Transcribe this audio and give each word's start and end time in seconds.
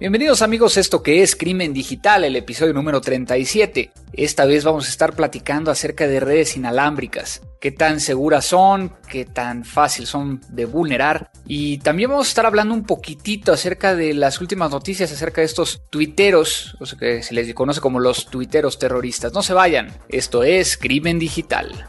Bienvenidos 0.00 0.42
amigos 0.42 0.76
a 0.76 0.80
esto 0.80 1.02
que 1.02 1.24
es 1.24 1.34
Crimen 1.34 1.72
Digital, 1.72 2.22
el 2.22 2.36
episodio 2.36 2.72
número 2.72 3.00
37. 3.00 3.90
Esta 4.12 4.44
vez 4.46 4.62
vamos 4.62 4.86
a 4.86 4.90
estar 4.90 5.16
platicando 5.16 5.72
acerca 5.72 6.06
de 6.06 6.20
redes 6.20 6.56
inalámbricas, 6.56 7.42
qué 7.60 7.72
tan 7.72 7.98
seguras 7.98 8.44
son, 8.44 8.92
qué 9.08 9.24
tan 9.24 9.64
fácil 9.64 10.06
son 10.06 10.40
de 10.50 10.66
vulnerar 10.66 11.32
y 11.48 11.78
también 11.78 12.10
vamos 12.10 12.28
a 12.28 12.30
estar 12.30 12.46
hablando 12.46 12.74
un 12.74 12.84
poquitito 12.84 13.52
acerca 13.52 13.96
de 13.96 14.14
las 14.14 14.40
últimas 14.40 14.70
noticias 14.70 15.10
acerca 15.10 15.40
de 15.40 15.46
estos 15.46 15.82
tuiteros, 15.90 16.76
o 16.78 16.86
sea 16.86 16.96
que 16.96 17.24
se 17.24 17.34
les 17.34 17.52
conoce 17.52 17.80
como 17.80 17.98
los 17.98 18.26
tuiteros 18.26 18.78
terroristas. 18.78 19.32
No 19.32 19.42
se 19.42 19.52
vayan, 19.52 19.90
esto 20.08 20.44
es 20.44 20.78
Crimen 20.78 21.18
Digital. 21.18 21.88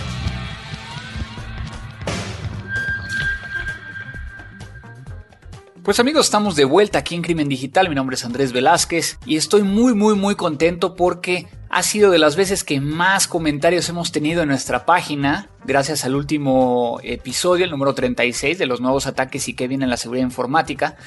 Pues 5.83 5.99
amigos, 5.99 6.27
estamos 6.27 6.55
de 6.55 6.63
vuelta 6.63 6.99
aquí 6.99 7.15
en 7.15 7.23
Crimen 7.23 7.49
Digital. 7.49 7.89
Mi 7.89 7.95
nombre 7.95 8.13
es 8.13 8.23
Andrés 8.23 8.53
Velázquez 8.53 9.17
y 9.25 9.35
estoy 9.35 9.63
muy 9.63 9.95
muy 9.95 10.13
muy 10.13 10.35
contento 10.35 10.95
porque 10.95 11.47
ha 11.71 11.81
sido 11.81 12.11
de 12.11 12.19
las 12.19 12.35
veces 12.35 12.63
que 12.63 12.79
más 12.79 13.27
comentarios 13.27 13.89
hemos 13.89 14.11
tenido 14.11 14.43
en 14.43 14.49
nuestra 14.49 14.85
página, 14.85 15.49
gracias 15.65 16.05
al 16.05 16.13
último 16.13 16.99
episodio, 17.01 17.65
el 17.65 17.71
número 17.71 17.95
36 17.95 18.59
de 18.59 18.67
los 18.67 18.79
nuevos 18.79 19.07
ataques 19.07 19.47
y 19.47 19.55
que 19.55 19.67
viene 19.67 19.85
en 19.85 19.89
la 19.89 19.97
seguridad 19.97 20.23
informática. 20.23 20.97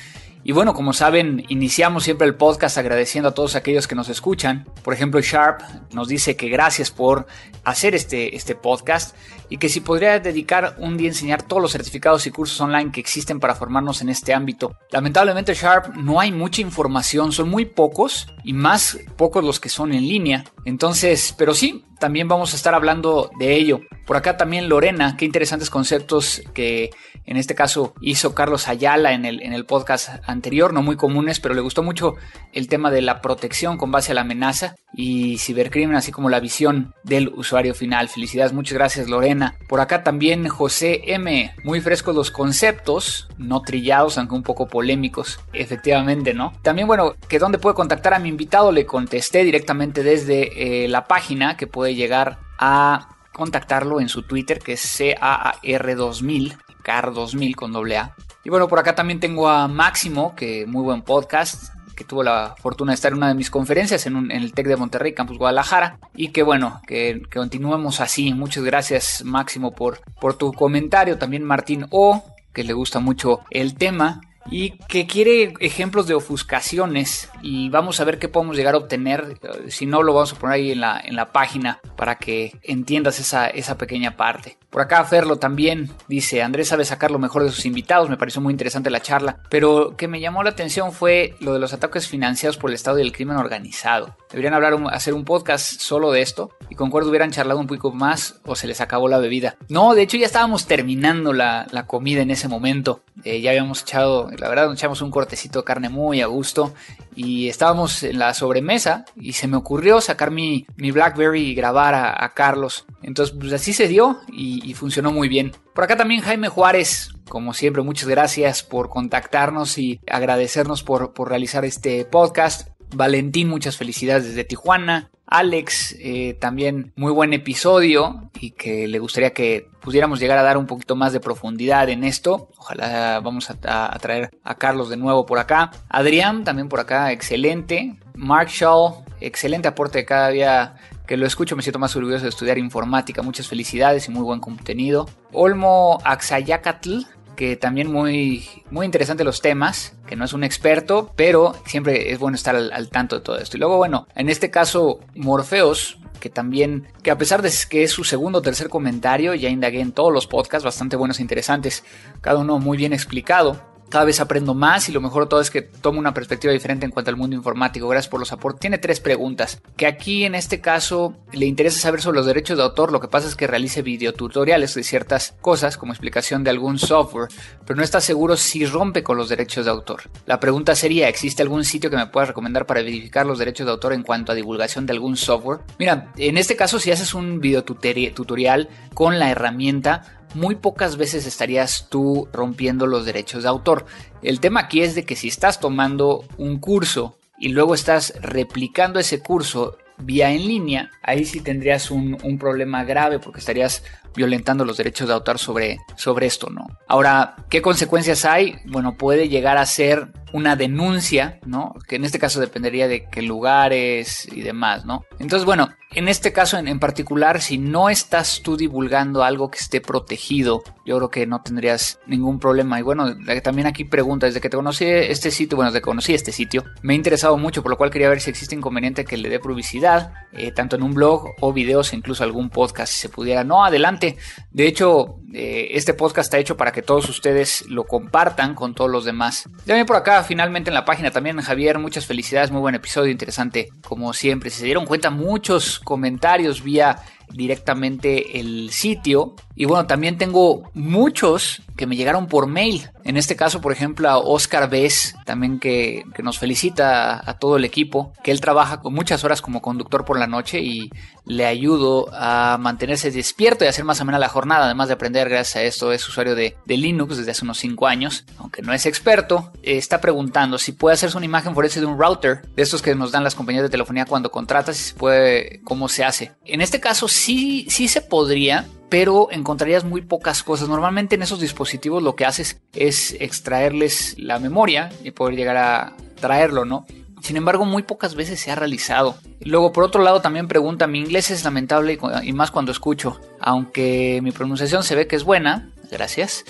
Y 0.42 0.50
bueno, 0.50 0.74
como 0.74 0.92
saben, 0.92 1.44
iniciamos 1.48 2.02
siempre 2.02 2.26
el 2.26 2.34
podcast 2.34 2.76
agradeciendo 2.76 3.28
a 3.28 3.34
todos 3.34 3.54
aquellos 3.54 3.86
que 3.86 3.94
nos 3.94 4.08
escuchan. 4.08 4.66
Por 4.82 4.92
ejemplo, 4.92 5.20
Sharp 5.20 5.62
nos 5.92 6.08
dice 6.08 6.36
que 6.36 6.48
gracias 6.48 6.90
por 6.90 7.26
hacer 7.62 7.94
este, 7.94 8.36
este 8.36 8.54
podcast 8.56 9.16
y 9.48 9.58
que 9.58 9.68
si 9.68 9.80
podría 9.80 10.18
dedicar 10.18 10.76
un 10.78 10.96
día 10.96 11.08
a 11.08 11.12
enseñar 11.12 11.42
todos 11.42 11.62
los 11.62 11.72
certificados 11.72 12.26
y 12.26 12.30
cursos 12.30 12.60
online 12.60 12.92
que 12.92 13.00
existen 13.00 13.40
para 13.40 13.54
formarnos 13.54 14.02
en 14.02 14.08
este 14.08 14.34
ámbito. 14.34 14.76
Lamentablemente, 14.90 15.54
Sharp, 15.54 15.94
no 15.96 16.20
hay 16.20 16.32
mucha 16.32 16.62
información, 16.62 17.32
son 17.32 17.48
muy 17.48 17.64
pocos 17.64 18.26
y 18.42 18.52
más 18.52 18.98
pocos 19.16 19.44
los 19.44 19.60
que 19.60 19.68
son 19.68 19.92
en 19.92 20.08
línea. 20.08 20.44
Entonces, 20.64 21.34
pero 21.36 21.54
sí, 21.54 21.84
también 22.04 22.28
vamos 22.28 22.52
a 22.52 22.56
estar 22.56 22.74
hablando 22.74 23.30
de 23.38 23.54
ello. 23.54 23.80
Por 24.04 24.18
acá 24.18 24.36
también 24.36 24.68
Lorena, 24.68 25.16
qué 25.16 25.24
interesantes 25.24 25.70
conceptos 25.70 26.42
que 26.52 26.90
en 27.24 27.38
este 27.38 27.54
caso 27.54 27.94
hizo 28.02 28.34
Carlos 28.34 28.68
Ayala 28.68 29.14
en 29.14 29.24
el, 29.24 29.40
en 29.40 29.54
el 29.54 29.64
podcast 29.64 30.10
anterior, 30.26 30.74
no 30.74 30.82
muy 30.82 30.96
comunes, 30.96 31.40
pero 31.40 31.54
le 31.54 31.62
gustó 31.62 31.82
mucho 31.82 32.16
el 32.52 32.68
tema 32.68 32.90
de 32.90 33.00
la 33.00 33.22
protección 33.22 33.78
con 33.78 33.90
base 33.90 34.12
a 34.12 34.14
la 34.14 34.20
amenaza 34.20 34.76
y 34.92 35.38
cibercrimen, 35.38 35.96
así 35.96 36.12
como 36.12 36.28
la 36.28 36.40
visión 36.40 36.92
del 37.02 37.28
usuario 37.28 37.74
final. 37.74 38.10
Felicidades, 38.10 38.52
muchas 38.52 38.74
gracias 38.74 39.08
Lorena. 39.08 39.56
Por 39.66 39.80
acá 39.80 40.04
también 40.04 40.46
José 40.48 41.14
M, 41.14 41.54
muy 41.64 41.80
frescos 41.80 42.14
los 42.14 42.30
conceptos, 42.30 43.28
no 43.38 43.62
trillados, 43.62 44.18
aunque 44.18 44.34
un 44.34 44.42
poco 44.42 44.68
polémicos, 44.68 45.40
efectivamente, 45.54 46.34
¿no? 46.34 46.52
También, 46.62 46.86
bueno, 46.86 47.14
que 47.28 47.38
dónde 47.38 47.58
puede 47.58 47.74
contactar 47.74 48.12
a 48.12 48.18
mi 48.18 48.28
invitado, 48.28 48.70
le 48.70 48.84
contesté 48.84 49.42
directamente 49.42 50.02
desde 50.02 50.84
eh, 50.84 50.88
la 50.88 51.06
página 51.06 51.56
que 51.56 51.66
puede 51.66 51.93
llegar 51.94 52.38
a 52.58 53.08
contactarlo 53.32 54.00
en 54.00 54.08
su 54.08 54.22
Twitter, 54.22 54.58
que 54.58 54.74
es 54.74 55.00
CAR2000, 55.00 56.56
CAR2000 56.84 57.54
con 57.54 57.72
doble 57.72 57.98
A. 57.98 58.14
Y 58.44 58.50
bueno, 58.50 58.68
por 58.68 58.78
acá 58.78 58.94
también 58.94 59.20
tengo 59.20 59.48
a 59.48 59.68
Máximo, 59.68 60.34
que 60.36 60.66
muy 60.66 60.82
buen 60.82 61.02
podcast, 61.02 61.74
que 61.94 62.04
tuvo 62.04 62.22
la 62.22 62.54
fortuna 62.58 62.92
de 62.92 62.94
estar 62.94 63.12
en 63.12 63.18
una 63.18 63.28
de 63.28 63.34
mis 63.34 63.50
conferencias 63.50 64.06
en, 64.06 64.30
el 64.30 64.52
TEC 64.52 64.66
de 64.66 64.76
Monterrey, 64.76 65.14
Campus 65.14 65.38
Guadalajara. 65.38 65.98
Y 66.14 66.28
que 66.28 66.42
bueno, 66.42 66.80
que, 66.86 67.22
continuemos 67.32 68.00
así. 68.00 68.34
Muchas 68.34 68.64
gracias 68.64 69.22
Máximo 69.24 69.74
por, 69.74 70.00
por 70.20 70.34
tu 70.34 70.52
comentario. 70.52 71.18
También 71.18 71.44
Martín 71.44 71.86
O, 71.90 72.24
que 72.52 72.64
le 72.64 72.72
gusta 72.72 73.00
mucho 73.00 73.40
el 73.50 73.74
tema 73.74 74.20
y 74.50 74.70
que 74.88 75.06
quiere 75.06 75.54
ejemplos 75.60 76.06
de 76.06 76.14
ofuscaciones 76.14 77.30
y 77.42 77.68
vamos 77.70 78.00
a 78.00 78.04
ver 78.04 78.18
qué 78.18 78.28
podemos 78.28 78.56
llegar 78.56 78.74
a 78.74 78.78
obtener. 78.78 79.38
Si 79.68 79.86
no, 79.86 80.02
lo 80.02 80.14
vamos 80.14 80.32
a 80.32 80.36
poner 80.36 80.54
ahí 80.54 80.72
en 80.72 80.80
la, 80.80 81.00
en 81.02 81.16
la 81.16 81.32
página 81.32 81.80
para 81.96 82.16
que 82.18 82.58
entiendas 82.62 83.18
esa, 83.18 83.48
esa 83.48 83.78
pequeña 83.78 84.16
parte. 84.16 84.58
Por 84.74 84.82
acá 84.82 85.04
Ferlo 85.04 85.36
también 85.36 85.88
dice, 86.08 86.42
Andrés 86.42 86.66
sabe 86.66 86.84
sacar 86.84 87.12
lo 87.12 87.20
mejor 87.20 87.44
de 87.44 87.50
sus 87.52 87.64
invitados, 87.64 88.10
me 88.10 88.16
pareció 88.16 88.42
muy 88.42 88.50
interesante 88.50 88.90
la 88.90 89.00
charla, 89.00 89.38
pero 89.48 89.96
que 89.96 90.08
me 90.08 90.18
llamó 90.18 90.42
la 90.42 90.50
atención 90.50 90.90
fue 90.90 91.36
lo 91.38 91.52
de 91.52 91.60
los 91.60 91.72
ataques 91.72 92.08
financiados 92.08 92.56
por 92.56 92.70
el 92.70 92.74
Estado 92.74 92.98
y 92.98 93.02
el 93.02 93.12
crimen 93.12 93.36
organizado. 93.36 94.16
Deberían 94.30 94.52
hablar, 94.52 94.74
hacer 94.90 95.14
un 95.14 95.24
podcast 95.24 95.80
solo 95.80 96.10
de 96.10 96.22
esto 96.22 96.50
y 96.70 96.74
concuerdo 96.74 97.10
hubieran 97.10 97.30
charlado 97.30 97.60
un 97.60 97.68
poco 97.68 97.92
más 97.92 98.40
o 98.46 98.56
se 98.56 98.66
les 98.66 98.80
acabó 98.80 99.06
la 99.06 99.18
bebida. 99.18 99.54
No, 99.68 99.94
de 99.94 100.02
hecho 100.02 100.16
ya 100.16 100.26
estábamos 100.26 100.66
terminando 100.66 101.32
la, 101.32 101.68
comida 101.86 102.22
en 102.22 102.32
ese 102.32 102.48
momento. 102.48 103.04
Eh, 103.22 103.40
ya 103.40 103.50
habíamos 103.50 103.82
echado, 103.82 104.28
la 104.36 104.48
verdad, 104.48 104.66
nos 104.66 104.78
echamos 104.78 105.02
un 105.02 105.12
cortecito 105.12 105.60
de 105.60 105.64
carne 105.64 105.88
muy 105.88 106.20
a 106.20 106.26
gusto 106.26 106.74
y 107.14 107.48
estábamos 107.48 108.02
en 108.02 108.18
la 108.18 108.34
sobremesa 108.34 109.04
y 109.16 109.32
se 109.32 109.48
me 109.48 109.56
ocurrió 109.56 110.00
sacar 110.00 110.30
mi, 110.30 110.66
mi 110.76 110.90
Blackberry 110.90 111.42
y 111.42 111.54
grabar 111.54 111.94
a, 111.94 112.32
Carlos. 112.34 112.86
Entonces, 113.02 113.36
pues 113.38 113.52
así 113.52 113.72
se 113.72 113.86
dio 113.86 114.20
y, 114.32 114.74
funcionó 114.74 115.12
muy 115.12 115.28
bien. 115.28 115.52
Por 115.74 115.84
acá 115.84 115.96
también 115.96 116.22
Jaime 116.22 116.48
Juárez, 116.48 117.10
como 117.28 117.54
siempre, 117.54 117.82
muchas 117.82 118.08
gracias 118.08 118.62
por 118.62 118.88
contactarnos 118.88 119.78
y 119.78 120.00
agradecernos 120.10 120.82
por, 120.82 121.12
por 121.12 121.28
realizar 121.28 121.64
este 121.64 122.04
podcast. 122.04 122.68
Valentín, 122.94 123.48
muchas 123.48 123.76
felicidades 123.76 124.26
desde 124.26 124.44
Tijuana. 124.44 125.10
Alex, 125.26 125.96
eh, 125.98 126.34
también 126.34 126.92
muy 126.96 127.10
buen 127.10 127.32
episodio 127.32 128.30
y 128.38 128.50
que 128.50 128.86
le 128.86 128.98
gustaría 128.98 129.32
que 129.32 129.68
pudiéramos 129.80 130.20
llegar 130.20 130.38
a 130.38 130.42
dar 130.42 130.58
un 130.58 130.66
poquito 130.66 130.96
más 130.96 131.12
de 131.12 131.20
profundidad 131.20 131.88
en 131.88 132.04
esto. 132.04 132.50
Ojalá 132.56 133.20
vamos 133.20 133.50
a, 133.50 133.54
traer 133.98 134.30
a 134.44 134.54
Carlos 134.56 134.90
de 134.90 134.96
nuevo 134.96 135.26
por 135.26 135.38
acá. 135.38 135.70
Adrián, 135.88 136.44
también 136.44 136.68
por 136.68 136.80
acá, 136.80 137.10
excelente. 137.10 137.96
Mark 138.14 138.48
Shaw, 138.48 139.04
excelente 139.20 139.66
aporte 139.66 140.04
cada 140.04 140.28
día 140.28 140.76
que 141.06 141.16
lo 141.16 141.26
escucho 141.26 141.56
me 141.56 141.62
siento 141.62 141.78
más 141.78 141.94
orgulloso 141.96 142.24
de 142.24 142.30
estudiar 142.30 142.58
informática. 142.58 143.22
Muchas 143.22 143.48
felicidades 143.48 144.06
y 144.08 144.10
muy 144.10 144.22
buen 144.22 144.40
contenido. 144.40 145.08
Olmo 145.32 145.98
Axayacatl, 146.04 147.00
que 147.34 147.56
también 147.56 147.90
muy, 147.90 148.48
muy 148.70 148.86
interesante 148.86 149.24
los 149.24 149.40
temas, 149.40 149.94
que 150.06 150.16
no 150.16 150.24
es 150.24 150.32
un 150.32 150.44
experto, 150.44 151.12
pero 151.16 151.54
siempre 151.66 152.12
es 152.12 152.18
bueno 152.18 152.36
estar 152.36 152.54
al, 152.56 152.88
tanto 152.90 153.16
de 153.16 153.22
todo 153.22 153.38
esto. 153.38 153.56
Y 153.56 153.60
luego, 153.60 153.76
bueno, 153.76 154.06
en 154.14 154.28
este 154.28 154.50
caso, 154.50 155.00
Morfeos, 155.14 155.98
que 156.20 156.30
también, 156.30 156.88
que 157.02 157.10
a 157.10 157.18
pesar 157.18 157.42
de 157.42 157.52
que 157.68 157.82
es 157.82 157.92
su 157.92 158.04
segundo 158.04 158.38
o 158.38 158.42
tercer 158.42 158.68
comentario, 158.68 159.34
ya 159.34 159.48
indagué 159.48 159.80
en 159.80 159.92
todos 159.92 160.12
los 160.12 160.26
podcasts, 160.26 160.64
bastante 160.64 160.96
buenos 160.96 161.18
e 161.18 161.22
interesantes, 161.22 161.84
cada 162.20 162.38
uno 162.38 162.58
muy 162.58 162.76
bien 162.76 162.92
explicado 162.92 163.73
cada 163.88 164.04
vez 164.04 164.20
aprendo 164.20 164.54
más 164.54 164.88
y 164.88 164.92
lo 164.92 165.00
mejor 165.00 165.24
de 165.24 165.28
todo 165.28 165.40
es 165.40 165.50
que 165.50 165.62
tomo 165.62 165.98
una 165.98 166.14
perspectiva 166.14 166.52
diferente 166.52 166.84
en 166.84 166.90
cuanto 166.90 167.10
al 167.10 167.16
mundo 167.16 167.36
informático. 167.36 167.88
Gracias 167.88 168.10
por 168.10 168.20
los 168.20 168.32
aportes. 168.32 168.60
Tiene 168.60 168.78
tres 168.78 169.00
preguntas. 169.00 169.60
Que 169.76 169.86
aquí 169.86 170.24
en 170.24 170.34
este 170.34 170.60
caso 170.60 171.14
le 171.32 171.46
interesa 171.46 171.80
saber 171.80 172.00
sobre 172.00 172.16
los 172.16 172.26
derechos 172.26 172.56
de 172.56 172.64
autor. 172.64 172.92
Lo 172.92 173.00
que 173.00 173.08
pasa 173.08 173.28
es 173.28 173.36
que 173.36 173.46
realice 173.46 173.82
videotutoriales 173.82 174.74
de 174.74 174.82
ciertas 174.82 175.34
cosas 175.40 175.76
como 175.76 175.92
explicación 175.92 176.44
de 176.44 176.50
algún 176.50 176.78
software, 176.78 177.28
pero 177.66 177.76
no 177.76 177.82
está 177.82 178.00
seguro 178.00 178.36
si 178.36 178.66
rompe 178.66 179.02
con 179.02 179.16
los 179.16 179.28
derechos 179.28 179.64
de 179.64 179.70
autor. 179.70 180.02
La 180.26 180.40
pregunta 180.40 180.74
sería, 180.74 181.08
¿existe 181.08 181.42
algún 181.42 181.64
sitio 181.64 181.90
que 181.90 181.96
me 181.96 182.06
pueda 182.06 182.26
recomendar 182.26 182.66
para 182.66 182.82
verificar 182.82 183.26
los 183.26 183.38
derechos 183.38 183.66
de 183.66 183.72
autor 183.72 183.92
en 183.92 184.02
cuanto 184.02 184.32
a 184.32 184.34
divulgación 184.34 184.86
de 184.86 184.92
algún 184.92 185.16
software? 185.16 185.60
Mira, 185.78 186.12
en 186.16 186.38
este 186.38 186.56
caso 186.56 186.78
si 186.78 186.90
haces 186.90 187.14
un 187.14 187.40
videotutorial 187.40 188.68
con 188.94 189.18
la 189.18 189.30
herramienta, 189.30 190.23
muy 190.34 190.56
pocas 190.56 190.96
veces 190.96 191.26
estarías 191.26 191.86
tú 191.88 192.28
rompiendo 192.32 192.86
los 192.86 193.04
derechos 193.04 193.44
de 193.44 193.48
autor. 193.48 193.86
El 194.22 194.40
tema 194.40 194.60
aquí 194.60 194.82
es 194.82 194.94
de 194.94 195.04
que 195.04 195.16
si 195.16 195.28
estás 195.28 195.60
tomando 195.60 196.24
un 196.36 196.58
curso 196.58 197.16
y 197.38 197.48
luego 197.48 197.74
estás 197.74 198.14
replicando 198.20 198.98
ese 198.98 199.20
curso 199.20 199.78
vía 199.98 200.30
en 200.30 200.46
línea, 200.46 200.90
ahí 201.02 201.24
sí 201.24 201.40
tendrías 201.40 201.90
un, 201.90 202.18
problema 202.38 202.84
grave 202.84 203.18
porque 203.18 203.40
estarías 203.40 203.84
violentando 204.14 204.64
los 204.64 204.76
derechos 204.76 205.08
de 205.08 205.14
autor 205.14 205.38
sobre, 205.38 205.78
sobre 205.96 206.26
esto, 206.26 206.48
¿no? 206.50 206.66
Ahora, 206.88 207.36
¿qué 207.50 207.62
consecuencias 207.62 208.24
hay? 208.24 208.56
Bueno, 208.66 208.96
puede 208.96 209.28
llegar 209.28 209.58
a 209.58 209.66
ser 209.66 210.12
una 210.34 210.56
denuncia, 210.56 211.38
¿no? 211.46 211.74
Que 211.86 211.94
en 211.94 212.04
este 212.04 212.18
caso 212.18 212.40
dependería 212.40 212.88
de 212.88 213.06
qué 213.08 213.22
lugares 213.22 214.26
y 214.32 214.40
demás, 214.40 214.84
¿no? 214.84 215.04
Entonces, 215.20 215.46
bueno, 215.46 215.68
en 215.94 216.08
este 216.08 216.32
caso 216.32 216.58
en, 216.58 216.80
particular, 216.80 217.40
si 217.40 217.56
no 217.56 217.88
estás 217.88 218.40
tú 218.42 218.56
divulgando 218.56 219.22
algo 219.22 219.48
que 219.48 219.58
esté 219.58 219.80
protegido, 219.80 220.64
yo 220.84 220.96
creo 220.96 221.08
que 221.08 221.26
no 221.26 221.40
tendrías 221.42 222.00
ningún 222.08 222.40
problema. 222.40 222.80
Y 222.80 222.82
bueno, 222.82 223.14
también 223.44 223.68
aquí 223.68 223.84
pregunta, 223.84 224.26
desde 224.26 224.40
que 224.40 224.50
te 224.50 224.56
conocí 224.56 224.84
este 224.86 225.30
sitio, 225.30 225.54
bueno, 225.54 225.70
desde 225.70 225.80
que 225.80 225.86
conocí 225.86 226.12
este 226.12 226.32
sitio, 226.32 226.64
me 226.82 226.94
ha 226.94 226.96
interesado 226.96 227.36
mucho, 227.38 227.62
por 227.62 227.70
lo 227.70 227.76
cual 227.76 227.90
quería 227.90 228.08
ver 228.08 228.20
si 228.20 228.30
existe 228.30 228.56
inconveniente 228.56 229.04
que 229.04 229.16
le 229.16 229.28
dé 229.28 229.38
publicidad, 229.38 230.12
eh, 230.32 230.50
tanto 230.50 230.74
en 230.74 230.82
un 230.82 230.94
blog 230.94 231.28
o 231.40 231.52
videos, 231.52 231.92
incluso 231.92 232.24
algún 232.24 232.50
podcast, 232.50 232.92
si 232.92 232.98
se 232.98 233.08
pudiera. 233.08 233.44
No, 233.44 233.64
adelante. 233.64 234.03
De 234.50 234.66
hecho, 234.66 235.16
eh, 235.32 235.68
este 235.72 235.94
podcast 235.94 236.26
está 236.26 236.38
hecho 236.38 236.56
para 236.56 236.72
que 236.72 236.82
todos 236.82 237.08
ustedes 237.08 237.64
lo 237.68 237.84
compartan 237.84 238.54
con 238.54 238.74
todos 238.74 238.90
los 238.90 239.04
demás. 239.04 239.48
Ya 239.66 239.84
por 239.84 239.96
acá, 239.96 240.22
finalmente 240.22 240.70
en 240.70 240.74
la 240.74 240.84
página 240.84 241.10
también, 241.10 241.40
Javier, 241.40 241.78
muchas 241.78 242.06
felicidades, 242.06 242.50
muy 242.50 242.60
buen 242.60 242.74
episodio, 242.74 243.10
interesante, 243.10 243.68
como 243.82 244.12
siempre. 244.12 244.50
Si 244.50 244.60
se 244.60 244.66
dieron 244.66 244.86
cuenta, 244.86 245.10
muchos 245.10 245.80
comentarios 245.80 246.62
vía 246.62 246.98
directamente 247.30 248.40
el 248.40 248.70
sitio. 248.70 249.34
Y 249.54 249.66
bueno, 249.66 249.86
también 249.86 250.18
tengo 250.18 250.70
muchos 250.74 251.62
que 251.76 251.86
me 251.86 251.96
llegaron 251.96 252.26
por 252.26 252.46
mail. 252.46 252.90
En 253.04 253.16
este 253.16 253.36
caso, 253.36 253.60
por 253.60 253.72
ejemplo, 253.72 254.08
a 254.08 254.18
Oscar 254.18 254.70
Bess, 254.70 255.14
también 255.24 255.58
que, 255.58 256.04
nos 256.22 256.38
felicita 256.38 257.22
a, 257.28 257.38
todo 257.38 257.56
el 257.56 257.64
equipo, 257.64 258.12
que 258.22 258.30
él 258.30 258.40
trabaja 258.40 258.80
con 258.80 258.94
muchas 258.94 259.24
horas 259.24 259.42
como 259.42 259.60
conductor 259.60 260.04
por 260.04 260.18
la 260.18 260.26
noche 260.26 260.60
y 260.60 260.90
le 261.26 261.44
ayudo 261.46 262.08
a 262.12 262.56
mantenerse 262.58 263.10
despierto 263.10 263.64
y 263.64 263.68
hacer 263.68 263.84
más 263.84 264.00
amena 264.00 264.18
la 264.18 264.28
jornada, 264.28 264.64
además 264.64 264.88
de 264.88 264.94
aprender 264.94 265.28
gracias 265.28 265.56
a 265.56 265.62
esto, 265.62 265.92
es 265.92 266.08
usuario 266.08 266.34
de, 266.34 266.56
Linux 266.66 267.16
desde 267.16 267.30
hace 267.30 267.44
unos 267.44 267.58
5 267.58 267.86
años, 267.86 268.24
aunque 268.38 268.60
no 268.60 268.72
es 268.72 268.84
experto, 268.84 269.52
está 269.62 270.00
preguntando 270.00 270.58
si 270.58 270.72
puede 270.72 270.94
hacerse 270.94 271.16
una 271.16 271.26
imagen 271.26 271.54
forense 271.54 271.80
de 271.80 271.86
un 271.86 271.98
router, 271.98 272.42
de 272.56 272.62
estos 272.62 272.82
que 272.82 272.94
nos 272.94 273.12
dan 273.12 273.22
las 273.22 273.34
compañías 273.34 273.62
de 273.62 273.70
telefonía 273.70 274.06
cuando 274.06 274.30
contratas, 274.30 274.76
si 274.76 274.82
se 274.90 274.94
puede, 274.94 275.60
cómo 275.62 275.88
se 275.88 276.04
hace. 276.04 276.32
En 276.44 276.60
este 276.60 276.80
caso 276.80 277.06
sí, 277.14 277.66
sí 277.68 277.88
se 277.88 278.00
podría, 278.00 278.66
pero 278.88 279.28
encontrarías 279.30 279.84
muy 279.84 280.02
pocas 280.02 280.42
cosas. 280.42 280.68
Normalmente 280.68 281.14
en 281.14 281.22
esos 281.22 281.40
dispositivos 281.40 282.02
lo 282.02 282.16
que 282.16 282.26
haces 282.26 282.60
es 282.74 283.16
extraerles 283.20 284.16
la 284.18 284.38
memoria 284.38 284.90
y 285.02 285.10
poder 285.10 285.36
llegar 285.36 285.56
a 285.56 285.96
traerlo, 286.20 286.64
¿no? 286.64 286.86
Sin 287.20 287.38
embargo, 287.38 287.64
muy 287.64 287.82
pocas 287.82 288.14
veces 288.16 288.38
se 288.38 288.50
ha 288.50 288.54
realizado. 288.54 289.16
Luego, 289.40 289.72
por 289.72 289.84
otro 289.84 290.02
lado, 290.02 290.20
también 290.20 290.46
pregunta, 290.46 290.86
mi 290.86 290.98
inglés 290.98 291.30
es 291.30 291.42
lamentable 291.42 291.98
y 292.22 292.32
más 292.34 292.50
cuando 292.50 292.70
escucho. 292.70 293.18
Aunque 293.40 294.20
mi 294.22 294.30
pronunciación 294.30 294.82
se 294.82 294.94
ve 294.94 295.06
que 295.06 295.16
es 295.16 295.24
buena, 295.24 295.70
gracias. 295.90 296.44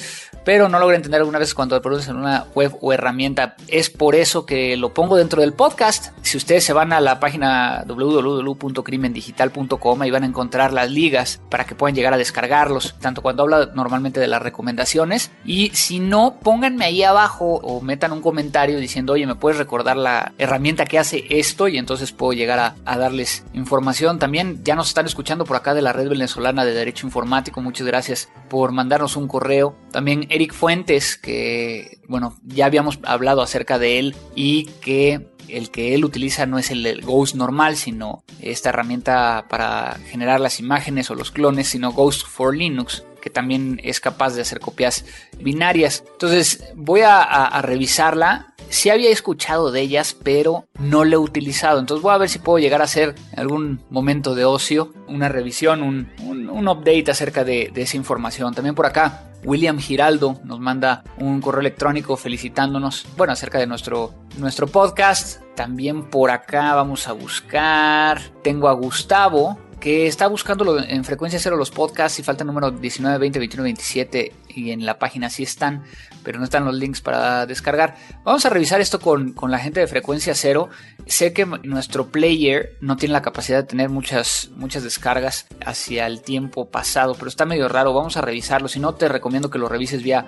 Pero 0.44 0.68
no 0.68 0.78
logro 0.78 0.94
entender 0.94 1.20
alguna 1.20 1.38
vez 1.38 1.54
cuando 1.54 1.80
pronuncian 1.80 2.16
una 2.16 2.44
web 2.54 2.76
o 2.80 2.92
herramienta. 2.92 3.56
Es 3.68 3.90
por 3.90 4.14
eso 4.14 4.44
que 4.44 4.76
lo 4.76 4.92
pongo 4.92 5.16
dentro 5.16 5.40
del 5.40 5.54
podcast. 5.54 6.12
Si 6.22 6.36
ustedes 6.36 6.64
se 6.64 6.72
van 6.72 6.92
a 6.92 7.00
la 7.00 7.18
página 7.18 7.84
www.crimendigital.com 7.86 10.04
y 10.04 10.10
van 10.10 10.22
a 10.22 10.26
encontrar 10.26 10.72
las 10.72 10.90
ligas 10.90 11.40
para 11.48 11.64
que 11.64 11.74
puedan 11.74 11.94
llegar 11.94 12.12
a 12.12 12.18
descargarlos, 12.18 12.96
tanto 13.00 13.22
cuando 13.22 13.44
habla 13.44 13.70
normalmente 13.74 14.20
de 14.20 14.28
las 14.28 14.42
recomendaciones. 14.42 15.30
Y 15.44 15.70
si 15.70 15.98
no, 15.98 16.36
pónganme 16.42 16.84
ahí 16.84 17.02
abajo 17.02 17.60
o 17.62 17.80
metan 17.80 18.12
un 18.12 18.20
comentario 18.20 18.78
diciendo, 18.78 19.14
oye, 19.14 19.26
¿me 19.26 19.36
puedes 19.36 19.58
recordar 19.58 19.96
la 19.96 20.32
herramienta 20.38 20.84
que 20.84 20.98
hace 20.98 21.24
esto? 21.30 21.68
Y 21.68 21.78
entonces 21.78 22.12
puedo 22.12 22.32
llegar 22.32 22.58
a, 22.58 22.74
a 22.84 22.98
darles 22.98 23.44
información. 23.54 24.18
También 24.18 24.62
ya 24.62 24.74
nos 24.74 24.88
están 24.88 25.06
escuchando 25.06 25.44
por 25.44 25.56
acá 25.56 25.74
de 25.74 25.82
la 25.82 25.92
red 25.92 26.08
venezolana 26.08 26.64
de 26.64 26.74
Derecho 26.74 27.06
Informático. 27.06 27.62
Muchas 27.62 27.86
gracias 27.86 28.28
por 28.48 28.72
mandarnos 28.72 29.16
un 29.16 29.28
correo. 29.34 29.74
También 29.90 30.28
Eric 30.30 30.52
Fuentes, 30.52 31.16
que 31.16 31.98
bueno, 32.06 32.36
ya 32.44 32.66
habíamos 32.66 33.00
hablado 33.02 33.42
acerca 33.42 33.80
de 33.80 33.98
él 33.98 34.14
y 34.36 34.66
que 34.80 35.26
el 35.48 35.72
que 35.72 35.96
él 35.96 36.04
utiliza 36.04 36.46
no 36.46 36.56
es 36.56 36.70
el 36.70 37.00
Ghost 37.00 37.34
normal, 37.34 37.74
sino 37.76 38.22
esta 38.40 38.68
herramienta 38.68 39.46
para 39.50 39.98
generar 40.06 40.38
las 40.38 40.60
imágenes 40.60 41.10
o 41.10 41.16
los 41.16 41.32
clones, 41.32 41.66
sino 41.66 41.90
Ghost 41.90 42.28
for 42.28 42.56
Linux, 42.56 43.02
que 43.24 43.30
también 43.30 43.80
es 43.82 44.00
capaz 44.00 44.34
de 44.34 44.42
hacer 44.42 44.60
copias 44.60 45.06
binarias. 45.40 46.04
Entonces 46.12 46.62
voy 46.76 47.00
a, 47.02 47.58
revisarla. 47.62 48.52
Sí 48.68 48.90
había 48.90 49.08
escuchado 49.08 49.72
de 49.72 49.80
ellas, 49.80 50.14
pero 50.22 50.66
no 50.78 51.06
la 51.06 51.14
he 51.14 51.18
utilizado. 51.18 51.80
Entonces 51.80 52.02
voy 52.02 52.12
a 52.12 52.18
ver 52.18 52.28
si 52.28 52.38
puedo 52.38 52.58
llegar 52.58 52.82
a 52.82 52.84
hacer 52.84 53.14
en 53.32 53.40
algún 53.40 53.80
momento 53.88 54.34
de 54.34 54.44
ocio 54.44 54.92
una 55.08 55.30
revisión, 55.30 55.82
un, 55.82 56.68
update 56.68 57.10
acerca 57.10 57.44
de, 57.44 57.70
de 57.72 57.82
esa 57.82 57.96
información. 57.96 58.54
También 58.54 58.74
por 58.74 58.84
acá 58.84 59.30
William 59.42 59.78
Giraldo 59.78 60.38
nos 60.44 60.60
manda 60.60 61.02
un 61.18 61.40
correo 61.40 61.60
electrónico 61.60 62.18
felicitándonos, 62.18 63.06
bueno, 63.16 63.32
acerca 63.32 63.58
de 63.58 63.66
nuestro, 63.66 64.12
nuestro 64.36 64.66
podcast. 64.66 65.42
También 65.54 66.10
por 66.10 66.30
acá 66.30 66.74
vamos 66.74 67.08
a 67.08 67.12
buscar. 67.12 68.20
Tengo 68.42 68.68
a 68.68 68.72
Gustavo 68.72 69.58
que 69.84 70.06
está 70.06 70.28
buscando 70.28 70.82
en 70.82 71.04
frecuencia 71.04 71.38
cero 71.38 71.58
los 71.58 71.70
podcasts 71.70 72.18
y 72.18 72.22
falta 72.22 72.42
el 72.42 72.46
número 72.46 72.70
19, 72.70 73.18
20, 73.18 73.38
21, 73.38 73.64
27 73.64 74.32
y 74.48 74.70
en 74.70 74.86
la 74.86 74.98
página 74.98 75.28
sí 75.28 75.42
están, 75.42 75.82
pero 76.22 76.38
no 76.38 76.44
están 76.44 76.64
los 76.64 76.74
links 76.74 77.02
para 77.02 77.44
descargar. 77.44 77.94
Vamos 78.24 78.46
a 78.46 78.48
revisar 78.48 78.80
esto 78.80 78.98
con, 78.98 79.34
con 79.34 79.50
la 79.50 79.58
gente 79.58 79.80
de 79.80 79.86
frecuencia 79.86 80.34
cero. 80.34 80.70
Sé 81.06 81.32
que 81.32 81.44
nuestro 81.44 82.06
player 82.06 82.76
no 82.80 82.96
tiene 82.96 83.12
la 83.12 83.22
capacidad 83.22 83.58
de 83.58 83.68
tener 83.68 83.90
muchas, 83.90 84.50
muchas 84.56 84.82
descargas 84.82 85.46
hacia 85.64 86.06
el 86.06 86.22
tiempo 86.22 86.70
pasado, 86.70 87.14
pero 87.14 87.28
está 87.28 87.44
medio 87.44 87.68
raro. 87.68 87.92
Vamos 87.92 88.16
a 88.16 88.22
revisarlo. 88.22 88.68
Si 88.68 88.80
no, 88.80 88.94
te 88.94 89.08
recomiendo 89.08 89.50
que 89.50 89.58
lo 89.58 89.68
revises 89.68 90.02
vía 90.02 90.26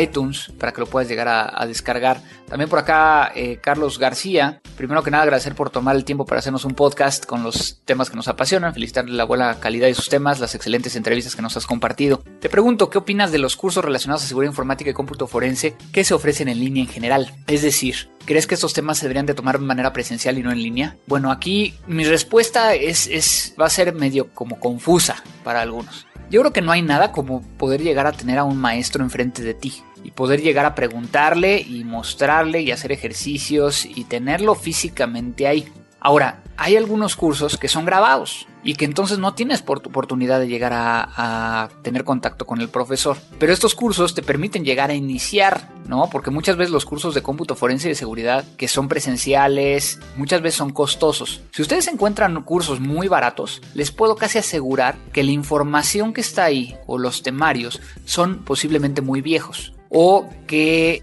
iTunes 0.00 0.52
para 0.58 0.72
que 0.72 0.80
lo 0.80 0.86
puedas 0.86 1.08
llegar 1.08 1.28
a, 1.28 1.66
descargar. 1.66 2.20
También 2.48 2.68
por 2.68 2.78
acá, 2.78 3.32
eh, 3.34 3.58
Carlos 3.60 3.98
García. 3.98 4.60
Primero 4.76 5.02
que 5.02 5.10
nada, 5.10 5.24
agradecer 5.24 5.54
por 5.54 5.70
tomar 5.70 5.94
el 5.94 6.04
tiempo 6.04 6.24
para 6.24 6.40
hacernos 6.40 6.64
un 6.64 6.74
podcast 6.74 7.26
con 7.26 7.42
los 7.42 7.80
temas 7.84 8.10
que 8.10 8.16
nos 8.16 8.28
apasionan. 8.28 8.74
Felicidades 8.74 9.10
la 9.10 9.24
buena 9.24 9.60
calidad 9.60 9.86
de 9.86 9.94
sus 9.94 10.08
temas, 10.08 10.40
las 10.40 10.54
excelentes 10.54 10.96
entrevistas 10.96 11.36
que 11.36 11.42
nos 11.42 11.56
has 11.56 11.66
compartido. 11.66 12.22
Te 12.40 12.48
pregunto, 12.48 12.90
¿qué 12.90 12.98
opinas 12.98 13.30
de 13.30 13.38
los 13.38 13.56
cursos 13.56 13.84
relacionados 13.84 14.24
a 14.24 14.26
seguridad 14.26 14.50
informática 14.50 14.90
y 14.90 14.94
cómputo 14.94 15.26
forense 15.26 15.76
que 15.92 16.04
se 16.04 16.14
ofrecen 16.14 16.48
en 16.48 16.60
línea 16.60 16.82
en 16.82 16.88
general? 16.88 17.32
Es 17.46 17.62
decir, 17.62 18.08
¿crees 18.24 18.46
que 18.46 18.54
estos 18.54 18.72
temas 18.72 18.98
se 18.98 19.04
deberían 19.04 19.26
de 19.26 19.34
tomar 19.34 19.58
de 19.58 19.64
manera 19.64 19.92
presencial 19.92 20.38
y 20.38 20.42
no 20.42 20.52
en 20.52 20.62
línea? 20.62 20.96
Bueno, 21.06 21.30
aquí 21.30 21.74
mi 21.86 22.04
respuesta 22.04 22.74
es, 22.74 23.06
es 23.06 23.54
va 23.60 23.66
a 23.66 23.70
ser 23.70 23.94
medio 23.94 24.28
como 24.34 24.58
confusa 24.58 25.22
para 25.42 25.62
algunos. 25.62 26.06
Yo 26.30 26.40
creo 26.40 26.52
que 26.52 26.62
no 26.62 26.72
hay 26.72 26.82
nada 26.82 27.12
como 27.12 27.42
poder 27.42 27.82
llegar 27.82 28.06
a 28.06 28.12
tener 28.12 28.38
a 28.38 28.44
un 28.44 28.56
maestro 28.56 29.04
enfrente 29.04 29.42
de 29.42 29.54
ti 29.54 29.82
y 30.02 30.10
poder 30.10 30.40
llegar 30.40 30.64
a 30.66 30.74
preguntarle 30.74 31.60
y 31.60 31.84
mostrarle 31.84 32.60
y 32.62 32.70
hacer 32.70 32.92
ejercicios 32.92 33.84
y 33.84 34.04
tenerlo 34.04 34.54
físicamente 34.54 35.46
ahí. 35.46 35.68
Ahora, 36.04 36.42
hay 36.58 36.76
algunos 36.76 37.16
cursos 37.16 37.56
que 37.56 37.66
son 37.66 37.86
grabados 37.86 38.46
y 38.62 38.74
que 38.74 38.84
entonces 38.84 39.18
no 39.18 39.32
tienes 39.32 39.62
oportunidad 39.62 40.38
de 40.38 40.48
llegar 40.48 40.74
a, 40.74 41.70
tener 41.80 42.04
contacto 42.04 42.44
con 42.44 42.60
el 42.60 42.68
profesor. 42.68 43.16
Pero 43.38 43.54
estos 43.54 43.74
cursos 43.74 44.14
te 44.14 44.20
permiten 44.20 44.66
llegar 44.66 44.90
a 44.90 44.94
iniciar, 44.94 45.70
¿no? 45.88 46.10
Porque 46.10 46.30
muchas 46.30 46.58
veces 46.58 46.72
los 46.72 46.84
cursos 46.84 47.14
de 47.14 47.22
cómputo 47.22 47.56
forense 47.56 47.88
y 47.88 47.92
de 47.92 47.94
seguridad 47.94 48.44
que 48.58 48.68
son 48.68 48.86
presenciales, 48.86 49.98
muchas 50.18 50.42
veces 50.42 50.58
son 50.58 50.72
costosos. 50.72 51.40
Si 51.52 51.62
ustedes 51.62 51.88
encuentran 51.88 52.42
cursos 52.42 52.80
muy 52.80 53.08
baratos, 53.08 53.62
les 53.72 53.90
puedo 53.90 54.14
casi 54.14 54.36
asegurar 54.36 54.96
que 55.14 55.24
la 55.24 55.30
información 55.30 56.12
que 56.12 56.20
está 56.20 56.44
ahí 56.44 56.76
o 56.86 56.98
los 56.98 57.22
temarios 57.22 57.80
son 58.04 58.40
posiblemente 58.44 59.00
muy 59.00 59.22
viejos 59.22 59.72
o 59.96 60.28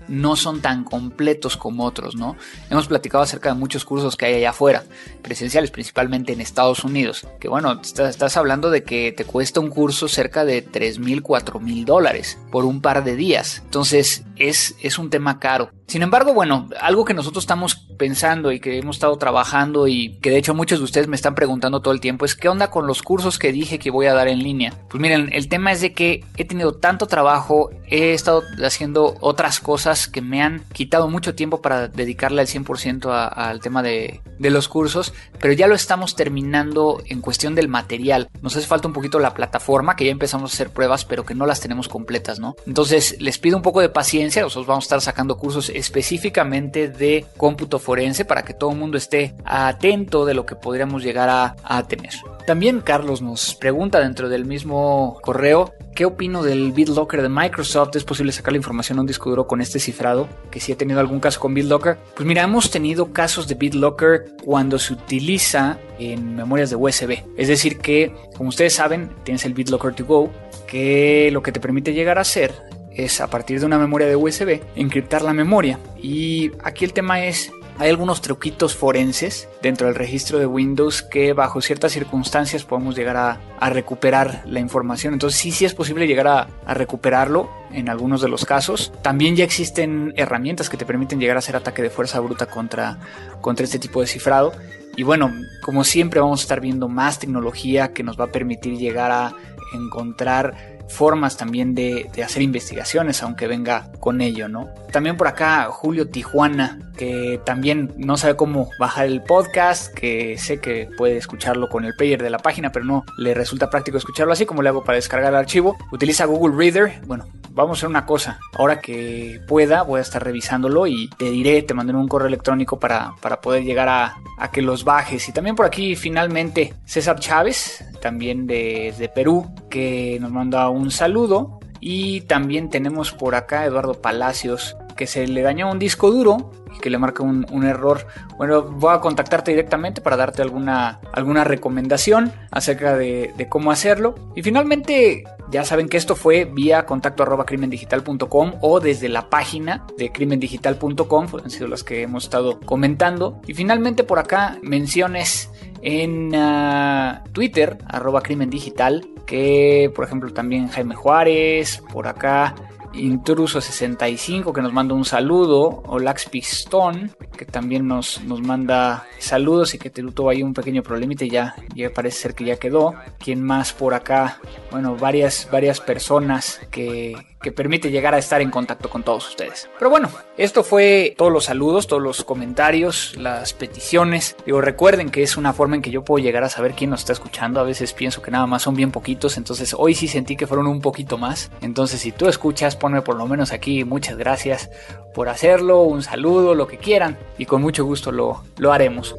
no 0.07 0.35
son 0.35 0.61
tan 0.61 0.83
completos 0.83 1.57
como 1.57 1.85
otros, 1.85 2.15
¿no? 2.15 2.35
Hemos 2.69 2.87
platicado 2.87 3.23
acerca 3.23 3.49
de 3.49 3.55
muchos 3.55 3.85
cursos 3.85 4.15
que 4.15 4.25
hay 4.25 4.35
allá 4.35 4.51
afuera, 4.51 4.83
presenciales 5.21 5.71
principalmente 5.71 6.33
en 6.33 6.41
Estados 6.41 6.83
Unidos, 6.83 7.27
que 7.39 7.47
bueno, 7.47 7.79
estás, 7.81 8.37
hablando 8.37 8.69
de 8.69 8.83
que 8.83 9.11
te 9.11 9.25
cuesta 9.25 9.59
un 9.59 9.69
curso 9.69 10.07
cerca 10.07 10.45
de 10.45 10.61
3 10.61 10.99
mil, 10.99 11.21
4 11.21 11.59
mil 11.59 11.85
dólares 11.85 12.37
por 12.51 12.65
un 12.65 12.81
par 12.81 13.03
de 13.03 13.15
días. 13.15 13.61
Entonces 13.65 14.23
es, 14.37 14.75
es 14.81 14.97
un 14.97 15.09
tema 15.09 15.39
caro. 15.39 15.71
Sin 15.87 16.03
embargo, 16.03 16.33
bueno, 16.33 16.69
algo 16.79 17.03
que 17.03 17.13
nosotros 17.13 17.43
estamos 17.43 17.75
pensando 17.97 18.51
y 18.51 18.59
que 18.59 18.79
hemos 18.79 18.95
estado 18.95 19.17
trabajando 19.17 19.87
y 19.87 20.17
que 20.21 20.31
de 20.31 20.37
hecho 20.37 20.55
muchos 20.55 20.79
de 20.79 20.85
ustedes 20.85 21.07
me 21.07 21.17
están 21.17 21.35
preguntando 21.35 21.81
todo 21.81 21.93
el 21.93 21.99
tiempo 21.99 22.23
es 22.23 22.33
qué 22.33 22.47
onda 22.47 22.71
con 22.71 22.87
los 22.87 23.03
cursos 23.03 23.37
que 23.37 23.51
dije 23.51 23.77
que 23.77 23.91
voy 23.91 24.05
a 24.05 24.13
dar 24.13 24.27
en 24.27 24.39
línea. 24.39 24.73
Pues 24.89 25.01
miren, 25.01 25.29
el 25.33 25.49
tema 25.49 25.71
es 25.71 25.81
de 25.81 25.93
que 25.93 26.23
he 26.37 26.45
tenido 26.45 26.73
tanto 26.73 27.07
trabajo, 27.07 27.71
he 27.87 28.13
estado 28.13 28.41
haciendo 28.63 29.17
otras 29.41 29.59
cosas 29.59 30.07
que 30.07 30.21
me 30.21 30.43
han 30.43 30.59
quitado 30.71 31.09
mucho 31.09 31.33
tiempo 31.33 31.63
para 31.63 31.87
dedicarle 31.87 32.41
al 32.41 32.47
100% 32.47 33.31
al 33.33 33.59
tema 33.59 33.81
de, 33.81 34.21
de 34.37 34.49
los 34.51 34.67
cursos, 34.67 35.15
pero 35.39 35.51
ya 35.51 35.65
lo 35.65 35.73
estamos 35.73 36.15
terminando 36.15 37.01
en 37.07 37.21
cuestión 37.21 37.55
del 37.55 37.67
material. 37.67 38.29
Nos 38.43 38.55
hace 38.55 38.67
falta 38.67 38.87
un 38.87 38.93
poquito 38.93 39.17
la 39.17 39.33
plataforma, 39.33 39.95
que 39.95 40.05
ya 40.05 40.11
empezamos 40.11 40.51
a 40.51 40.53
hacer 40.53 40.69
pruebas, 40.69 41.05
pero 41.05 41.25
que 41.25 41.33
no 41.33 41.47
las 41.47 41.59
tenemos 41.59 41.87
completas, 41.87 42.39
¿no? 42.39 42.55
Entonces 42.67 43.19
les 43.19 43.39
pido 43.39 43.57
un 43.57 43.63
poco 43.63 43.81
de 43.81 43.89
paciencia, 43.89 44.43
nosotros 44.43 44.67
vamos 44.67 44.83
a 44.83 44.85
estar 44.85 45.01
sacando 45.01 45.39
cursos 45.39 45.71
específicamente 45.73 46.87
de 46.87 47.25
cómputo 47.35 47.79
forense 47.79 48.23
para 48.25 48.43
que 48.43 48.53
todo 48.53 48.69
el 48.69 48.77
mundo 48.77 48.99
esté 48.99 49.33
atento 49.43 50.23
de 50.25 50.35
lo 50.35 50.45
que 50.45 50.55
podríamos 50.55 51.01
llegar 51.01 51.29
a, 51.31 51.83
tener. 51.87 52.13
También 52.45 52.81
Carlos 52.81 53.21
nos 53.21 53.55
pregunta 53.55 53.99
dentro 53.99 54.29
del 54.29 54.45
mismo 54.45 55.19
correo 55.21 55.73
¿Qué 55.95 56.05
opino 56.05 56.41
del 56.41 56.71
BitLocker 56.71 57.21
de 57.21 57.27
Microsoft? 57.27 57.95
¿Es 57.97 58.05
posible 58.05 58.31
sacar 58.31 58.53
la 58.53 58.57
información 58.57 58.97
a 58.97 59.01
un 59.01 59.07
disco 59.07 59.29
duro 59.29 59.45
con 59.45 59.59
este 59.59 59.77
cifrado? 59.77 60.29
Que 60.49 60.61
si 60.61 60.71
he 60.71 60.75
tenido 60.75 61.01
algún 61.01 61.19
caso 61.19 61.41
con 61.41 61.53
BitLocker. 61.53 61.97
Pues 62.15 62.25
mira, 62.25 62.43
hemos 62.43 62.71
tenido 62.71 63.11
casos 63.11 63.47
de 63.47 63.55
BitLocker 63.55 64.37
cuando 64.43 64.79
se 64.79 64.93
utiliza 64.93 65.79
en 65.99 66.35
memorias 66.35 66.69
de 66.69 66.77
USB. 66.77 67.23
Es 67.35 67.49
decir 67.49 67.79
que, 67.79 68.15
como 68.37 68.49
ustedes 68.49 68.73
saben, 68.73 69.09
tienes 69.23 69.43
el 69.43 69.53
BitLocker 69.53 69.93
to 69.93 70.05
go, 70.05 70.31
que 70.65 71.29
lo 71.33 71.43
que 71.43 71.51
te 71.51 71.59
permite 71.59 71.93
llegar 71.93 72.17
a 72.17 72.21
hacer 72.21 72.53
es 72.93 73.19
a 73.19 73.29
partir 73.29 73.59
de 73.59 73.65
una 73.65 73.77
memoria 73.77 74.07
de 74.07 74.15
USB 74.15 74.61
encriptar 74.75 75.23
la 75.23 75.33
memoria. 75.33 75.77
Y 76.01 76.51
aquí 76.63 76.85
el 76.85 76.93
tema 76.93 77.25
es 77.25 77.51
hay 77.81 77.89
algunos 77.89 78.21
truquitos 78.21 78.75
forenses 78.75 79.49
dentro 79.63 79.87
del 79.87 79.95
registro 79.95 80.37
de 80.37 80.45
Windows 80.45 81.01
que 81.01 81.33
bajo 81.33 81.61
ciertas 81.61 81.91
circunstancias 81.91 82.63
podemos 82.63 82.95
llegar 82.95 83.17
a, 83.17 83.69
recuperar 83.71 84.43
la 84.45 84.59
información. 84.59 85.13
Entonces 85.13 85.39
sí, 85.39 85.51
sí 85.51 85.65
es 85.65 85.73
posible 85.73 86.05
llegar 86.05 86.27
a, 86.27 86.73
recuperarlo 86.75 87.49
en 87.71 87.89
algunos 87.89 88.21
de 88.21 88.29
los 88.29 88.45
casos. 88.45 88.93
También 89.01 89.35
ya 89.35 89.43
existen 89.43 90.13
herramientas 90.15 90.69
que 90.69 90.77
te 90.77 90.85
permiten 90.85 91.19
llegar 91.19 91.37
a 91.37 91.39
hacer 91.39 91.55
ataque 91.55 91.81
de 91.81 91.89
fuerza 91.89 92.19
bruta 92.19 92.45
contra, 92.45 92.99
contra 93.41 93.63
este 93.63 93.79
tipo 93.79 93.99
de 93.99 94.05
cifrado. 94.05 94.53
Y 94.95 95.01
bueno, 95.01 95.33
como 95.63 95.83
siempre 95.83 96.19
vamos 96.19 96.41
a 96.41 96.43
estar 96.43 96.61
viendo 96.61 96.87
más 96.87 97.17
tecnología 97.17 97.93
que 97.93 98.03
nos 98.03 98.19
va 98.19 98.25
a 98.25 98.31
permitir 98.31 98.77
llegar 98.77 99.09
a 99.09 99.33
encontrar 99.73 100.70
formas 100.91 101.37
también 101.37 101.73
de, 101.73 102.09
hacer 102.23 102.41
investigaciones, 102.41 103.23
aunque 103.23 103.47
venga 103.47 103.91
con 103.99 104.21
ello, 104.21 104.47
¿no? 104.47 104.69
También 104.91 105.17
por 105.17 105.27
acá 105.27 105.65
Julio 105.71 106.09
Tijuana, 106.09 106.79
que 106.97 107.39
también 107.45 107.93
no 107.97 108.17
sabe 108.17 108.35
cómo 108.35 108.69
bajar 108.79 109.07
el 109.07 109.23
podcast, 109.23 109.93
que 109.93 110.37
sé 110.37 110.59
que 110.59 110.89
puede 110.97 111.17
escucharlo 111.17 111.69
con 111.69 111.85
el 111.85 111.95
player 111.95 112.21
de 112.21 112.29
la 112.29 112.39
página, 112.39 112.71
pero 112.71 112.85
no 112.85 113.05
le 113.17 113.33
resulta 113.33 113.69
práctico 113.69 113.97
escucharlo 113.97 114.33
así 114.33 114.45
como 114.45 114.61
le 114.61 114.69
hago 114.69 114.83
para 114.83 114.97
descargar 114.97 115.31
el 115.31 115.39
archivo. 115.39 115.77
Utiliza 115.91 116.25
Google 116.25 116.55
Reader, 116.55 117.01
bueno, 117.07 117.25
vamos 117.53 117.77
a 117.77 117.79
hacer 117.79 117.89
una 117.89 118.05
cosa. 118.05 118.39
Ahora 118.53 118.79
que 118.79 119.41
pueda, 119.47 119.83
voy 119.83 119.99
a 119.99 120.01
estar 120.01 120.23
revisándolo 120.23 120.87
y 120.87 121.09
te 121.17 121.29
diré, 121.29 121.61
te 121.63 121.73
mandaré 121.73 121.97
un 121.97 122.07
correo 122.07 122.27
electrónico 122.27 122.79
para, 122.79 123.13
para 123.21 123.41
poder 123.41 123.63
llegar 123.63 123.89
a, 123.89 124.15
a, 124.37 124.51
que 124.51 124.61
los 124.61 124.83
bajes. 124.83 125.27
Y 125.29 125.31
también 125.31 125.55
por 125.55 125.65
aquí, 125.65 125.95
finalmente, 125.95 126.73
César 126.85 127.19
Chávez, 127.19 127.83
también 128.01 128.47
de, 128.47 128.93
de 128.97 129.09
Perú, 129.09 129.53
que 129.69 130.17
nos 130.21 130.31
manda 130.31 130.69
un 130.69 130.80
saludo. 130.89 131.59
Y 131.79 132.21
también 132.21 132.69
tenemos 132.69 133.11
por 133.11 133.35
acá 133.35 133.65
Eduardo 133.65 134.01
Palacios, 134.01 134.77
que 134.95 135.07
se 135.07 135.27
le 135.27 135.41
dañó 135.41 135.71
un 135.71 135.79
disco 135.79 136.11
duro 136.11 136.51
y 136.75 136.79
que 136.79 136.89
le 136.89 136.97
marca 136.97 137.23
un, 137.23 137.63
error. 137.63 138.05
Bueno, 138.37 138.61
voy 138.63 138.93
a 138.93 138.99
contactarte 138.99 139.51
directamente 139.51 139.99
para 139.99 140.15
darte 140.15 140.41
alguna, 140.41 140.99
alguna 141.11 141.43
recomendación 141.43 142.31
acerca 142.51 142.95
de, 142.95 143.33
cómo 143.49 143.71
hacerlo. 143.71 144.15
Y 144.35 144.43
finalmente, 144.43 145.23
ya 145.51 145.65
saben 145.65 145.89
que 145.89 145.97
esto 145.97 146.15
fue 146.15 146.45
vía 146.45 146.85
contacto 146.85 147.23
arroba 147.23 147.45
crimendigital.com 147.45 148.53
o 148.61 148.79
desde 148.79 149.09
la 149.09 149.29
página 149.29 149.85
de 149.97 150.11
crimendigital.com, 150.11 151.27
han 151.43 151.49
sido 151.49 151.67
las 151.67 151.83
que 151.83 152.01
hemos 152.01 152.23
estado 152.23 152.59
comentando. 152.61 153.41
Y 153.47 153.53
finalmente 153.53 154.03
por 154.03 154.17
acá 154.17 154.57
menciones 154.61 155.49
en 155.81 156.33
ah, 156.35 157.23
Twitter, 157.33 157.77
arroba 157.87 158.21
crimendigital, 158.21 159.07
que 159.25 159.91
por 159.93 160.05
ejemplo 160.05 160.31
también 160.31 160.69
Jaime 160.69 160.95
Juárez, 160.95 161.83
por 161.91 162.07
acá 162.07 162.55
Intruso65 162.93 164.53
que 164.53 164.61
nos 164.61 164.73
manda 164.73 164.93
un 164.93 165.05
saludo, 165.05 165.83
o 165.85 165.99
Lax 165.99 166.29
Pistón 166.29 167.11
que 167.37 167.45
también 167.45 167.87
nos, 167.87 168.21
nos 168.23 168.41
manda 168.41 169.05
saludos 169.17 169.73
y 169.73 169.79
que 169.79 169.89
tuvo 169.89 170.29
ahí 170.29 170.43
un 170.43 170.53
pequeño 170.53 170.83
problemita 170.83 171.25
y 171.25 171.29
ya, 171.29 171.55
ya 171.73 171.89
parece 171.89 172.21
ser 172.21 172.35
que 172.35 172.43
ya 172.43 172.57
quedó. 172.57 172.93
¿Quién 173.17 173.41
más 173.41 173.73
por 173.73 173.93
acá? 173.93 174.39
Bueno, 174.69 174.95
varias, 174.95 175.47
varias 175.51 175.79
personas 175.79 176.61
que, 176.69 177.15
que 177.41 177.51
permite 177.51 177.89
llegar 177.89 178.13
a 178.13 178.19
estar 178.19 178.41
en 178.41 178.51
contacto 178.51 178.89
con 178.89 179.03
todos 179.03 179.27
ustedes. 179.27 179.69
Pero 179.77 179.89
bueno, 179.89 180.09
esto 180.37 180.63
fue 180.63 181.15
todos 181.17 181.31
los 181.31 181.45
saludos, 181.45 181.87
todos 181.87 182.01
los 182.01 182.23
comentarios, 182.23 183.15
las 183.17 183.53
peticiones. 183.53 184.35
Digo, 184.45 184.61
recuerden 184.61 185.09
que 185.09 185.23
es 185.23 185.37
una 185.37 185.53
forma 185.53 185.75
en 185.75 185.81
que 185.81 185.91
yo 185.91 186.03
puedo 186.03 186.23
llegar 186.23 186.43
a 186.43 186.49
saber 186.49 186.73
quién 186.73 186.91
nos 186.91 187.01
está 187.01 187.13
escuchando. 187.13 187.59
A 187.59 187.63
veces 187.63 187.93
pienso 187.93 188.21
que 188.21 188.31
nada 188.31 188.45
más 188.45 188.61
son 188.61 188.75
bien 188.75 188.91
poquitos, 188.91 189.37
entonces 189.37 189.75
hoy 189.77 189.95
sí 189.95 190.07
sentí 190.07 190.35
que 190.35 190.47
fueron 190.47 190.67
un 190.67 190.81
poquito 190.81 191.17
más. 191.17 191.51
Entonces, 191.61 192.01
si 192.01 192.11
tú 192.11 192.27
escuchas, 192.27 192.75
ponme 192.81 193.03
por 193.03 193.15
lo 193.15 193.27
menos 193.27 193.53
aquí 193.53 193.85
muchas 193.85 194.17
gracias 194.17 194.69
por 195.13 195.29
hacerlo, 195.29 195.83
un 195.83 196.01
saludo, 196.01 196.55
lo 196.55 196.67
que 196.67 196.77
quieran, 196.77 197.17
y 197.37 197.45
con 197.45 197.61
mucho 197.61 197.85
gusto 197.85 198.11
lo, 198.11 198.43
lo 198.57 198.73
haremos. 198.73 199.15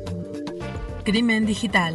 Crimen 1.05 1.47
Digital. 1.47 1.95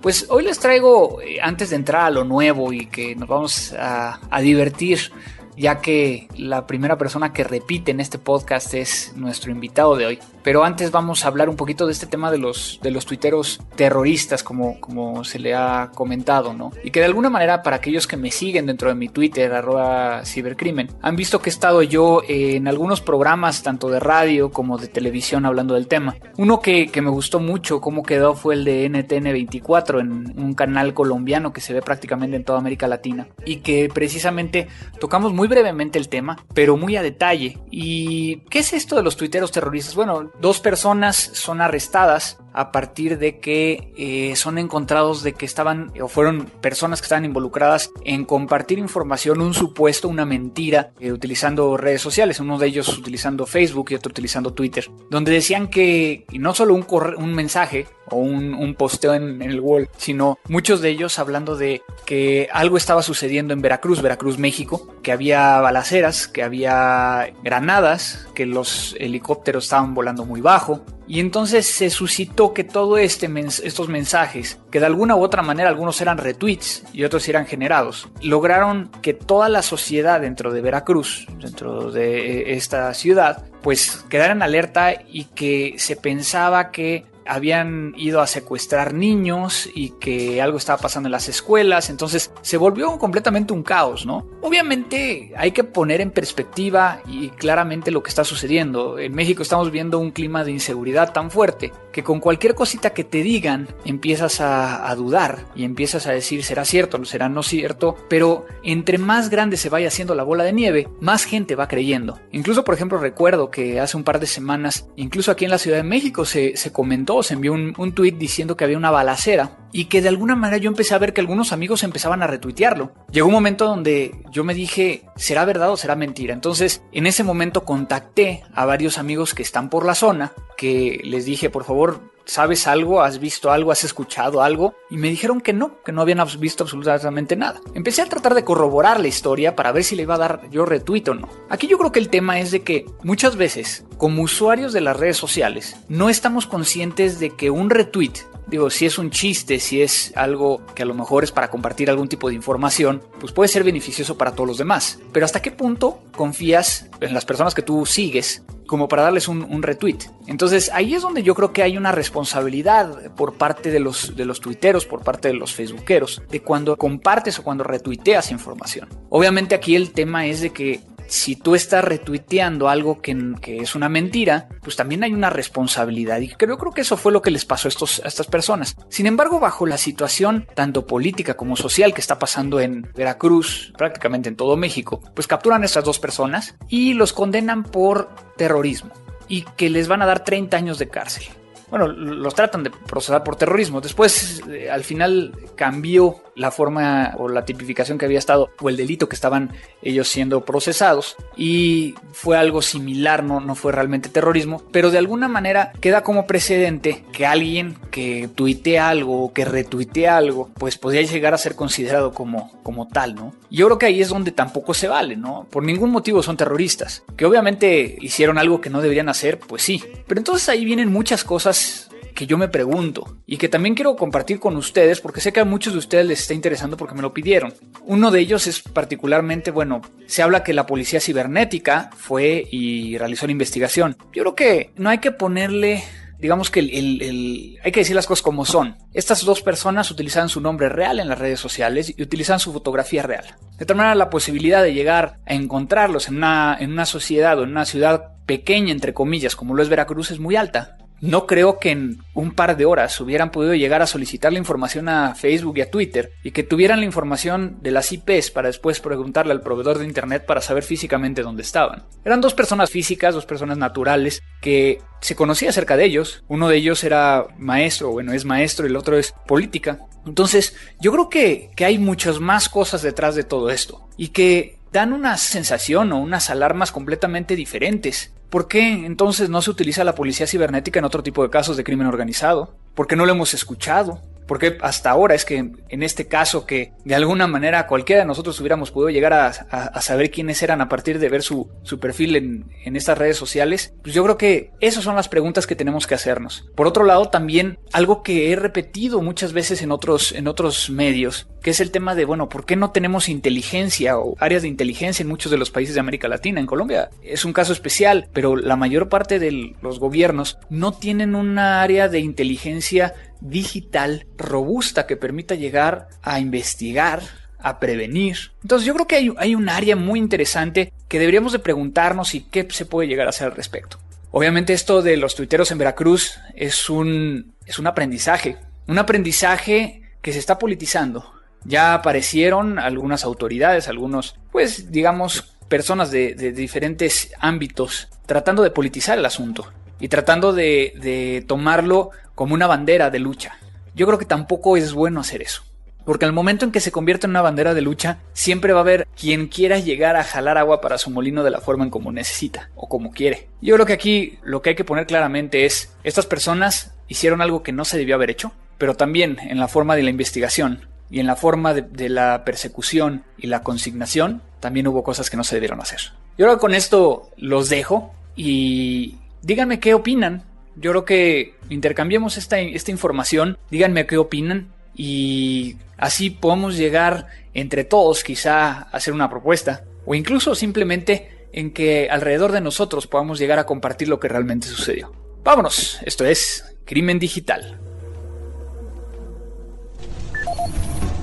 Pues 0.00 0.26
hoy 0.30 0.44
les 0.44 0.58
traigo, 0.58 1.20
eh, 1.20 1.38
antes 1.42 1.70
de 1.70 1.76
entrar 1.76 2.06
a 2.06 2.10
lo 2.10 2.24
nuevo 2.24 2.72
y 2.72 2.86
que 2.86 3.14
nos 3.14 3.28
vamos 3.28 3.74
a, 3.78 4.20
a 4.30 4.40
divertir, 4.40 5.12
ya 5.56 5.80
que 5.80 6.28
la 6.36 6.66
primera 6.66 6.96
persona 6.96 7.32
que 7.32 7.44
repite 7.44 7.90
en 7.90 8.00
este 8.00 8.18
podcast 8.18 8.72
es 8.74 9.12
nuestro 9.16 9.50
invitado 9.50 9.96
de 9.96 10.06
hoy. 10.06 10.18
Pero 10.46 10.62
antes 10.62 10.92
vamos 10.92 11.24
a 11.24 11.26
hablar 11.26 11.48
un 11.48 11.56
poquito 11.56 11.86
de 11.86 11.92
este 11.92 12.06
tema 12.06 12.30
de 12.30 12.38
los, 12.38 12.78
de 12.80 12.92
los 12.92 13.04
tuiteros 13.04 13.60
terroristas, 13.74 14.44
como, 14.44 14.78
como 14.78 15.24
se 15.24 15.40
le 15.40 15.56
ha 15.56 15.90
comentado, 15.92 16.54
¿no? 16.54 16.70
Y 16.84 16.92
que 16.92 17.00
de 17.00 17.06
alguna 17.06 17.30
manera, 17.30 17.64
para 17.64 17.74
aquellos 17.74 18.06
que 18.06 18.16
me 18.16 18.30
siguen 18.30 18.66
dentro 18.66 18.88
de 18.88 18.94
mi 18.94 19.08
Twitter, 19.08 19.52
arroba 19.52 20.24
cibercrimen, 20.24 20.88
han 21.02 21.16
visto 21.16 21.40
que 21.40 21.50
he 21.50 21.52
estado 21.52 21.82
yo 21.82 22.22
en 22.28 22.68
algunos 22.68 23.00
programas, 23.00 23.64
tanto 23.64 23.88
de 23.88 23.98
radio 23.98 24.52
como 24.52 24.78
de 24.78 24.86
televisión, 24.86 25.46
hablando 25.46 25.74
del 25.74 25.88
tema. 25.88 26.14
Uno 26.36 26.60
que, 26.60 26.92
que 26.92 27.02
me 27.02 27.10
gustó 27.10 27.40
mucho 27.40 27.80
cómo 27.80 28.04
quedó 28.04 28.36
fue 28.36 28.54
el 28.54 28.64
de 28.64 28.88
NTN24, 28.88 29.98
en 29.98 30.40
un 30.40 30.54
canal 30.54 30.94
colombiano 30.94 31.52
que 31.52 31.60
se 31.60 31.72
ve 31.72 31.82
prácticamente 31.82 32.36
en 32.36 32.44
toda 32.44 32.60
América 32.60 32.86
Latina, 32.86 33.26
y 33.44 33.56
que 33.56 33.90
precisamente 33.92 34.68
tocamos 35.00 35.32
muy 35.32 35.48
brevemente 35.48 35.98
el 35.98 36.08
tema, 36.08 36.38
pero 36.54 36.76
muy 36.76 36.94
a 36.94 37.02
detalle. 37.02 37.58
¿Y 37.68 38.42
qué 38.48 38.60
es 38.60 38.72
esto 38.74 38.94
de 38.94 39.02
los 39.02 39.16
tuiteros 39.16 39.50
terroristas? 39.50 39.96
Bueno, 39.96 40.30
dos 40.40 40.60
personas 40.60 41.16
son 41.16 41.60
arrestadas 41.60 42.38
a 42.56 42.72
partir 42.72 43.18
de 43.18 43.38
que 43.38 43.92
eh, 43.96 44.34
son 44.34 44.56
encontrados 44.56 45.22
de 45.22 45.34
que 45.34 45.44
estaban 45.44 45.92
o 46.00 46.08
fueron 46.08 46.46
personas 46.46 47.00
que 47.00 47.04
estaban 47.04 47.26
involucradas 47.26 47.92
en 48.02 48.24
compartir 48.24 48.78
información, 48.78 49.42
un 49.42 49.52
supuesto, 49.52 50.08
una 50.08 50.24
mentira, 50.24 50.92
eh, 50.98 51.12
utilizando 51.12 51.76
redes 51.76 52.00
sociales, 52.00 52.40
uno 52.40 52.58
de 52.58 52.66
ellos 52.66 52.88
utilizando 52.96 53.44
Facebook 53.44 53.88
y 53.90 53.94
otro 53.96 54.10
utilizando 54.10 54.54
Twitter, 54.54 54.90
donde 55.10 55.32
decían 55.32 55.68
que, 55.68 56.24
no 56.32 56.54
solo 56.54 56.74
un, 56.74 56.86
un 57.18 57.34
mensaje 57.34 57.86
o 58.10 58.16
un, 58.16 58.74
posteo 58.74 59.14
en, 59.14 59.42
en, 59.42 59.50
el 59.50 59.60
wall, 59.60 59.88
sino 59.98 60.38
muchos 60.48 60.80
de 60.80 60.90
ellos 60.90 61.18
hablando 61.18 61.56
de 61.56 61.82
que 62.06 62.48
algo 62.52 62.76
estaba 62.76 63.02
sucediendo 63.02 63.52
en 63.52 63.60
Veracruz, 63.60 64.00
Veracruz, 64.00 64.38
México, 64.38 64.94
que 65.02 65.12
había 65.12 65.60
balaceras, 65.60 66.26
que 66.26 66.42
había 66.42 67.32
granadas, 67.42 68.28
que 68.34 68.46
los 68.46 68.96
helicópteros 68.98 69.64
estaban 69.64 69.94
volando 69.94 70.24
muy 70.24 70.40
bajo, 70.40 70.82
y 71.08 71.20
entonces 71.20 71.66
se 71.66 71.90
suscitó 71.90 72.52
que 72.52 72.64
todos 72.64 72.98
este 73.00 73.30
estos 73.64 73.88
mensajes, 73.88 74.58
que 74.70 74.80
de 74.80 74.86
alguna 74.86 75.16
u 75.16 75.22
otra 75.22 75.42
manera 75.42 75.68
algunos 75.68 76.00
eran 76.00 76.18
retweets 76.18 76.84
y 76.92 77.04
otros 77.04 77.28
eran 77.28 77.46
generados, 77.46 78.08
lograron 78.22 78.90
que 79.02 79.14
toda 79.14 79.48
la 79.48 79.62
sociedad 79.62 80.20
dentro 80.20 80.52
de 80.52 80.60
Veracruz, 80.60 81.26
dentro 81.40 81.90
de 81.90 82.40
eh, 82.40 82.54
esta 82.54 82.92
ciudad, 82.94 83.44
pues 83.62 84.04
quedara 84.08 84.32
en 84.32 84.42
alerta 84.42 84.94
y 85.08 85.24
que 85.24 85.74
se 85.78 85.96
pensaba 85.96 86.70
que 86.70 87.04
habían 87.28 87.94
ido 87.96 88.20
a 88.20 88.26
secuestrar 88.26 88.94
niños 88.94 89.68
y 89.74 89.90
que 89.90 90.40
algo 90.40 90.58
estaba 90.58 90.78
pasando 90.78 91.08
en 91.08 91.12
las 91.12 91.28
escuelas, 91.28 91.90
entonces 91.90 92.30
se 92.42 92.56
volvió 92.56 92.98
completamente 92.98 93.52
un 93.52 93.62
caos, 93.62 94.06
¿no? 94.06 94.26
Obviamente 94.42 95.32
hay 95.36 95.52
que 95.52 95.64
poner 95.64 96.00
en 96.00 96.10
perspectiva 96.10 97.00
y 97.06 97.30
claramente 97.30 97.90
lo 97.90 98.02
que 98.02 98.10
está 98.10 98.24
sucediendo. 98.24 98.98
En 98.98 99.14
México 99.14 99.42
estamos 99.42 99.70
viendo 99.70 99.98
un 99.98 100.10
clima 100.10 100.44
de 100.44 100.52
inseguridad 100.52 101.12
tan 101.12 101.30
fuerte 101.30 101.72
que 101.96 102.04
con 102.04 102.20
cualquier 102.20 102.54
cosita 102.54 102.90
que 102.90 103.04
te 103.04 103.22
digan 103.22 103.68
empiezas 103.86 104.42
a, 104.42 104.94
dudar 104.96 105.46
y 105.54 105.64
empiezas 105.64 106.06
a 106.06 106.12
decir 106.12 106.44
será 106.44 106.66
cierto, 106.66 107.02
será 107.06 107.30
no 107.30 107.42
cierto, 107.42 107.96
pero 108.10 108.44
entre 108.62 108.98
más 108.98 109.30
grande 109.30 109.56
se 109.56 109.70
vaya 109.70 109.88
haciendo 109.88 110.14
la 110.14 110.22
bola 110.22 110.44
de 110.44 110.52
nieve, 110.52 110.88
más 111.00 111.24
gente 111.24 111.54
va 111.54 111.68
creyendo. 111.68 112.20
Incluso, 112.32 112.64
por 112.64 112.74
ejemplo, 112.74 112.98
recuerdo 112.98 113.50
que 113.50 113.80
hace 113.80 113.96
un 113.96 114.04
par 114.04 114.20
de 114.20 114.26
semanas, 114.26 114.90
incluso 114.96 115.30
aquí 115.30 115.46
en 115.46 115.50
la 115.50 115.56
Ciudad 115.56 115.78
de 115.78 115.84
México 115.84 116.26
se, 116.26 116.54
se 116.58 116.70
comentó 116.70 117.22
se 117.22 117.32
envió 117.32 117.54
un, 117.54 117.72
un 117.78 117.94
tweet 117.94 118.12
diciendo 118.12 118.58
que 118.58 118.64
había 118.64 118.76
una 118.76 118.90
balacera 118.90 119.56
y 119.72 119.86
que 119.86 120.02
de 120.02 120.08
alguna 120.08 120.36
manera 120.36 120.58
yo 120.58 120.68
empecé 120.68 120.94
a 120.94 120.98
ver 120.98 121.14
que 121.14 121.22
algunos 121.22 121.52
amigos 121.52 121.82
empezaban 121.82 122.22
a 122.22 122.26
retuitearlo. 122.26 122.92
Llegó 123.10 123.28
un 123.28 123.34
momento 123.34 123.66
donde 123.66 124.14
yo 124.30 124.44
me 124.44 124.54
dije, 124.54 125.04
¿será 125.16 125.46
verdad 125.46 125.70
o 125.70 125.76
será 125.76 125.96
mentira? 125.96 126.34
Entonces, 126.34 126.82
en 126.92 127.06
ese 127.06 127.24
momento 127.24 127.64
contacté 127.64 128.42
a 128.54 128.66
varios 128.66 128.98
amigos 128.98 129.34
que 129.34 129.42
están 129.42 129.70
por 129.70 129.84
la 129.86 129.94
zona, 129.94 130.32
que 130.56 131.00
les 131.04 131.24
dije, 131.24 131.50
por 131.50 131.64
favor, 131.64 132.00
¿sabes 132.24 132.66
algo? 132.66 133.02
¿Has 133.02 133.18
visto 133.18 133.50
algo? 133.50 133.72
¿Has 133.72 133.84
escuchado 133.84 134.42
algo? 134.42 134.74
Y 134.90 134.96
me 134.96 135.08
dijeron 135.08 135.40
que 135.40 135.52
no, 135.52 135.82
que 135.82 135.92
no 135.92 136.02
habían 136.02 136.18
visto 136.38 136.64
absolutamente 136.64 137.36
nada. 137.36 137.60
Empecé 137.74 138.02
a 138.02 138.08
tratar 138.08 138.34
de 138.34 138.44
corroborar 138.44 139.00
la 139.00 139.08
historia 139.08 139.56
para 139.56 139.72
ver 139.72 139.84
si 139.84 139.96
le 139.96 140.02
iba 140.02 140.14
a 140.14 140.18
dar 140.18 140.50
yo 140.50 140.64
retweet 140.64 141.08
o 141.08 141.14
no. 141.14 141.28
Aquí 141.48 141.66
yo 141.66 141.78
creo 141.78 141.92
que 141.92 142.00
el 142.00 142.10
tema 142.10 142.40
es 142.40 142.50
de 142.50 142.62
que 142.62 142.86
muchas 143.02 143.36
veces, 143.36 143.84
como 143.96 144.22
usuarios 144.22 144.72
de 144.72 144.80
las 144.80 144.98
redes 144.98 145.16
sociales, 145.16 145.76
no 145.88 146.10
estamos 146.10 146.46
conscientes 146.46 147.18
de 147.18 147.30
que 147.30 147.50
un 147.50 147.70
retweet 147.70 148.12
Digo, 148.46 148.70
si 148.70 148.86
es 148.86 148.96
un 148.98 149.10
chiste, 149.10 149.58
si 149.58 149.82
es 149.82 150.12
algo 150.14 150.64
que 150.74 150.84
a 150.84 150.86
lo 150.86 150.94
mejor 150.94 151.24
es 151.24 151.32
para 151.32 151.50
compartir 151.50 151.90
algún 151.90 152.08
tipo 152.08 152.28
de 152.28 152.36
información, 152.36 153.02
pues 153.18 153.32
puede 153.32 153.48
ser 153.48 153.64
beneficioso 153.64 154.16
para 154.16 154.32
todos 154.32 154.46
los 154.46 154.58
demás. 154.58 155.00
Pero 155.12 155.26
¿hasta 155.26 155.42
qué 155.42 155.50
punto 155.50 155.98
confías 156.16 156.88
en 157.00 157.12
las 157.12 157.24
personas 157.24 157.56
que 157.56 157.62
tú 157.62 157.84
sigues 157.86 158.44
como 158.66 158.88
para 158.88 159.02
darles 159.02 159.28
un, 159.28 159.62
retweet. 159.62 159.98
Entonces 160.26 160.70
ahí 160.72 160.94
es 160.94 161.02
donde 161.02 161.22
yo 161.22 161.34
creo 161.34 161.52
que 161.52 161.62
hay 161.62 161.76
una 161.76 161.92
responsabilidad 161.92 163.14
por 163.14 163.34
parte 163.34 163.70
de 163.70 163.80
los, 163.80 164.16
de 164.16 164.24
los 164.24 164.40
tuiteros, 164.40 164.86
por 164.86 165.02
parte 165.02 165.28
de 165.28 165.34
los 165.34 165.54
facebookeros, 165.54 166.22
de 166.30 166.42
cuando 166.42 166.76
compartes 166.76 167.38
o 167.38 167.42
cuando 167.42 167.64
retuiteas 167.64 168.30
información. 168.30 168.88
Obviamente 169.08 169.54
aquí 169.54 169.76
el 169.76 169.92
tema 169.92 170.26
es 170.26 170.40
de 170.40 170.50
que 170.50 170.80
si 171.08 171.36
tú 171.36 171.54
estás 171.54 171.84
retuiteando 171.84 172.68
algo 172.68 173.00
que, 173.00 173.16
es 173.44 173.74
una 173.74 173.88
mentira, 173.88 174.48
pues 174.62 174.76
también 174.76 175.04
hay 175.04 175.12
una 175.12 175.30
responsabilidad. 175.30 176.20
Y 176.20 176.28
creo, 176.28 176.58
creo 176.58 176.72
que 176.72 176.80
eso 176.82 176.96
fue 176.96 177.12
lo 177.12 177.22
que 177.22 177.30
les 177.30 177.44
pasó 177.44 177.68
a, 177.68 177.70
estos, 177.70 178.00
a 178.04 178.08
estas 178.08 178.26
personas. 178.26 178.76
Sin 178.88 179.06
embargo, 179.06 179.40
bajo 179.40 179.66
la 179.66 179.78
situación 179.78 180.46
tanto 180.54 180.86
política 180.86 181.34
como 181.34 181.56
social 181.56 181.94
que 181.94 182.00
está 182.00 182.18
pasando 182.18 182.60
en 182.60 182.90
Veracruz, 182.94 183.72
prácticamente 183.76 184.28
en 184.28 184.36
todo 184.36 184.56
México, 184.56 185.00
pues 185.14 185.26
capturan 185.26 185.62
a 185.62 185.66
estas 185.66 185.84
dos 185.84 185.98
personas 185.98 186.56
y 186.68 186.94
los 186.94 187.12
condenan 187.12 187.62
por 187.64 188.08
terrorismo 188.36 188.92
y 189.28 189.42
que 189.56 189.70
les 189.70 189.88
van 189.88 190.02
a 190.02 190.06
dar 190.06 190.24
30 190.24 190.56
años 190.56 190.78
de 190.78 190.88
cárcel 190.88 191.26
bueno, 191.68 191.88
los 191.88 192.34
tratan 192.34 192.62
de 192.62 192.70
procesar 192.70 193.24
por 193.24 193.36
terrorismo. 193.36 193.80
Después, 193.80 194.42
eh, 194.48 194.70
al 194.70 194.84
final, 194.84 195.32
cambió 195.56 196.22
la 196.36 196.50
forma 196.50 197.14
o 197.18 197.28
la 197.28 197.44
tipificación 197.44 197.98
que 197.98 198.04
había 198.04 198.18
estado 198.18 198.50
o 198.60 198.68
el 198.68 198.76
delito 198.76 199.08
que 199.08 199.16
estaban 199.16 199.52
ellos 199.82 200.08
siendo 200.08 200.44
procesados 200.44 201.16
y 201.36 201.94
fue 202.12 202.36
algo 202.36 202.62
similar, 202.62 203.24
no, 203.24 203.40
no 203.40 203.54
fue 203.54 203.72
realmente 203.72 204.10
terrorismo, 204.10 204.62
pero 204.70 204.90
de 204.90 204.98
alguna 204.98 205.28
manera 205.28 205.72
queda 205.80 206.02
como 206.02 206.26
precedente 206.26 207.04
que 207.12 207.26
alguien 207.26 207.76
que 207.90 208.28
tuite 208.34 208.78
algo 208.78 209.24
o 209.24 209.32
que 209.32 209.44
retuite 209.44 210.08
algo, 210.08 210.50
pues 210.58 210.76
podría 210.76 211.02
llegar 211.02 211.32
a 211.32 211.38
ser 211.38 211.56
considerado 211.56 212.12
como, 212.12 212.52
como 212.62 212.86
tal, 212.86 213.14
¿no? 213.14 213.32
Yo 213.50 213.66
creo 213.66 213.78
que 213.78 213.86
ahí 213.86 214.02
es 214.02 214.10
donde 214.10 214.32
tampoco 214.32 214.74
se 214.74 214.88
vale, 214.88 215.16
¿no? 215.16 215.46
Por 215.50 215.62
ningún 215.62 215.90
motivo 215.90 216.22
son 216.22 216.36
terroristas, 216.36 217.02
que 217.16 217.24
obviamente 217.24 217.96
hicieron 218.00 218.36
algo 218.36 218.60
que 218.60 218.70
no 218.70 218.82
deberían 218.82 219.08
hacer, 219.08 219.38
pues 219.38 219.62
sí, 219.62 219.82
pero 220.06 220.20
entonces 220.20 220.48
ahí 220.50 220.64
vienen 220.64 220.92
muchas 220.92 221.24
cosas 221.24 221.88
que 222.16 222.26
yo 222.26 222.36
me 222.36 222.48
pregunto 222.48 223.18
y 223.26 223.36
que 223.36 223.48
también 223.48 223.76
quiero 223.76 223.94
compartir 223.94 224.40
con 224.40 224.56
ustedes 224.56 225.00
porque 225.00 225.20
sé 225.20 225.32
que 225.32 225.38
a 225.38 225.44
muchos 225.44 225.74
de 225.74 225.78
ustedes 225.78 226.06
les 226.06 226.20
está 226.22 226.34
interesando 226.34 226.76
porque 226.76 226.96
me 226.96 227.02
lo 227.02 227.14
pidieron. 227.14 227.54
Uno 227.84 228.10
de 228.10 228.18
ellos 228.18 228.48
es 228.48 228.60
particularmente, 228.62 229.52
bueno, 229.52 229.82
se 230.06 230.22
habla 230.22 230.42
que 230.42 230.54
la 230.54 230.66
policía 230.66 231.00
cibernética 231.00 231.90
fue 231.96 232.44
y 232.50 232.98
realizó 232.98 233.26
la 233.26 233.32
investigación. 233.32 233.96
Yo 234.12 234.22
creo 234.22 234.34
que 234.34 234.72
no 234.76 234.90
hay 234.90 234.98
que 234.98 235.12
ponerle 235.12 235.84
digamos 236.18 236.50
que 236.50 236.60
el, 236.60 237.58
hay 237.62 237.72
que 237.72 237.80
decir 237.80 237.94
las 237.94 238.06
cosas 238.06 238.22
como 238.22 238.46
son. 238.46 238.78
Estas 238.94 239.24
dos 239.24 239.42
personas 239.42 239.90
utilizaban 239.90 240.30
su 240.30 240.40
nombre 240.40 240.70
real 240.70 240.98
en 240.98 241.08
las 241.08 241.18
redes 241.18 241.38
sociales 241.38 241.92
y 241.94 242.02
utilizaban 242.02 242.40
su 242.40 242.54
fotografía 242.54 243.02
real. 243.02 243.36
De 243.58 243.66
tal 243.66 243.76
manera 243.76 243.94
la 243.94 244.10
posibilidad 244.10 244.62
de 244.62 244.72
llegar 244.72 245.18
a 245.26 245.34
encontrarlos 245.34 246.08
en 246.08 246.16
una, 246.16 246.56
en 246.58 246.72
una 246.72 246.86
sociedad 246.86 247.38
o 247.38 247.44
en 247.44 247.50
una 247.50 247.66
ciudad 247.66 248.16
pequeña, 248.24 248.72
entre 248.72 248.94
comillas, 248.94 249.36
como 249.36 249.54
lo 249.54 249.62
es 249.62 249.68
Veracruz, 249.68 250.10
es 250.10 250.18
muy 250.18 250.36
alta. 250.36 250.78
No 251.00 251.26
creo 251.26 251.58
que 251.58 251.70
en 251.70 251.98
un 252.14 252.32
par 252.32 252.56
de 252.56 252.64
horas 252.64 252.98
hubieran 253.00 253.30
podido 253.30 253.54
llegar 253.54 253.82
a 253.82 253.86
solicitar 253.86 254.32
la 254.32 254.38
información 254.38 254.88
a 254.88 255.14
Facebook 255.14 255.58
y 255.58 255.60
a 255.60 255.70
Twitter 255.70 256.12
y 256.22 256.30
que 256.30 256.42
tuvieran 256.42 256.80
la 256.80 256.86
información 256.86 257.58
de 257.60 257.70
las 257.70 257.92
IPs 257.92 258.30
para 258.30 258.48
después 258.48 258.80
preguntarle 258.80 259.32
al 259.32 259.42
proveedor 259.42 259.78
de 259.78 259.84
Internet 259.84 260.24
para 260.26 260.40
saber 260.40 260.62
físicamente 260.62 261.22
dónde 261.22 261.42
estaban. 261.42 261.84
Eran 262.04 262.20
dos 262.20 262.34
personas 262.34 262.70
físicas, 262.70 263.14
dos 263.14 263.26
personas 263.26 263.58
naturales 263.58 264.22
que 264.40 264.80
se 265.00 265.16
conocía 265.16 265.50
acerca 265.50 265.76
de 265.76 265.84
ellos. 265.84 266.24
Uno 266.28 266.48
de 266.48 266.56
ellos 266.56 266.82
era 266.82 267.26
maestro, 267.38 267.90
bueno, 267.90 268.12
es 268.12 268.24
maestro 268.24 268.66
y 268.66 268.70
el 268.70 268.76
otro 268.76 268.96
es 268.96 269.14
política. 269.26 269.78
Entonces, 270.06 270.56
yo 270.80 270.92
creo 270.92 271.08
que, 271.08 271.50
que 271.56 271.64
hay 271.64 271.78
muchas 271.78 272.20
más 272.20 272.48
cosas 272.48 272.80
detrás 272.80 273.14
de 273.14 273.24
todo 273.24 273.50
esto 273.50 273.88
y 273.96 274.08
que 274.08 274.55
dan 274.72 274.92
una 274.92 275.16
sensación 275.16 275.92
o 275.92 275.98
unas 275.98 276.30
alarmas 276.30 276.72
completamente 276.72 277.36
diferentes. 277.36 278.12
¿Por 278.30 278.48
qué 278.48 278.86
entonces 278.86 279.28
no 279.28 279.40
se 279.40 279.50
utiliza 279.50 279.84
la 279.84 279.94
policía 279.94 280.26
cibernética 280.26 280.78
en 280.78 280.84
otro 280.84 281.02
tipo 281.02 281.22
de 281.22 281.30
casos 281.30 281.56
de 281.56 281.64
crimen 281.64 281.86
organizado? 281.86 282.54
¿Por 282.74 282.86
qué 282.86 282.96
no 282.96 283.06
lo 283.06 283.12
hemos 283.12 283.34
escuchado? 283.34 284.00
Porque 284.26 284.58
hasta 284.60 284.90
ahora 284.90 285.14
es 285.14 285.24
que 285.24 285.36
en 285.36 285.82
este 285.82 286.06
caso 286.06 286.46
que 286.46 286.72
de 286.84 286.94
alguna 286.94 287.26
manera 287.26 287.66
cualquiera 287.66 288.02
de 288.02 288.06
nosotros 288.06 288.38
hubiéramos 288.40 288.70
podido 288.70 288.90
llegar 288.90 289.12
a, 289.12 289.80
saber 289.80 290.10
quiénes 290.10 290.42
eran 290.42 290.60
a 290.60 290.68
partir 290.68 290.98
de 290.98 291.08
ver 291.08 291.22
su, 291.22 291.48
perfil 291.80 292.16
en, 292.16 292.44
en, 292.64 292.76
estas 292.76 292.98
redes 292.98 293.16
sociales, 293.16 293.74
pues 293.82 293.94
yo 293.94 294.02
creo 294.04 294.16
que 294.16 294.50
esas 294.60 294.84
son 294.84 294.96
las 294.96 295.08
preguntas 295.08 295.46
que 295.46 295.56
tenemos 295.56 295.86
que 295.86 295.94
hacernos. 295.94 296.46
Por 296.54 296.66
otro 296.66 296.84
lado, 296.84 297.08
también 297.08 297.58
algo 297.72 298.02
que 298.02 298.32
he 298.32 298.36
repetido 298.36 299.02
muchas 299.02 299.32
veces 299.32 299.62
en 299.62 299.72
otros, 299.72 300.12
en 300.12 300.28
otros 300.28 300.70
medios, 300.70 301.28
que 301.42 301.50
es 301.50 301.60
el 301.60 301.70
tema 301.70 301.94
de, 301.94 302.04
bueno, 302.04 302.28
¿por 302.28 302.44
qué 302.44 302.56
no 302.56 302.72
tenemos 302.72 303.08
inteligencia 303.08 303.98
o 303.98 304.16
áreas 304.18 304.42
de 304.42 304.48
inteligencia 304.48 305.02
en 305.02 305.08
muchos 305.08 305.30
de 305.30 305.38
los 305.38 305.50
países 305.50 305.74
de 305.74 305.80
América 305.80 306.08
Latina? 306.08 306.40
En 306.40 306.46
Colombia 306.46 306.90
es 307.02 307.24
un 307.24 307.32
caso 307.32 307.52
especial, 307.52 308.08
pero 308.12 308.36
la 308.36 308.56
mayor 308.56 308.88
parte 308.88 309.18
de 309.18 309.54
los 309.62 309.78
gobiernos 309.78 310.38
no 310.50 310.72
tienen 310.72 311.14
una 311.14 311.62
área 311.62 311.88
de 311.88 312.00
inteligencia 312.00 312.94
digital 313.20 314.06
robusta 314.16 314.86
que 314.86 314.96
permita 314.96 315.34
llegar 315.34 315.88
a 316.02 316.20
investigar, 316.20 317.02
a 317.38 317.58
prevenir. 317.58 318.32
Entonces 318.42 318.66
yo 318.66 318.74
creo 318.74 318.86
que 318.86 319.14
hay, 319.16 319.34
un 319.34 319.48
área 319.48 319.76
muy 319.76 319.98
interesante 319.98 320.72
que 320.88 320.98
deberíamos 320.98 321.32
de 321.32 321.38
preguntarnos 321.38 322.14
y 322.14 322.22
qué 322.22 322.46
se 322.50 322.66
puede 322.66 322.88
llegar 322.88 323.06
a 323.06 323.10
hacer 323.10 323.28
al 323.28 323.36
respecto. 323.36 323.78
Obviamente 324.10 324.52
esto 324.52 324.82
de 324.82 324.96
los 324.96 325.14
tuiteros 325.14 325.50
en 325.50 325.58
Veracruz 325.58 326.18
es 326.34 326.70
un, 326.70 327.34
es 327.44 327.58
un 327.58 327.66
aprendizaje, 327.66 328.38
un 328.66 328.78
aprendizaje 328.78 329.82
que 330.00 330.12
se 330.12 330.18
está 330.18 330.38
politizando. 330.38 331.12
Ya 331.44 331.74
aparecieron 331.74 332.58
algunas 332.58 333.04
autoridades, 333.04 333.68
algunos, 333.68 334.16
pues 334.32 334.72
digamos, 334.72 335.36
personas 335.48 335.90
de, 335.90 336.14
de 336.14 336.32
diferentes 336.32 337.12
ámbitos 337.20 337.88
tratando 338.06 338.42
de 338.42 338.50
politizar 338.50 338.98
el 338.98 339.04
asunto 339.04 339.46
y 339.80 339.88
tratando 339.88 340.32
de, 340.32 340.74
de 340.80 341.24
tomarlo 341.26 341.90
como 342.14 342.34
una 342.34 342.46
bandera 342.46 342.90
de 342.90 342.98
lucha. 342.98 343.38
Yo 343.74 343.86
creo 343.86 343.98
que 343.98 344.06
tampoco 344.06 344.56
es 344.56 344.72
bueno 344.72 345.00
hacer 345.00 345.22
eso. 345.22 345.42
Porque 345.86 346.04
al 346.04 346.12
momento 346.12 346.44
en 346.44 346.50
que 346.50 346.58
se 346.58 346.72
convierte 346.72 347.06
en 347.06 347.10
una 347.10 347.22
bandera 347.22 347.54
de 347.54 347.60
lucha, 347.60 347.98
siempre 348.12 348.52
va 348.52 348.58
a 348.58 348.62
haber 348.62 348.88
quien 348.98 349.28
quiera 349.28 349.60
llegar 349.60 349.94
a 349.94 350.02
jalar 350.02 350.36
agua 350.36 350.60
para 350.60 350.78
su 350.78 350.90
molino 350.90 351.22
de 351.22 351.30
la 351.30 351.40
forma 351.40 351.62
en 351.62 351.70
como 351.70 351.92
necesita 351.92 352.50
o 352.56 352.68
como 352.68 352.90
quiere. 352.90 353.28
Yo 353.40 353.54
creo 353.54 353.66
que 353.66 353.72
aquí 353.72 354.18
lo 354.24 354.42
que 354.42 354.50
hay 354.50 354.56
que 354.56 354.64
poner 354.64 354.86
claramente 354.86 355.46
es, 355.46 355.76
estas 355.84 356.04
personas 356.04 356.74
hicieron 356.88 357.22
algo 357.22 357.44
que 357.44 357.52
no 357.52 357.64
se 357.64 357.78
debió 357.78 357.94
haber 357.94 358.10
hecho, 358.10 358.32
pero 358.58 358.74
también 358.74 359.18
en 359.20 359.38
la 359.38 359.46
forma 359.46 359.76
de 359.76 359.84
la 359.84 359.90
investigación 359.90 360.66
y 360.90 360.98
en 360.98 361.06
la 361.06 361.14
forma 361.14 361.54
de, 361.54 361.62
de 361.62 361.88
la 361.88 362.24
persecución 362.24 363.04
y 363.16 363.28
la 363.28 363.44
consignación, 363.44 364.22
también 364.40 364.66
hubo 364.66 364.82
cosas 364.82 365.08
que 365.08 365.16
no 365.16 365.22
se 365.22 365.36
debieron 365.36 365.60
hacer. 365.60 365.92
Yo 366.18 366.26
creo 366.26 366.34
que 366.34 366.40
con 366.40 366.54
esto 366.54 367.10
los 367.16 367.48
dejo 367.48 367.94
y 368.16 368.96
díganme 369.26 369.60
qué 369.60 369.74
opinan 369.74 370.24
yo 370.56 370.70
creo 370.70 370.84
que 370.86 371.34
intercambiemos 371.50 372.16
esta, 372.16 372.40
esta 372.40 372.70
información, 372.70 373.36
díganme 373.50 373.86
qué 373.86 373.98
opinan 373.98 374.54
y 374.74 375.56
así 375.76 376.08
podemos 376.08 376.56
llegar 376.56 377.08
entre 377.34 377.64
todos 377.64 378.02
quizá 378.02 378.48
a 378.48 378.60
hacer 378.72 378.94
una 378.94 379.10
propuesta 379.10 379.64
o 379.84 379.94
incluso 379.94 380.34
simplemente 380.34 381.28
en 381.32 381.52
que 381.52 381.88
alrededor 381.90 382.32
de 382.32 382.40
nosotros 382.40 382.86
podamos 382.86 383.18
llegar 383.18 383.38
a 383.38 383.44
compartir 383.44 383.88
lo 383.88 384.00
que 384.00 384.08
realmente 384.08 384.46
sucedió. 384.46 384.92
Vámonos, 385.22 385.78
esto 385.84 386.06
es 386.06 386.56
Crimen 386.64 386.98
Digital. 386.98 387.60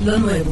Lo 0.04 0.18
nuevo. 0.18 0.52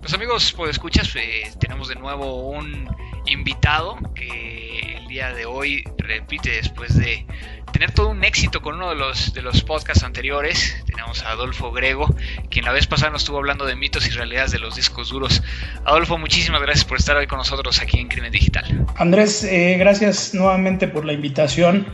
Pues 0.00 0.12
amigos, 0.12 0.52
pues 0.54 0.72
escuchas, 0.72 1.16
eh, 1.16 1.50
tenemos 1.58 1.88
de 1.88 1.94
nuevo 1.94 2.50
un 2.50 2.88
invitado 3.26 3.96
que 4.14 4.98
el 4.98 5.06
día 5.08 5.32
de 5.32 5.46
hoy 5.46 5.84
repite 5.98 6.50
después 6.50 6.96
de 6.96 7.26
tener 7.72 7.92
todo 7.92 8.10
un 8.10 8.22
éxito 8.22 8.60
con 8.60 8.76
uno 8.76 8.90
de 8.90 8.96
los, 8.96 9.32
de 9.34 9.42
los 9.42 9.62
podcasts 9.62 10.04
anteriores. 10.04 10.76
Tenemos 10.86 11.22
a 11.24 11.30
Adolfo 11.30 11.72
Grego, 11.72 12.14
quien 12.50 12.64
la 12.64 12.72
vez 12.72 12.86
pasada 12.86 13.12
nos 13.12 13.22
estuvo 13.22 13.38
hablando 13.38 13.64
de 13.64 13.76
mitos 13.76 14.06
y 14.06 14.10
realidades 14.10 14.52
de 14.52 14.58
los 14.58 14.76
discos 14.76 15.08
duros. 15.08 15.42
Adolfo, 15.84 16.18
muchísimas 16.18 16.60
gracias 16.62 16.84
por 16.84 16.98
estar 16.98 17.16
hoy 17.16 17.26
con 17.26 17.38
nosotros 17.38 17.80
aquí 17.80 17.98
en 17.98 18.08
Crimen 18.08 18.32
Digital. 18.32 18.86
Andrés, 18.96 19.44
eh, 19.44 19.76
gracias 19.78 20.34
nuevamente 20.34 20.88
por 20.88 21.04
la 21.04 21.12
invitación. 21.12 21.86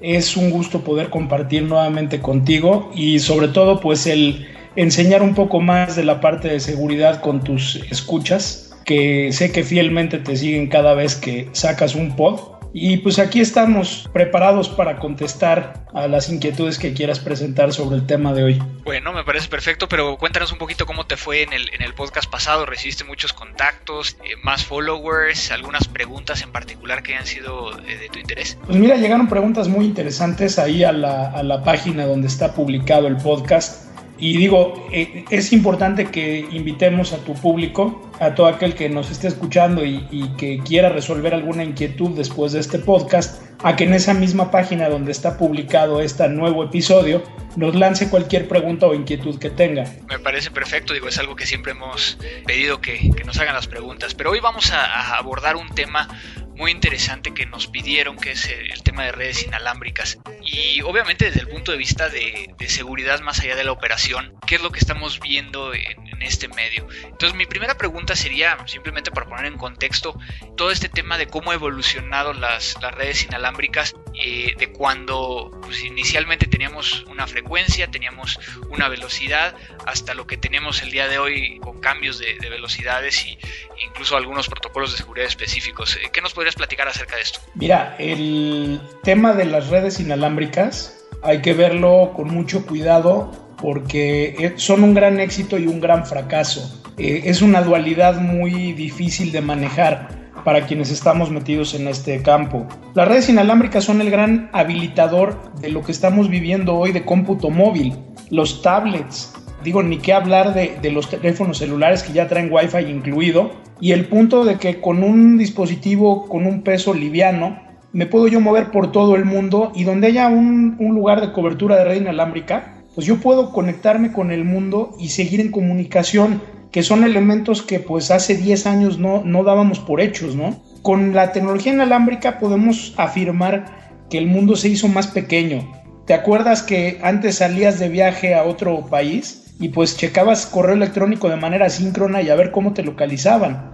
Es 0.00 0.36
un 0.36 0.50
gusto 0.50 0.82
poder 0.82 1.10
compartir 1.10 1.62
nuevamente 1.62 2.20
contigo 2.20 2.90
y 2.94 3.20
sobre 3.20 3.48
todo 3.48 3.80
pues 3.80 4.06
el 4.06 4.48
enseñar 4.76 5.22
un 5.22 5.34
poco 5.34 5.60
más 5.60 5.96
de 5.96 6.04
la 6.04 6.20
parte 6.20 6.48
de 6.48 6.60
seguridad 6.60 7.20
con 7.20 7.42
tus 7.44 7.76
escuchas 7.90 8.71
que 8.84 9.32
sé 9.32 9.52
que 9.52 9.64
fielmente 9.64 10.18
te 10.18 10.36
siguen 10.36 10.68
cada 10.68 10.94
vez 10.94 11.16
que 11.16 11.48
sacas 11.52 11.94
un 11.94 12.16
pod 12.16 12.52
Y 12.74 12.98
pues 12.98 13.18
aquí 13.18 13.40
estamos 13.40 14.08
preparados 14.14 14.70
para 14.70 14.98
contestar 14.98 15.84
a 15.92 16.08
las 16.08 16.30
inquietudes 16.30 16.78
que 16.78 16.94
quieras 16.94 17.18
presentar 17.20 17.72
sobre 17.74 17.96
el 17.96 18.06
tema 18.06 18.32
de 18.32 18.44
hoy. 18.44 18.62
Bueno, 18.84 19.12
me 19.12 19.24
parece 19.24 19.48
perfecto, 19.48 19.88
pero 19.88 20.16
cuéntanos 20.16 20.52
un 20.52 20.58
poquito 20.58 20.86
cómo 20.86 21.04
te 21.04 21.18
fue 21.18 21.42
en 21.42 21.52
el, 21.52 21.68
en 21.74 21.82
el 21.82 21.92
podcast 21.92 22.30
pasado. 22.30 22.64
¿Recibiste 22.64 23.04
muchos 23.04 23.34
contactos, 23.34 24.16
eh, 24.24 24.36
más 24.42 24.64
followers, 24.64 25.50
algunas 25.50 25.86
preguntas 25.86 26.42
en 26.42 26.50
particular 26.50 27.02
que 27.02 27.12
hayan 27.12 27.26
sido 27.26 27.78
eh, 27.80 27.98
de 27.98 28.08
tu 28.08 28.18
interés? 28.18 28.56
Pues 28.64 28.78
mira, 28.78 28.96
llegaron 28.96 29.28
preguntas 29.28 29.68
muy 29.68 29.84
interesantes 29.84 30.58
ahí 30.58 30.82
a 30.82 30.92
la, 30.92 31.30
a 31.30 31.42
la 31.42 31.62
página 31.62 32.06
donde 32.06 32.28
está 32.28 32.54
publicado 32.54 33.06
el 33.06 33.18
podcast. 33.18 33.91
Y 34.22 34.36
digo, 34.36 34.86
eh, 34.92 35.24
es 35.30 35.52
importante 35.52 36.06
que 36.06 36.46
invitemos 36.52 37.12
a 37.12 37.16
tu 37.24 37.34
público, 37.34 38.08
a 38.20 38.36
todo 38.36 38.46
aquel 38.46 38.72
que 38.76 38.88
nos 38.88 39.10
esté 39.10 39.26
escuchando 39.26 39.84
y, 39.84 40.30
que 40.38 40.60
quiera 40.64 40.90
resolver 40.90 41.34
alguna 41.34 41.64
inquietud 41.64 42.10
después 42.10 42.52
de 42.52 42.60
este 42.60 42.78
podcast, 42.78 43.42
a 43.64 43.74
que 43.74 43.82
en 43.82 43.94
esa 43.94 44.14
misma 44.14 44.52
página 44.52 44.88
donde 44.88 45.10
está 45.10 45.36
publicado 45.36 46.00
este 46.00 46.28
nuevo 46.28 46.62
episodio 46.62 47.20
nos 47.56 47.74
lance 47.74 48.10
cualquier 48.10 48.46
pregunta 48.46 48.86
o 48.86 48.94
inquietud 48.94 49.40
que 49.40 49.50
tenga. 49.50 49.92
Me 50.08 50.20
parece 50.20 50.52
perfecto, 50.52 50.94
digo, 50.94 51.08
es 51.08 51.18
algo 51.18 51.34
que 51.34 51.44
siempre 51.44 51.72
hemos 51.72 52.16
pedido 52.46 52.80
que, 52.80 53.10
nos 53.26 53.40
hagan 53.40 53.56
las 53.56 53.66
preguntas. 53.66 54.14
Pero 54.14 54.30
hoy 54.30 54.38
vamos 54.38 54.70
a 54.70 55.16
abordar 55.16 55.56
un 55.56 55.68
tema 55.70 56.08
muy 56.56 56.70
interesante 56.70 57.34
que 57.34 57.46
nos 57.46 57.66
pidieron, 57.66 58.16
que 58.16 58.32
es 58.32 58.46
el 58.46 58.82
tema 58.82 59.04
de 59.04 59.12
redes 59.12 59.44
inalámbricas. 59.44 60.18
Y 60.42 60.82
obviamente 60.82 61.26
desde 61.26 61.40
el 61.40 61.48
punto 61.48 61.72
de 61.72 61.78
vista 61.78 62.08
de, 62.08 62.54
de 62.58 62.68
seguridad 62.68 63.20
más 63.20 63.40
allá 63.40 63.56
de 63.56 63.64
la 63.64 63.72
operación, 63.72 64.34
¿qué 64.46 64.56
es 64.56 64.62
lo 64.62 64.70
que 64.70 64.78
estamos 64.78 65.20
viendo 65.20 65.74
en, 65.74 66.11
en, 66.12 66.22
este 66.22 66.48
medio? 66.48 66.86
Entonces 67.04 67.34
mi 67.34 67.46
primera 67.46 67.76
pregunta 67.76 68.14
sería, 68.14 68.56
simplemente 68.66 69.10
para 69.10 69.28
poner 69.28 69.46
en 69.46 69.58
contexto, 69.58 70.18
todo 70.56 70.70
este 70.70 70.88
tema 70.88 71.18
de 71.18 71.26
cómo 71.26 71.50
ha 71.50 71.54
evolucionado 71.54 72.32
las, 72.32 72.76
las 72.80 72.94
redes 72.94 73.24
inalámbricas, 73.24 73.94
eh, 74.14 74.54
de 74.58 74.72
cuando 74.72 75.50
pues, 75.62 75.82
inicialmente 75.84 76.46
teníamos 76.46 77.04
una 77.04 77.26
frecuencia, 77.26 77.90
teníamos 77.90 78.38
una 78.70 78.88
velocidad, 78.88 79.54
hasta 79.86 80.14
lo 80.14 80.26
que 80.26 80.36
tenemos 80.36 80.82
el 80.82 80.90
día 80.90 81.08
de 81.08 81.18
hoy 81.18 81.58
con 81.60 81.80
cambios 81.80 82.18
de, 82.18 82.38
de 82.38 82.48
velocidades 82.48 83.26
y 83.26 83.38
incluso 83.84 84.16
algunos 84.16 84.48
protocolos 84.48 84.92
de 84.92 84.98
seguridad 84.98 85.26
específicos. 85.26 85.98
¿Qué 86.12 86.20
nos 86.20 86.32
podrías 86.34 86.54
platicar 86.54 86.88
acerca 86.88 87.16
de 87.16 87.22
esto? 87.22 87.40
Mira, 87.54 87.96
el 87.98 88.80
tema 89.02 89.32
de 89.32 89.44
las 89.44 89.68
redes 89.68 90.00
inalámbricas 90.00 90.98
hay 91.22 91.40
que 91.40 91.54
verlo 91.54 92.12
con 92.14 92.28
mucho 92.28 92.66
cuidado 92.66 93.30
porque 93.62 94.54
son 94.56 94.82
un 94.82 94.92
gran 94.92 95.20
éxito 95.20 95.56
y 95.56 95.68
un 95.68 95.80
gran 95.80 96.04
fracaso. 96.04 96.82
Eh, 96.98 97.22
es 97.26 97.40
una 97.40 97.62
dualidad 97.62 98.20
muy 98.20 98.72
difícil 98.72 99.30
de 99.30 99.40
manejar 99.40 100.08
para 100.44 100.66
quienes 100.66 100.90
estamos 100.90 101.30
metidos 101.30 101.72
en 101.74 101.86
este 101.86 102.20
campo. 102.22 102.66
Las 102.94 103.06
redes 103.06 103.28
inalámbricas 103.28 103.84
son 103.84 104.00
el 104.00 104.10
gran 104.10 104.50
habilitador 104.52 105.52
de 105.60 105.68
lo 105.68 105.82
que 105.82 105.92
estamos 105.92 106.28
viviendo 106.28 106.74
hoy 106.74 106.90
de 106.90 107.04
cómputo 107.04 107.50
móvil. 107.50 107.94
Los 108.30 108.62
tablets, 108.62 109.32
digo, 109.62 109.84
ni 109.84 109.98
qué 109.98 110.12
hablar 110.12 110.54
de, 110.54 110.90
los 110.90 111.08
teléfonos 111.08 111.58
celulares 111.58 112.02
que 112.02 112.12
ya 112.12 112.26
traen 112.26 112.52
Wi-Fi 112.52 112.90
incluido, 112.90 113.52
y 113.80 113.92
el 113.92 114.06
punto 114.06 114.44
de 114.44 114.56
que 114.56 114.80
con 114.80 115.04
un 115.04 115.38
dispositivo 115.38 116.28
con 116.28 116.46
un 116.46 116.62
peso 116.62 116.94
liviano, 116.94 117.60
me 117.92 118.06
puedo 118.06 118.26
yo 118.26 118.40
mover 118.40 118.72
por 118.72 118.90
todo 118.90 119.14
el 119.14 119.24
mundo 119.24 119.70
y 119.74 119.84
donde 119.84 120.08
haya 120.08 120.28
un 120.28 120.76
lugar 120.78 121.20
de 121.20 121.32
cobertura 121.32 121.76
de 121.76 121.84
red 121.84 122.00
inalámbrica, 122.00 122.71
pues 122.94 123.06
yo 123.06 123.18
puedo 123.20 123.52
conectarme 123.52 124.12
con 124.12 124.30
el 124.30 124.44
mundo 124.44 124.94
y 124.98 125.08
seguir 125.08 125.40
en 125.40 125.50
comunicación, 125.50 126.42
que 126.70 126.82
son 126.82 127.04
elementos 127.04 127.62
que 127.62 127.80
pues 127.80 128.10
hace 128.10 128.36
10 128.36 128.66
años 128.66 128.98
no, 128.98 129.22
no 129.24 129.44
dábamos 129.44 129.78
por 129.78 130.00
hechos, 130.00 130.34
¿no? 130.34 130.62
Con 130.82 131.14
la 131.14 131.32
tecnología 131.32 131.72
inalámbrica 131.72 132.38
podemos 132.38 132.94
afirmar 132.96 134.04
que 134.10 134.18
el 134.18 134.26
mundo 134.26 134.56
se 134.56 134.68
hizo 134.68 134.88
más 134.88 135.06
pequeño. 135.06 135.72
¿Te 136.06 136.14
acuerdas 136.14 136.62
que 136.62 136.98
antes 137.02 137.36
salías 137.36 137.78
de 137.78 137.88
viaje 137.88 138.34
a 138.34 138.44
otro 138.44 138.86
país 138.86 139.54
y 139.60 139.68
pues 139.68 139.96
checabas 139.96 140.46
correo 140.46 140.74
electrónico 140.74 141.28
de 141.28 141.36
manera 141.36 141.70
síncrona 141.70 142.20
y 142.20 142.28
a 142.28 142.34
ver 142.34 142.50
cómo 142.50 142.74
te 142.74 142.82
localizaban? 142.82 143.72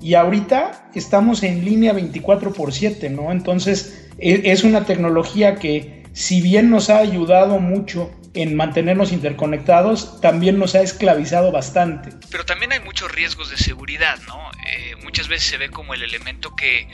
Y 0.00 0.14
ahorita 0.14 0.90
estamos 0.94 1.42
en 1.42 1.64
línea 1.64 1.92
24 1.92 2.52
por 2.52 2.72
7, 2.72 3.08
¿no? 3.10 3.32
Entonces 3.32 4.08
es 4.18 4.64
una 4.64 4.84
tecnología 4.84 5.56
que 5.56 6.02
si 6.12 6.40
bien 6.42 6.70
nos 6.70 6.90
ha 6.90 6.98
ayudado 6.98 7.58
mucho 7.58 8.10
en 8.34 8.56
mantenernos 8.56 9.12
interconectados, 9.12 10.20
también 10.20 10.58
nos 10.58 10.74
ha 10.74 10.80
esclavizado 10.80 11.52
bastante. 11.52 12.10
Pero 12.30 12.44
también 12.44 12.72
hay 12.72 12.80
muchos 12.80 13.10
riesgos 13.12 13.50
de 13.50 13.56
seguridad, 13.56 14.18
¿no? 14.26 14.50
Eh, 14.66 14.96
muchas 15.02 15.28
veces 15.28 15.48
se 15.48 15.58
ve 15.58 15.70
como 15.70 15.94
el 15.94 16.02
elemento 16.02 16.54
que, 16.56 16.88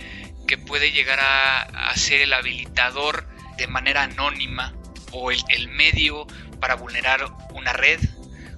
que 0.47 0.59
puede 0.59 0.91
llegar 0.91 1.21
a, 1.21 1.91
a, 1.91 1.97
ser 1.97 2.21
el 2.21 2.33
habilitador 2.33 3.27
de 3.57 3.69
manera 3.69 4.05
anónima 4.05 4.75
o 5.13 5.31
el, 5.31 5.39
el 5.49 5.69
medio 5.69 6.27
para 6.61 6.75
vulnerar 6.75 7.21
una 7.55 7.73
red, 7.73 8.01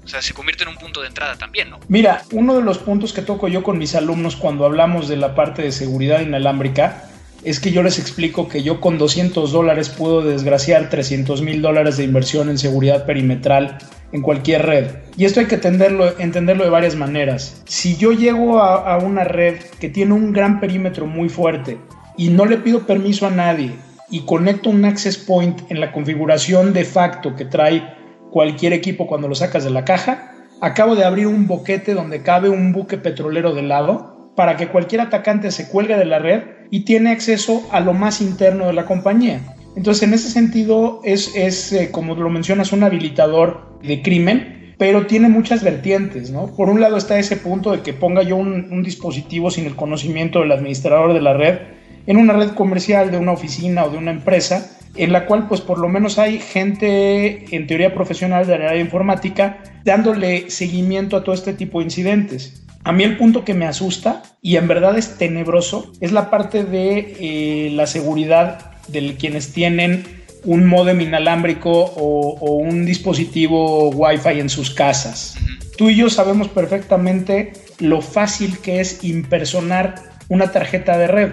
o 0.05 0.09
sea, 0.09 0.23
se 0.23 0.33
convierte 0.33 0.62
en 0.62 0.71
un 0.71 0.77
punto 0.77 1.03
de 1.03 1.09
entrada 1.09 1.37
también, 1.37 1.71
¿no? 1.71 1.79
Mira, 1.88 2.23
uno 2.33 2.57
de 2.57 2.62
los 2.62 2.79
puntos 2.79 3.12
que 3.12 3.23
toco 3.23 3.49
yo 3.49 3.62
con 3.62 3.79
mis 3.79 3.95
alumnos 3.95 4.37
cuando 4.37 4.64
hablamos 4.64 5.09
de 5.09 5.16
la 5.16 5.35
parte 5.35 5.62
de 5.62 5.73
seguridad 5.73 6.21
inalámbrica 6.21 7.05
es 7.44 7.61
que 7.61 7.72
yo 7.72 7.83
les 7.83 7.98
explico 7.98 8.48
que 8.48 8.62
yo 8.62 8.81
con 8.81 8.98
200 8.98 9.53
dólares 9.53 9.88
puedo 9.88 10.22
desgraciar 10.22 10.90
300 10.90 11.42
mil 11.42 11.62
dólares 11.62 11.96
de 11.96 12.05
inversión 12.05 12.48
en 12.50 12.59
seguridad 12.59 13.07
perimetral 13.07 13.79
en 14.12 14.22
cualquier 14.22 14.66
red. 14.66 14.87
Y 15.16 15.24
esto 15.24 15.40
hay 15.40 15.46
que 15.46 15.55
entenderlo, 15.55 16.18
entenderlo 16.18 16.64
de 16.64 16.70
varias 16.70 16.96
maneras. 16.96 17.62
Si 17.66 17.96
yo 17.96 18.12
llego 18.12 18.61
a, 18.61 18.94
a 18.94 18.98
una 18.98 19.24
red 19.24 19.57
que 19.79 19.88
tiene 19.88 20.12
un 20.12 20.33
gran 20.33 20.61
perímetro 20.61 21.07
muy 21.07 21.29
fuerte 21.29 21.79
y 22.16 22.29
no 22.29 22.44
le 22.44 22.59
pido 22.59 22.87
permiso 22.87 23.26
a 23.26 23.31
nadie 23.31 23.72
y 24.11 24.20
conecto 24.20 24.70
un 24.70 24.85
access 24.85 25.16
point 25.16 25.61
en 25.70 25.81
la 25.81 25.92
configuración 25.92 26.72
de 26.72 26.85
facto 26.85 27.37
que 27.37 27.44
trae 27.44 27.94
cualquier 28.31 28.72
equipo 28.72 29.07
cuando 29.07 29.29
lo 29.29 29.35
sacas 29.35 29.64
de 29.64 29.70
la 29.70 29.85
caja, 29.85 30.33
acabo 30.61 30.94
de 30.94 31.05
abrir 31.05 31.26
un 31.26 31.46
boquete 31.46 31.94
donde 31.94 32.22
cabe 32.22 32.48
un 32.48 32.72
buque 32.72 32.98
petrolero 32.98 33.55
de 33.55 33.62
lado 33.62 34.33
para 34.37 34.57
que 34.57 34.68
cualquier 34.68 35.00
atacante 35.00 35.50
se 35.50 35.68
cuelgue 35.68 35.96
de 35.96 36.05
la 36.05 36.18
red 36.18 36.42
y 36.70 36.80
tiene 36.80 37.11
acceso 37.11 37.68
a 37.72 37.80
lo 37.80 37.92
más 37.92 38.20
interno 38.20 38.66
de 38.66 38.72
la 38.72 38.87
compañía. 38.87 39.40
Entonces, 39.76 40.02
en 40.02 40.14
ese 40.14 40.30
sentido, 40.30 41.00
es, 41.04 41.35
es 41.35 41.72
eh, 41.72 41.90
como 41.90 42.14
lo 42.14 42.28
mencionas, 42.28 42.72
un 42.72 42.83
habilitador 42.83 43.78
de 43.83 44.02
crimen, 44.02 44.74
pero 44.80 45.06
tiene 45.06 45.28
muchas 45.28 45.62
vertientes, 45.62 46.30
¿no? 46.30 46.46
Por 46.46 46.70
un 46.70 46.80
lado 46.80 46.96
está 46.96 47.18
ese 47.18 47.37
punto 47.37 47.72
de 47.72 47.83
que 47.83 47.92
ponga 47.92 48.22
yo 48.22 48.37
un, 48.37 48.83
dispositivo 48.83 49.50
sin 49.50 49.66
el 49.66 49.76
conocimiento 49.76 50.40
del 50.40 50.52
administrador 50.52 51.12
de 51.12 51.20
la 51.20 51.35
red 51.35 51.59
en 52.06 52.16
una 52.16 52.33
red 52.33 52.52
comercial 52.52 53.11
de 53.11 53.18
una 53.18 53.33
oficina 53.33 53.85
o 53.85 53.90
de 53.90 53.98
una 53.98 54.11
empresa, 54.11 54.70
en 54.96 55.12
la 55.12 55.26
cual 55.26 55.48
pues 55.48 55.61
por 55.61 55.78
lo 55.78 55.88
menos 55.88 56.18
hay 56.18 56.38
gente 56.38 57.54
en 57.54 57.66
teoría 57.66 57.94
profesional 57.94 58.46
de 58.46 58.59
la 58.59 58.70
área 58.70 58.80
informática 58.80 59.59
dándole 59.85 60.50
seguimiento 60.50 61.18
a 61.18 61.24
todo 61.24 61.35
este 61.35 61.52
tipo 61.52 61.80
de 61.80 61.85
incidentes. 61.85 62.64
A 62.83 62.93
mí 62.93 63.05
el 63.05 63.16
punto 63.16 63.45
que 63.45 63.55
me 63.55 63.66
asusta 63.66 64.23
y 64.40 64.57
en 64.57 64.66
verdad 64.66 64.97
es 64.97 65.19
tenebroso 65.19 65.93
es 66.01 66.12
la 66.12 66.31
parte 66.31 66.64
de 66.64 67.16
eh, 67.21 67.71
la 67.73 67.87
seguridad 67.87 68.73
de 68.88 69.16
quienes 69.16 69.53
tienen 69.53 70.05
un 70.45 70.66
modem 70.66 71.01
inalámbrico 71.03 71.71
o, 71.71 72.38
o, 72.40 72.55
un 72.55 72.87
dispositivo 72.87 73.90
Wi-Fi 73.90 74.40
en 74.40 74.49
sus 74.49 74.71
casas. 74.71 75.37
Tú 75.77 75.90
y 75.90 75.97
yo 75.97 76.09
sabemos 76.09 76.49
perfectamente 76.49 77.53
lo 77.79 78.01
fácil 78.01 78.59
que 78.59 78.81
es 78.81 79.05
impersonar 79.05 80.11
una 80.31 80.53
tarjeta 80.53 80.97
de 80.97 81.09
red. 81.09 81.33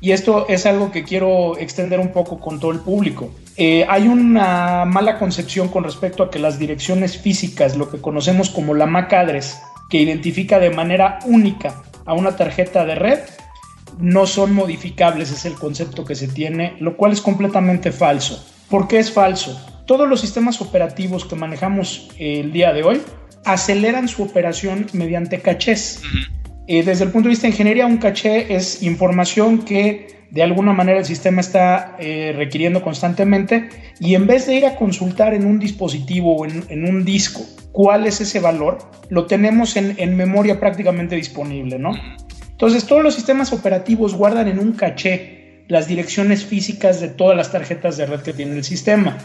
Y 0.00 0.10
esto 0.10 0.46
es 0.48 0.66
algo 0.66 0.90
que 0.90 1.04
quiero 1.04 1.56
extender 1.58 2.00
un 2.00 2.08
poco 2.08 2.40
con 2.40 2.58
todo 2.58 2.72
el 2.72 2.80
público. 2.80 3.30
Eh, 3.56 3.86
hay 3.88 4.08
una 4.08 4.84
mala 4.84 5.18
concepción 5.18 5.68
con 5.68 5.84
respecto 5.84 6.22
a 6.22 6.30
que 6.30 6.38
las 6.38 6.58
direcciones 6.58 7.18
físicas, 7.18 7.76
lo 7.76 7.90
que 7.90 8.00
conocemos 8.00 8.50
como 8.50 8.74
la 8.74 8.86
MAC 8.86 9.12
address, 9.12 9.60
que 9.88 10.00
identifica 10.00 10.58
de 10.58 10.70
manera 10.70 11.18
única 11.24 11.82
a 12.04 12.14
una 12.14 12.36
tarjeta 12.36 12.84
de 12.84 12.94
red, 12.94 13.18
no 13.98 14.26
son 14.26 14.52
modificables, 14.52 15.30
es 15.30 15.44
el 15.44 15.54
concepto 15.54 16.04
que 16.04 16.14
se 16.14 16.28
tiene, 16.28 16.74
lo 16.78 16.96
cual 16.96 17.12
es 17.12 17.20
completamente 17.20 17.92
falso. 17.92 18.44
¿Por 18.68 18.86
qué 18.86 18.98
es 18.98 19.10
falso? 19.10 19.58
Todos 19.86 20.08
los 20.08 20.20
sistemas 20.20 20.60
operativos 20.60 21.24
que 21.24 21.36
manejamos 21.36 22.08
el 22.18 22.52
día 22.52 22.72
de 22.72 22.82
hoy 22.82 23.00
aceleran 23.44 24.08
su 24.08 24.22
operación 24.22 24.86
mediante 24.92 25.40
cachés. 25.40 26.02
Uh 26.02 26.06
-huh. 26.06 26.64
eh, 26.66 26.82
desde 26.82 27.04
el 27.04 27.10
punto 27.10 27.28
de 27.28 27.30
vista 27.30 27.46
de 27.46 27.52
ingeniería, 27.52 27.86
un 27.86 27.96
caché 27.96 28.54
es 28.54 28.82
información 28.82 29.64
que 29.64 30.17
de 30.30 30.42
alguna 30.42 30.72
manera 30.72 30.98
el 30.98 31.04
sistema 31.04 31.40
está 31.40 31.96
eh, 31.98 32.32
requiriendo 32.36 32.82
constantemente 32.82 33.68
y 33.98 34.14
en 34.14 34.26
vez 34.26 34.46
de 34.46 34.56
ir 34.56 34.66
a 34.66 34.76
consultar 34.76 35.34
en 35.34 35.46
un 35.46 35.58
dispositivo 35.58 36.36
o 36.36 36.46
en, 36.46 36.84
un 36.84 37.04
disco 37.04 37.42
cuál 37.72 38.06
es 38.06 38.20
ese 38.20 38.40
valor, 38.40 38.78
lo 39.08 39.26
tenemos 39.26 39.76
en, 39.76 39.94
en 39.98 40.16
memoria 40.16 40.60
prácticamente 40.60 41.16
disponible, 41.16 41.78
¿no? 41.78 41.92
Entonces 42.50 42.86
todos 42.86 43.02
los 43.02 43.14
sistemas 43.14 43.52
operativos 43.52 44.14
guardan 44.14 44.48
en 44.48 44.58
un 44.58 44.72
caché 44.72 45.64
las 45.68 45.86
direcciones 45.86 46.44
físicas 46.44 47.00
de 47.00 47.08
todas 47.08 47.36
las 47.36 47.52
tarjetas 47.52 47.96
de 47.96 48.06
red 48.06 48.20
que 48.20 48.32
tiene 48.32 48.56
el 48.56 48.64
sistema. 48.64 49.18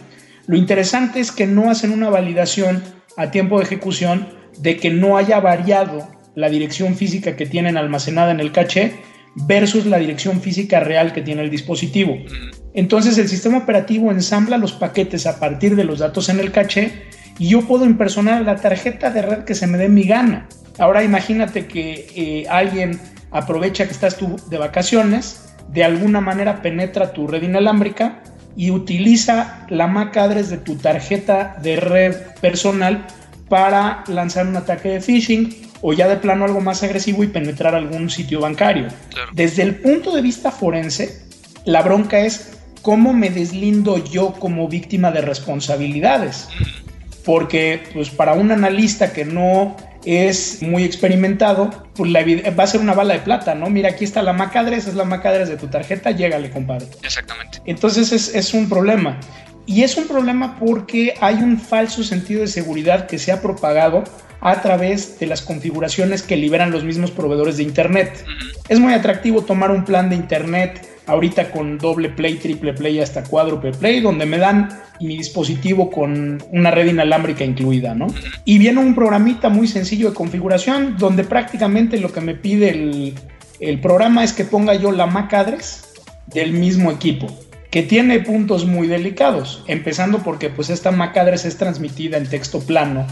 Lo 0.45 0.57
interesante 0.57 1.19
es 1.19 1.31
que 1.31 1.47
no 1.47 1.69
hacen 1.69 1.91
una 1.91 2.09
validación 2.09 2.83
a 3.17 3.31
tiempo 3.31 3.57
de 3.57 3.65
ejecución 3.65 4.27
de 4.59 4.77
que 4.77 4.91
no 4.91 5.17
haya 5.17 5.39
variado 5.39 6.07
la 6.35 6.49
dirección 6.49 6.95
física 6.95 7.35
que 7.35 7.45
tienen 7.45 7.77
almacenada 7.77 8.31
en 8.31 8.39
el 8.39 8.51
caché 8.51 8.93
versus 9.35 9.85
la 9.85 9.97
dirección 9.97 10.41
física 10.41 10.79
real 10.79 11.13
que 11.13 11.21
tiene 11.21 11.41
el 11.41 11.49
dispositivo. 11.49 12.17
Entonces 12.73 13.17
el 13.17 13.27
sistema 13.27 13.59
operativo 13.59 14.11
ensambla 14.11 14.57
los 14.57 14.73
paquetes 14.73 15.27
a 15.27 15.39
partir 15.39 15.75
de 15.75 15.83
los 15.83 15.99
datos 15.99 16.29
en 16.29 16.39
el 16.39 16.51
caché 16.51 17.03
y 17.39 17.49
yo 17.49 17.61
puedo 17.61 17.85
impersonar 17.85 18.41
la 18.43 18.55
tarjeta 18.55 19.09
de 19.09 19.21
red 19.21 19.43
que 19.43 19.55
se 19.55 19.67
me 19.67 19.77
dé 19.77 19.89
mi 19.89 20.03
gana. 20.03 20.47
Ahora 20.79 21.03
imagínate 21.03 21.67
que 21.67 22.07
eh, 22.15 22.45
alguien 22.49 22.99
aprovecha 23.31 23.85
que 23.85 23.91
estás 23.91 24.17
tú 24.17 24.37
de 24.49 24.57
vacaciones, 24.57 25.53
de 25.69 25.83
alguna 25.83 26.21
manera 26.21 26.61
penetra 26.61 27.13
tu 27.13 27.27
red 27.27 27.43
inalámbrica 27.43 28.21
y 28.55 28.71
utiliza 28.71 29.65
la 29.69 29.87
MAC 29.87 30.17
address 30.17 30.49
de 30.49 30.57
tu 30.57 30.75
tarjeta 30.75 31.57
de 31.61 31.77
red 31.77 32.15
personal 32.41 33.05
para 33.49 34.03
lanzar 34.07 34.47
un 34.47 34.55
ataque 34.55 34.89
de 34.89 35.01
phishing 35.01 35.72
o 35.83 35.91
ya 35.93 36.07
de 36.07 36.15
plano 36.15 36.45
algo 36.45 36.61
más 36.61 36.81
agresivo 36.81 37.23
y 37.23 37.27
penetrar 37.27 37.75
algún 37.75 38.09
sitio 38.09 38.39
bancario. 38.39 38.87
Desde 39.33 39.63
el 39.63 39.75
punto 39.75 40.15
de 40.15 40.21
vista 40.21 40.49
forense, 40.49 41.21
la 41.65 41.81
bronca 41.81 42.21
es 42.21 42.53
cómo 42.81 43.13
me 43.13 43.29
deslindo 43.29 44.01
yo 44.03 44.31
como 44.31 44.69
víctima 44.69 45.11
de 45.11 45.21
responsabilidades. 45.21 46.47
Porque 47.25 47.83
pues 47.93 48.09
para 48.09 48.33
un 48.33 48.51
analista 48.51 49.11
que 49.11 49.25
no 49.25 49.75
es 50.05 50.61
muy 50.61 50.85
experimentado, 50.85 51.69
pues 51.95 52.11
la, 52.11 52.23
va 52.57 52.63
a 52.63 52.67
ser 52.67 52.79
una 52.79 52.93
bala 52.93 53.15
de 53.15 53.19
plata, 53.19 53.53
¿no? 53.53 53.69
Mira, 53.69 53.89
aquí 53.89 54.05
está 54.05 54.21
la 54.21 54.31
MAC 54.31 54.55
address, 54.55 54.87
es 54.87 54.95
la 54.95 55.03
MAC 55.03 55.25
address 55.25 55.49
de 55.49 55.57
tu 55.57 55.67
tarjeta, 55.67 56.11
llégale, 56.11 56.49
compadre. 56.49 56.87
Exactamente. 57.03 57.61
Entonces 57.65 58.13
es, 58.13 58.33
es 58.33 58.53
un 58.53 58.69
problema. 58.69 59.19
Y 59.65 59.83
es 59.83 59.97
un 59.97 60.07
problema 60.07 60.57
porque 60.59 61.13
hay 61.19 61.35
un 61.35 61.59
falso 61.59 62.03
sentido 62.03 62.41
de 62.41 62.47
seguridad 62.47 63.07
que 63.07 63.17
se 63.17 63.33
ha 63.33 63.41
propagado 63.41 64.03
a 64.43 64.61
través 64.61 65.19
de 65.19 65.25
las 65.25 65.41
configuraciones 65.41 66.21
que 66.21 66.35
liberan 66.35 66.71
los 66.71 66.83
mismos 66.83 67.11
proveedores 67.11 67.57
de 67.57 67.63
Internet. 67.63 68.25
Es 68.67 68.79
muy 68.79 68.93
atractivo 68.93 69.41
tomar 69.41 69.71
un 69.71 69.85
plan 69.85 70.09
de 70.09 70.15
Internet 70.15 70.89
ahorita 71.05 71.51
con 71.51 71.77
doble 71.77 72.09
play, 72.09 72.35
triple 72.35 72.73
play 72.73 72.99
hasta 72.99 73.23
cuádruple 73.23 73.71
play, 73.71 74.01
donde 74.01 74.25
me 74.25 74.37
dan 74.37 74.69
mi 74.99 75.17
dispositivo 75.17 75.89
con 75.89 76.41
una 76.51 76.71
red 76.71 76.87
inalámbrica 76.87 77.43
incluida, 77.43 77.95
¿no? 77.95 78.07
Y 78.45 78.57
viene 78.57 78.79
un 78.79 78.95
programita 78.95 79.49
muy 79.49 79.67
sencillo 79.67 80.09
de 80.09 80.15
configuración 80.15 80.97
donde 80.97 81.23
prácticamente 81.23 81.99
lo 81.99 82.11
que 82.11 82.21
me 82.21 82.35
pide 82.35 82.69
el, 82.69 83.13
el 83.59 83.79
programa 83.79 84.23
es 84.23 84.33
que 84.33 84.45
ponga 84.45 84.75
yo 84.75 84.91
la 84.91 85.05
MAC 85.05 85.33
address 85.33 85.93
del 86.27 86.53
mismo 86.53 86.91
equipo 86.91 87.27
que 87.69 87.81
tiene 87.81 88.19
puntos 88.19 88.67
muy 88.67 88.87
delicados, 88.87 89.63
empezando 89.67 90.19
porque 90.19 90.51
pues 90.51 90.69
esta 90.69 90.91
MAC 90.91 91.17
address 91.17 91.45
es 91.45 91.57
transmitida 91.57 92.17
en 92.17 92.29
texto 92.29 92.59
plano, 92.59 93.07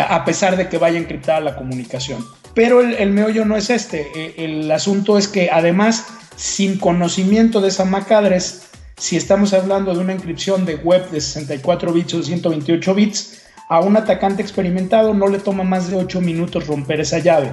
a 0.00 0.24
pesar 0.24 0.56
de 0.56 0.68
que 0.68 0.78
vaya 0.78 0.98
encriptada 0.98 1.40
la 1.40 1.56
comunicación. 1.56 2.24
Pero 2.54 2.80
el, 2.80 3.10
meollo 3.10 3.44
no 3.44 3.56
es 3.56 3.68
este, 3.68 4.06
e, 4.14 4.44
el, 4.44 4.70
asunto 4.70 5.18
es 5.18 5.26
que 5.26 5.50
además, 5.52 6.06
sin 6.36 6.78
conocimiento 6.78 7.60
de 7.60 7.68
esa 7.68 7.84
MAC 7.84 8.12
address, 8.12 8.62
si 8.96 9.16
estamos 9.16 9.52
hablando 9.52 9.92
de 9.92 9.98
una 9.98 10.12
inscripción 10.12 10.64
de 10.64 10.76
web 10.76 11.10
de 11.10 11.20
64 11.20 11.92
bits 11.92 12.14
o 12.14 12.22
128 12.22 12.94
bits, 12.94 13.42
a 13.68 13.80
un 13.80 13.96
atacante 13.96 14.42
experimentado 14.42 15.14
no 15.14 15.26
le 15.26 15.38
toma 15.38 15.64
más 15.64 15.90
de 15.90 15.96
8 15.96 16.20
minutos 16.20 16.66
romper 16.66 17.00
esa 17.00 17.18
llave. 17.18 17.52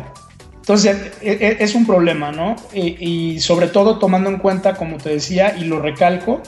Entonces, 0.57 0.95
e, 1.21 1.31
e, 1.31 1.63
es 1.63 1.73
un 1.73 1.87
problema, 1.87 2.31
¿no? 2.31 2.55
Y, 2.73 3.39
sobre 3.39 3.67
todo 3.67 3.97
tomando 3.97 4.29
en 4.29 4.37
cuenta, 4.37 4.75
como 4.75 4.97
te 4.97 5.09
decía, 5.09 5.55
y 5.57 5.63
lo 5.63 5.79
recalco, 5.79 6.43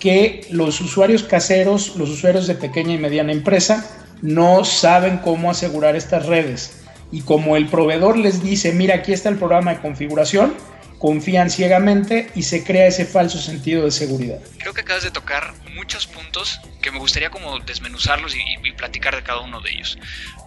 que 0.00 0.44
los 0.50 0.80
usuarios 0.80 1.22
caseros, 1.22 1.94
los 1.96 2.10
usuarios 2.10 2.48
de 2.48 2.56
pequeña 2.56 2.94
y 2.94 2.98
mediana 2.98 3.30
empresa, 3.30 4.01
no 4.22 4.64
saben 4.64 5.18
cómo 5.18 5.50
asegurar 5.50 5.96
estas 5.96 6.26
redes. 6.26 6.84
Y 7.10 7.20
como 7.22 7.56
el 7.56 7.66
proveedor 7.66 8.16
les 8.16 8.42
dice, 8.42 8.72
mira, 8.72 8.94
aquí 8.96 9.12
está 9.12 9.28
el 9.28 9.36
programa 9.36 9.74
de 9.74 9.80
configuración, 9.80 10.54
confían 10.98 11.50
ciegamente 11.50 12.30
y 12.34 12.44
se 12.44 12.64
crea 12.64 12.86
ese 12.86 13.04
falso 13.04 13.38
sentido 13.38 13.84
de 13.84 13.90
seguridad. 13.90 14.38
Creo 14.58 14.72
que 14.72 14.80
acabas 14.80 15.02
de 15.02 15.10
tocar 15.10 15.52
muchos 15.74 16.06
puntos 16.06 16.60
que 16.80 16.90
me 16.90 16.98
gustaría 16.98 17.30
como 17.30 17.58
desmenuzarlos 17.58 18.34
y, 18.34 18.72
platicar 18.72 19.14
de 19.14 19.22
cada 19.22 19.40
uno 19.40 19.60
de 19.60 19.70
ellos. 19.70 19.98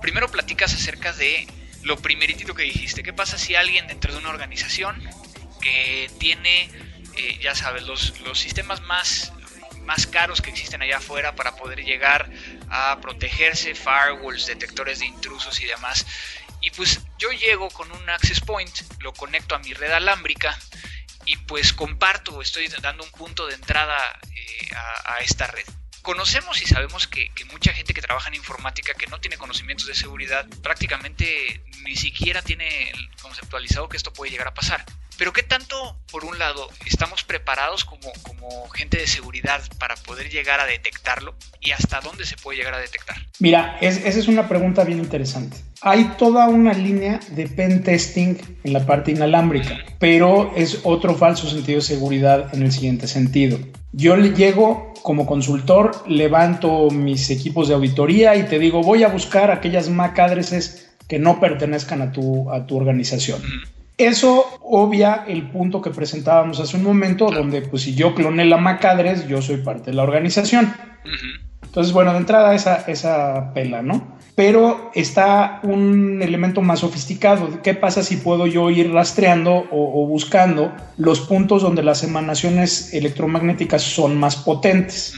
Primero 0.02 0.30
platicas 0.30 0.74
acerca 0.74 1.14
de 1.14 1.46
lo 1.84 1.98
primeritito 1.98 2.56
que 2.56 2.64
dijiste. 2.64 3.04
¿Qué 3.04 3.14
pasa 3.14 3.38
si 3.38 3.56
alguien 3.56 3.86
dentro 3.88 4.12
de 4.12 4.20
una 4.20 4.30
organización 4.30 4.96
que 5.62 6.10
tiene, 6.18 6.70
eh, 7.18 7.40
ya 7.42 7.54
sabes, 7.54 7.84
los, 7.84 8.20
los 8.22 8.40
sistemas 8.40 8.82
más, 8.82 9.32
más 9.86 10.08
caros 10.08 10.42
que 10.42 10.50
existen 10.50 10.82
allá 10.82 10.98
afuera 10.98 11.36
para 11.36 11.56
poder 11.56 11.84
llegar 11.84 12.30
a 12.70 13.00
protegerse, 13.02 13.76
firewalls, 13.76 14.46
detectores 14.46 15.00
de 15.00 15.06
intrusos 15.06 15.60
y 15.62 15.66
demás? 15.66 16.06
Y 16.62 16.72
pues 16.72 17.00
yo 17.18 17.32
llego 17.32 17.70
con 17.70 17.92
un 17.92 18.10
access 18.10 18.42
point, 18.42 18.76
lo 19.00 19.14
conecto 19.14 19.56
a 19.56 19.60
mi 19.60 19.74
red 19.74 19.92
alámbrica 19.92 20.58
y 21.26 21.38
pues 21.38 21.74
comparto, 21.74 22.42
estoy 22.42 22.68
dando 22.82 23.04
un 23.04 23.12
punto 23.12 23.48
de 23.48 23.56
entrada 23.56 23.98
eh, 24.36 24.70
a 25.06 25.20
esta 25.20 25.48
red 25.48 25.66
conocemos 26.06 26.62
y 26.62 26.68
sabemos 26.68 27.08
que, 27.08 27.32
mucha 27.52 27.74
gente 27.74 27.94
que 27.94 28.02
trabaja 28.02 28.28
en 28.28 28.36
informática 28.36 28.94
que 28.94 29.08
no 29.08 29.20
tiene 29.20 29.38
conocimientos 29.38 29.88
de 29.88 29.96
seguridad 29.96 30.46
prácticamente 30.62 31.64
ni 31.82 31.96
siquiera 31.96 32.42
tiene 32.44 32.92
conceptualizado 33.22 33.90
que 33.90 33.98
esto 33.98 34.14
puede 34.14 34.32
llegar 34.32 34.48
a 34.48 34.54
pasar. 34.54 34.86
Pero 35.18 35.32
¿qué 35.34 35.44
tanto, 35.44 35.98
por 36.12 36.26
un 36.26 36.38
lado, 36.38 36.68
estamos 36.86 37.24
preparados 37.24 37.86
como, 37.86 38.12
como 38.24 38.68
gente 38.70 38.98
de 38.98 39.08
seguridad 39.08 39.62
para 39.80 39.96
poder 39.96 40.30
llegar 40.30 40.60
a 40.60 40.66
detectarlo 40.66 41.36
y 41.62 41.72
hasta 41.72 42.02
dónde 42.02 42.26
se 42.26 42.36
puede 42.38 42.58
llegar 42.58 42.74
a 42.74 42.80
detectar? 42.80 43.16
Mira, 43.40 43.78
esa 43.82 44.08
es 44.08 44.28
una 44.28 44.48
pregunta 44.48 44.84
bien 44.84 45.00
interesante. 45.00 45.58
Hay 45.82 46.16
toda 46.18 46.48
una 46.48 46.74
línea 46.74 47.20
de 47.30 47.48
pen 47.48 47.84
testing 47.84 48.36
en 48.64 48.74
la 48.74 48.86
parte 48.86 49.12
inalámbrica, 49.12 49.78
pero 50.00 50.54
es 50.56 50.82
otro 50.84 51.16
falso 51.16 51.50
sentido 51.50 51.80
de 51.80 51.86
seguridad 51.86 52.54
en 52.54 52.64
el 52.64 52.72
siguiente 52.72 53.08
sentido. 53.08 53.58
Yo 53.92 54.18
le 54.18 54.34
llego 54.34 54.94
como 55.04 55.26
consultor, 55.26 56.04
levanto 56.08 56.90
mis 56.90 57.30
equipos 57.30 57.68
de 57.68 57.76
auditoría 57.76 58.36
y 58.36 58.44
te 58.44 58.60
digo, 58.60 58.82
voy 58.82 59.04
a 59.04 59.08
buscar 59.08 59.52
aquellas 59.52 59.90
MAC 59.90 60.20
addresses 60.20 60.90
que 61.08 61.20
no 61.20 61.40
pertenezcan 61.40 62.02
a 62.02 62.12
tu, 62.12 62.52
a 62.52 62.66
tu 62.66 62.76
organización. 62.76 63.42
Eso 63.98 64.46
obvia 64.62 65.24
el 65.28 65.50
punto 65.50 65.82
que 65.82 65.90
presentábamos 65.90 66.60
hace 66.60 66.76
un 66.76 66.84
momento, 66.84 67.30
donde 67.32 67.62
pues 67.62 67.84
si 67.84 67.96
yo 67.96 68.14
cloné 68.14 68.46
la 68.46 68.58
MAC 68.58 68.84
address, 68.84 69.28
yo 69.28 69.42
soy 69.42 69.58
parte 69.58 69.92
de 69.92 69.98
la 69.98 70.04
organización. 70.04 70.74
Entonces, 71.64 71.94
bueno, 71.94 72.12
de 72.12 72.20
entrada 72.20 72.56
esa, 72.56 72.84
esa 72.88 73.54
pela, 73.54 73.82
¿no? 73.82 74.16
Pero 74.36 74.92
está 74.94 75.62
un 75.64 76.22
elemento 76.22 76.62
más 76.62 76.80
sofisticado. 76.80 77.62
¿Qué 77.64 77.74
pasa 77.74 78.04
si 78.04 78.18
puedo 78.18 78.48
yo 78.48 78.70
ir 78.70 78.92
rastreando 78.92 79.66
o, 79.72 80.06
buscando 80.08 80.74
los 80.98 81.22
puntos 81.22 81.62
donde 81.62 81.84
las 81.84 82.04
emanaciones 82.04 82.94
electromagnéticas 82.94 83.82
son 83.82 84.18
más 84.20 84.36
potentes? 84.36 85.14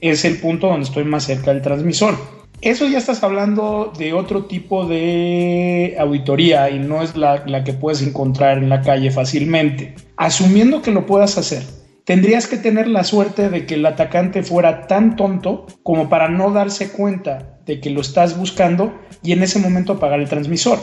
Es 0.00 0.24
el 0.26 0.38
punto 0.38 0.68
donde 0.68 0.86
estoy 0.86 1.04
más 1.04 1.24
cerca 1.24 1.52
del 1.52 1.62
transmisor. 1.62 2.37
Eso 2.60 2.88
ya 2.88 2.98
estás 2.98 3.22
hablando 3.22 3.92
de 3.96 4.12
otro 4.12 4.46
tipo 4.46 4.84
de 4.84 5.96
auditoría 5.98 6.70
y 6.70 6.80
no 6.80 7.02
es 7.02 7.16
la, 7.16 7.44
la, 7.46 7.62
que 7.62 7.72
puedes 7.72 8.02
encontrar 8.02 8.58
en 8.58 8.68
la 8.68 8.80
calle 8.80 9.12
fácilmente. 9.12 9.94
Asumiendo 10.16 10.82
que 10.82 10.90
lo 10.90 11.06
puedas 11.06 11.38
hacer, 11.38 11.62
tendrías 12.04 12.48
que 12.48 12.56
tener 12.56 12.88
la 12.88 13.04
suerte 13.04 13.48
de 13.48 13.64
que 13.64 13.74
el 13.74 13.86
atacante 13.86 14.42
fuera 14.42 14.88
tan 14.88 15.14
tonto 15.14 15.66
como 15.84 16.08
para 16.08 16.28
no 16.28 16.50
darse 16.50 16.90
cuenta 16.90 17.60
de 17.64 17.80
que 17.80 17.90
lo 17.90 18.00
estás 18.00 18.36
buscando 18.36 18.98
y 19.22 19.32
en 19.32 19.42
ese 19.44 19.60
momento 19.60 19.92
apagar 19.92 20.18
el 20.18 20.28
transmisor. 20.28 20.80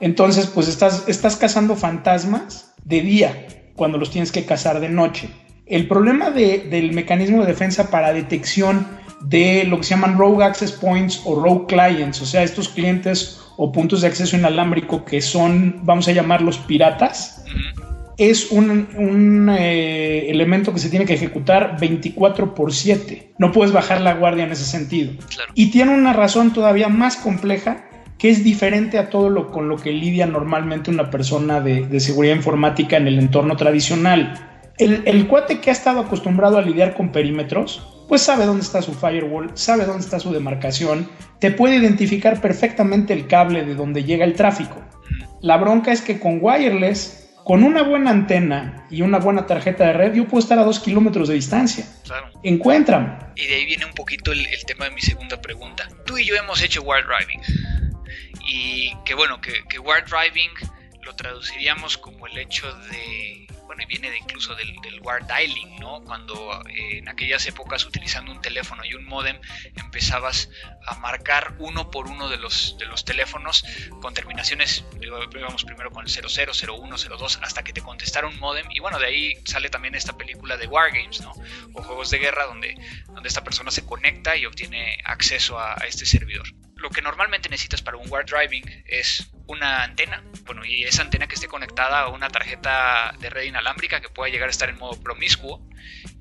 Entonces, 0.00 0.46
pues 0.48 0.68
estás, 0.68 1.04
estás 1.06 1.36
cazando 1.36 1.74
fantasmas 1.74 2.74
de 2.84 3.00
día 3.00 3.46
cuando 3.76 3.96
los 3.96 4.10
tienes 4.10 4.30
que 4.30 4.44
cazar 4.44 4.80
de 4.80 4.90
noche. 4.90 5.30
El 5.64 5.88
problema 5.88 6.30
del 6.30 6.92
mecanismo 6.92 7.40
de 7.40 7.46
defensa 7.46 7.90
para 7.90 8.12
detección 8.12 8.86
de 9.24 9.64
lo 9.64 9.78
que 9.78 9.84
se 9.84 9.90
llaman 9.94 10.18
rogue 10.18 10.44
access 10.44 10.72
points 10.72 11.22
o 11.24 11.40
rogue 11.40 11.66
clients, 11.66 12.20
o 12.20 12.26
sea, 12.26 12.42
estos 12.42 12.68
clientes 12.68 13.40
o 13.56 13.72
puntos 13.72 14.00
de 14.00 14.08
acceso 14.08 14.36
inalámbrico 14.36 15.04
que 15.04 15.20
son, 15.20 15.80
vamos 15.82 16.08
a 16.08 16.12
llamarlos 16.12 16.58
piratas, 16.58 17.44
es 18.16 18.50
un, 18.50 19.50
eh, 19.58 20.26
elemento 20.28 20.72
que 20.72 20.78
se 20.78 20.88
tiene 20.88 21.04
que 21.04 21.14
ejecutar 21.14 21.78
24 21.80 22.54
por 22.54 22.72
7. 22.72 23.32
No 23.38 23.50
puedes 23.50 23.72
bajar 23.72 24.00
la 24.00 24.14
guardia 24.14 24.44
en 24.44 24.52
ese 24.52 24.64
sentido. 24.64 25.12
Y 25.54 25.70
tiene 25.70 25.94
una 25.94 26.12
razón 26.12 26.52
todavía 26.52 26.88
más 26.88 27.16
compleja 27.16 27.88
que 28.18 28.30
es 28.30 28.44
diferente 28.44 28.98
a 28.98 29.10
todo 29.10 29.28
lo 29.28 29.50
con 29.50 29.68
lo 29.68 29.76
que 29.76 29.92
lidia 29.92 30.26
normalmente 30.26 30.90
una 30.90 31.10
persona 31.10 31.60
de, 31.60 31.86
de 31.86 32.00
seguridad 32.00 32.36
informática 32.36 32.96
en 32.96 33.08
el 33.08 33.18
entorno 33.18 33.56
tradicional. 33.56 34.34
El, 34.78 35.02
el, 35.06 35.26
cuate 35.26 35.60
que 35.60 35.70
ha 35.70 35.72
estado 35.72 36.00
acostumbrado 36.00 36.58
a 36.58 36.62
lidiar 36.62 36.94
con 36.94 37.10
perímetros, 37.10 37.93
pues 38.08 38.22
sabe 38.22 38.46
dónde 38.46 38.62
está 38.62 38.82
su 38.82 38.94
firewall, 38.94 39.50
sabe 39.54 39.84
dónde 39.84 40.04
está 40.04 40.20
su 40.20 40.32
demarcación, 40.32 41.08
te 41.40 41.50
puede 41.50 41.76
identificar 41.76 42.40
perfectamente 42.40 43.12
el 43.12 43.26
cable 43.26 43.64
de 43.64 43.74
donde 43.74 44.04
llega 44.04 44.24
el 44.24 44.34
tráfico. 44.34 44.82
La 45.40 45.56
bronca 45.56 45.92
es 45.92 46.00
que 46.00 46.18
con 46.18 46.38
wireless 46.40 47.24
con 47.44 47.62
una 47.62 47.82
buena 47.82 48.10
antena 48.10 48.86
y 48.90 49.02
una 49.02 49.18
buena 49.18 49.46
tarjeta 49.46 49.84
de 49.84 49.92
red, 49.92 50.14
yo 50.14 50.26
puedo 50.26 50.42
estar 50.42 50.58
a 50.58 50.64
dos 50.64 50.80
kilómetros 50.80 51.28
de 51.28 51.34
distancia. 51.34 51.86
Claro. 52.02 52.30
Encuéntrame. 52.42 53.18
Y 53.36 53.46
de 53.46 53.54
ahí 53.56 53.66
viene 53.66 53.84
un 53.84 53.92
poquito 53.92 54.32
el, 54.32 54.46
tema 54.66 54.86
de 54.86 54.92
mi 54.92 55.02
segunda 55.02 55.40
pregunta. 55.40 55.86
Tú 56.06 56.16
y 56.16 56.24
yo 56.24 56.34
hemos 56.36 56.62
hecho 56.62 56.80
wild 56.82 57.04
driving. 57.06 57.42
Y 58.46 58.94
que 59.04 59.14
bueno, 59.14 59.42
que, 59.42 59.62
que 59.68 59.78
wild 59.78 60.06
driving 60.08 60.50
lo 61.02 61.14
traduciríamos 61.14 61.98
como 61.98 62.26
el 62.26 62.38
hecho 62.38 62.66
de 62.90 63.43
bueno, 63.66 63.82
y 63.82 63.86
viene 63.86 64.10
de 64.10 64.18
incluso 64.18 64.54
del, 64.54 64.74
del 64.82 65.00
wire 65.00 65.24
dialing, 65.26 65.76
¿no? 65.76 66.02
Cuando 66.02 66.62
eh, 66.68 66.98
en 66.98 67.08
aquellas 67.08 67.46
épocas 67.46 67.84
utilizando 67.84 68.32
un 68.32 68.40
teléfono 68.40 68.84
y 68.84 68.94
un 68.94 69.04
modem 69.04 69.38
empezabas 69.76 70.50
a 70.86 70.96
marcar 70.98 71.54
uno 71.58 71.90
por 71.90 72.08
uno 72.08 72.28
de 72.28 72.36
los, 72.36 72.76
de 72.78 72.86
los 72.86 73.04
teléfonos 73.04 73.64
con 74.00 74.14
terminaciones, 74.14 74.84
digamos 75.00 75.64
primero 75.64 75.90
con 75.90 76.04
el 76.04 76.10
00, 76.10 76.52
01, 76.68 76.96
02, 76.96 77.38
hasta 77.42 77.62
que 77.62 77.72
te 77.72 77.80
contestara 77.80 78.26
un 78.26 78.38
modem. 78.38 78.66
Y 78.70 78.80
bueno, 78.80 78.98
de 78.98 79.06
ahí 79.06 79.34
sale 79.44 79.70
también 79.70 79.94
esta 79.94 80.16
película 80.16 80.56
de 80.56 80.66
Wargames, 80.66 81.20
¿no? 81.20 81.32
O 81.72 81.82
juegos 81.82 82.10
de 82.10 82.18
guerra 82.18 82.46
donde, 82.46 82.76
donde 83.06 83.28
esta 83.28 83.44
persona 83.44 83.70
se 83.70 83.84
conecta 83.84 84.36
y 84.36 84.46
obtiene 84.46 84.98
acceso 85.04 85.58
a, 85.58 85.74
a 85.74 85.86
este 85.86 86.06
servidor. 86.06 86.46
Lo 86.76 86.90
que 86.90 87.02
normalmente 87.02 87.48
necesitas 87.48 87.82
para 87.82 87.96
un 87.96 88.06
wire 88.10 88.26
driving 88.26 88.84
es 88.86 89.33
una 89.46 89.82
antena, 89.82 90.22
bueno, 90.44 90.64
y 90.64 90.84
esa 90.84 91.02
antena 91.02 91.26
que 91.26 91.34
esté 91.34 91.48
conectada 91.48 92.00
a 92.00 92.08
una 92.08 92.28
tarjeta 92.28 93.14
de 93.18 93.30
red 93.30 93.44
inalámbrica 93.44 94.00
que 94.00 94.08
pueda 94.08 94.32
llegar 94.32 94.48
a 94.48 94.50
estar 94.50 94.68
en 94.68 94.78
modo 94.78 95.00
promiscuo, 95.00 95.66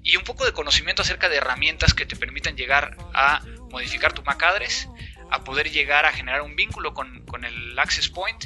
y 0.01 0.17
un 0.17 0.23
poco 0.23 0.45
de 0.45 0.51
conocimiento 0.51 1.01
acerca 1.01 1.29
de 1.29 1.37
herramientas 1.37 1.93
que 1.93 2.05
te 2.05 2.15
permitan 2.15 2.55
llegar 2.55 2.97
a 3.13 3.41
modificar 3.71 4.13
tu 4.13 4.23
MAC 4.23 4.43
address, 4.43 4.89
a 5.31 5.43
poder 5.43 5.71
llegar 5.71 6.05
a 6.05 6.11
generar 6.11 6.41
un 6.41 6.55
vínculo 6.55 6.93
con, 6.93 7.25
con 7.25 7.45
el 7.45 7.77
access 7.79 8.09
point, 8.09 8.45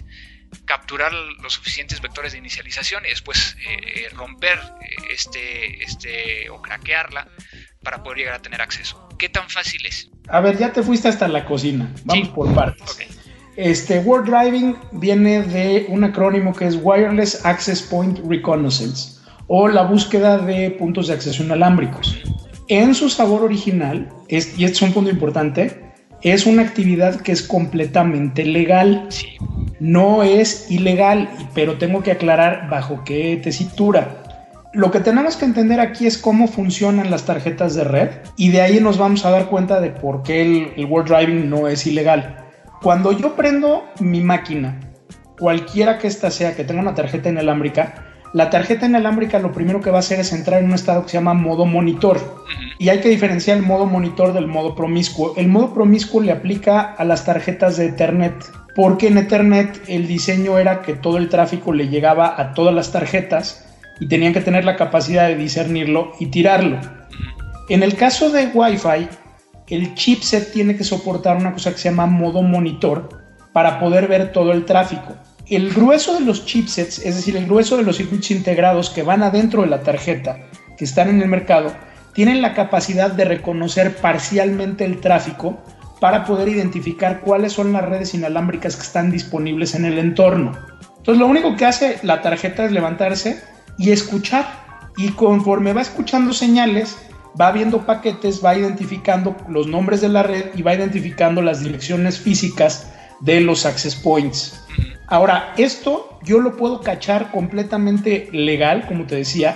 capturar 0.66 1.12
los 1.14 1.54
suficientes 1.54 2.02
vectores 2.02 2.32
de 2.32 2.38
inicialización 2.38 3.06
y 3.06 3.10
después 3.10 3.58
eh, 3.68 4.10
romper 4.14 4.60
este, 5.10 5.84
este 5.84 6.50
o 6.50 6.62
craquearla 6.62 7.28
para 7.84 8.04
poder 8.04 8.20
llegar 8.20 8.36
a 8.36 8.42
tener 8.42 8.62
acceso. 8.62 9.10
¿Qué 9.18 9.30
tan 9.30 9.50
fácil 9.50 9.86
es? 9.86 10.10
A 10.30 10.40
ver, 10.40 10.58
ya 10.58 10.72
te 10.72 10.84
fuiste 10.84 11.08
hasta 11.08 11.28
la 11.28 11.46
cocina. 11.46 11.92
Vamos 12.06 12.28
sí. 12.28 12.34
por 12.34 12.54
partes. 12.54 12.92
Okay. 12.92 13.08
Este 13.58 13.98
Word 13.98 14.26
Driving 14.26 14.76
viene 14.92 15.42
de 15.42 15.88
un 15.90 16.04
acrónimo 16.04 16.54
que 16.54 16.68
es 16.68 16.78
Wireless 16.80 17.44
Access 17.44 17.82
Point 17.82 18.20
Reconnaissance 18.24 19.20
o 19.48 19.68
la 19.68 19.82
búsqueda 19.82 20.38
de 20.38 20.70
puntos 20.70 21.08
de 21.08 21.16
acceso 21.16 21.42
inalámbricos. 21.44 22.22
En 22.68 22.94
su 22.94 23.10
sabor 23.10 23.42
original, 23.42 24.10
es, 24.28 24.60
y 24.60 24.66
este 24.66 24.76
es 24.76 24.82
un 24.84 24.94
punto 24.94 25.10
importante, 25.10 25.92
es 26.22 26.46
una 26.46 26.62
actividad 26.62 27.20
que 27.22 27.32
es 27.32 27.42
completamente 27.42 28.46
legal. 28.46 29.10
No 29.80 30.22
es 30.22 30.70
ilegal, 30.70 31.28
pero 31.56 31.80
tengo 31.80 32.04
que 32.04 32.12
aclarar 32.12 32.70
bajo 32.70 33.04
qué 33.06 33.40
tesitura. 33.42 34.22
Lo 34.72 34.92
que 34.92 35.00
tenemos 35.00 35.36
que 35.36 35.46
entender 35.46 35.80
aquí 35.80 36.06
es 36.06 36.20
cómo 36.20 36.48
funcionan 36.48 37.10
las 37.10 37.26
tarjetas 37.26 37.74
de 37.74 37.86
red 37.86 38.10
y 38.36 38.50
de 38.52 38.62
ahí 38.62 38.80
nos 38.80 39.00
vamos 39.00 39.26
a 39.26 39.32
dar 39.32 39.48
cuenta 39.48 39.82
de 39.82 39.90
por 39.90 40.22
qué 40.22 40.44
el, 40.44 40.74
el 40.78 40.86
Word 40.86 41.08
Driving 41.08 41.50
no 41.50 41.68
es 41.68 41.88
ilegal. 41.88 42.44
Cuando 42.82 43.12
yo 43.12 43.36
prendo 43.36 43.84
mi 44.00 44.22
máquina, 44.22 44.80
cualquiera 45.40 45.98
que 45.98 46.08
ésta 46.08 46.30
sea, 46.30 46.56
que 46.56 46.64
tenga 46.64 46.82
una 46.82 46.94
tarjeta 46.94 47.30
inalámbrica, 47.30 48.06
la 48.34 48.50
tarjeta 48.50 48.86
inalámbrica 48.86 49.40
lo 49.40 49.52
primero 49.52 49.82
que 49.82 49.90
va 49.90 49.98
a 49.98 50.00
hacer 50.00 50.20
es 50.20 50.32
entrar 50.32 50.60
en 50.60 50.68
un 50.68 50.76
estado 50.76 51.04
que 51.04 51.10
se 51.10 51.18
llama 51.18 51.34
modo 51.34 51.66
monitor. 51.66 52.20
Y 52.78 52.90
hay 52.90 53.00
que 53.00 53.10
diferenciar 53.10 53.58
el 53.58 53.64
modo 53.64 53.86
monitor 53.86 54.34
del 54.34 54.48
modo 54.48 54.76
promiscuo. 54.76 55.34
El 55.38 55.48
modo 55.48 55.74
promiscuo 55.74 56.22
le 56.22 56.32
aplica 56.32 56.82
a 56.82 57.04
las 57.04 57.26
tarjetas 57.26 57.78
de 57.78 57.88
Ethernet, 57.88 58.36
porque 58.76 59.08
en 59.08 59.18
Ethernet 59.18 59.82
el 59.88 60.08
diseño 60.08 60.60
era 60.60 60.82
que 60.82 60.94
todo 60.94 61.18
el 61.18 61.30
tráfico 61.30 61.74
le 61.74 61.88
llegaba 61.88 62.40
a 62.40 62.54
todas 62.54 62.76
las 62.76 62.92
tarjetas 62.92 63.66
y 64.00 64.08
tenían 64.08 64.34
que 64.34 64.42
tener 64.42 64.66
la 64.66 64.76
capacidad 64.76 65.28
de 65.28 65.36
discernirlo 65.36 66.12
y 66.20 66.28
tirarlo. 66.28 66.80
En 67.70 67.82
el 67.82 67.96
caso 67.96 68.30
de 68.30 68.48
Wi-Fi, 68.54 69.08
el 69.70 69.96
chipset 69.96 70.52
tiene 70.52 70.76
que 70.76 70.84
soportar 70.84 71.38
una 71.38 71.54
cosa 71.54 71.72
que 71.72 71.78
se 71.78 71.90
llama 71.90 72.06
modo 72.06 72.42
monitor 72.42 73.10
para 73.54 73.80
poder 73.80 74.08
ver 74.08 74.32
todo 74.32 74.52
el 74.52 74.66
tráfico. 74.66 75.16
El 75.48 75.74
grueso 75.74 76.14
de 76.14 76.22
los 76.22 76.46
chipsets, 76.46 77.00
es 77.00 77.16
decir, 77.16 77.36
el 77.38 77.46
grueso 77.46 77.78
de 77.78 77.84
los 77.84 77.98
circuitos 77.98 78.32
integrados 78.32 78.90
que 78.90 79.04
van 79.04 79.24
adentro 79.24 79.62
de 79.62 79.70
la 79.70 79.82
tarjeta, 79.82 80.40
que 80.78 80.86
están 80.86 81.10
en 81.10 81.22
el 81.22 81.28
mercado, 81.28 81.74
tienen 82.14 82.42
la 82.42 82.54
capacidad 82.54 83.12
de 83.12 83.26
reconocer 83.26 83.96
parcialmente 83.98 84.86
el 84.86 85.00
tráfico 85.00 85.62
para 86.00 86.26
poder 86.26 86.50
identificar 86.50 87.22
cuáles 87.22 87.54
son 87.54 87.74
las 87.74 87.86
redes 87.86 88.14
inalámbricas 88.14 88.76
que 88.76 88.84
están 88.84 89.12
disponibles 89.12 89.76
en 89.76 89.86
el 89.86 89.98
entorno. 89.98 90.58
Entonces, 90.98 91.20
lo 91.20 91.28
único 91.28 91.56
que 91.56 91.66
hace 91.66 92.00
la 92.04 92.22
tarjeta 92.22 92.66
es 92.66 92.72
levantarse 92.72 93.42
y 93.78 93.92
escuchar. 93.92 94.46
Y 94.98 95.10
conforme 95.10 95.74
va 95.74 95.82
escuchando 95.82 96.34
señales, 96.34 96.98
va 97.40 97.52
viendo 97.52 97.86
paquetes, 97.86 98.44
va 98.44 98.58
identificando 98.58 99.36
los 99.48 99.68
nombres 99.68 100.02
de 100.02 100.10
la 100.10 100.24
red 100.24 100.46
y 100.56 100.62
va 100.62 100.74
identificando 100.74 101.42
las 101.42 101.64
direcciones 101.64 102.20
físicas 102.20 102.92
de 103.20 103.42
los 103.42 103.66
access 103.66 103.96
points. 103.96 104.64
Ahora, 105.08 105.54
esto 105.58 106.20
yo 106.24 106.40
lo 106.40 106.58
puedo 106.58 106.82
cachar 106.82 107.32
completamente 107.32 108.30
legal, 108.32 108.86
como 108.88 109.06
te 109.06 109.16
decía, 109.16 109.56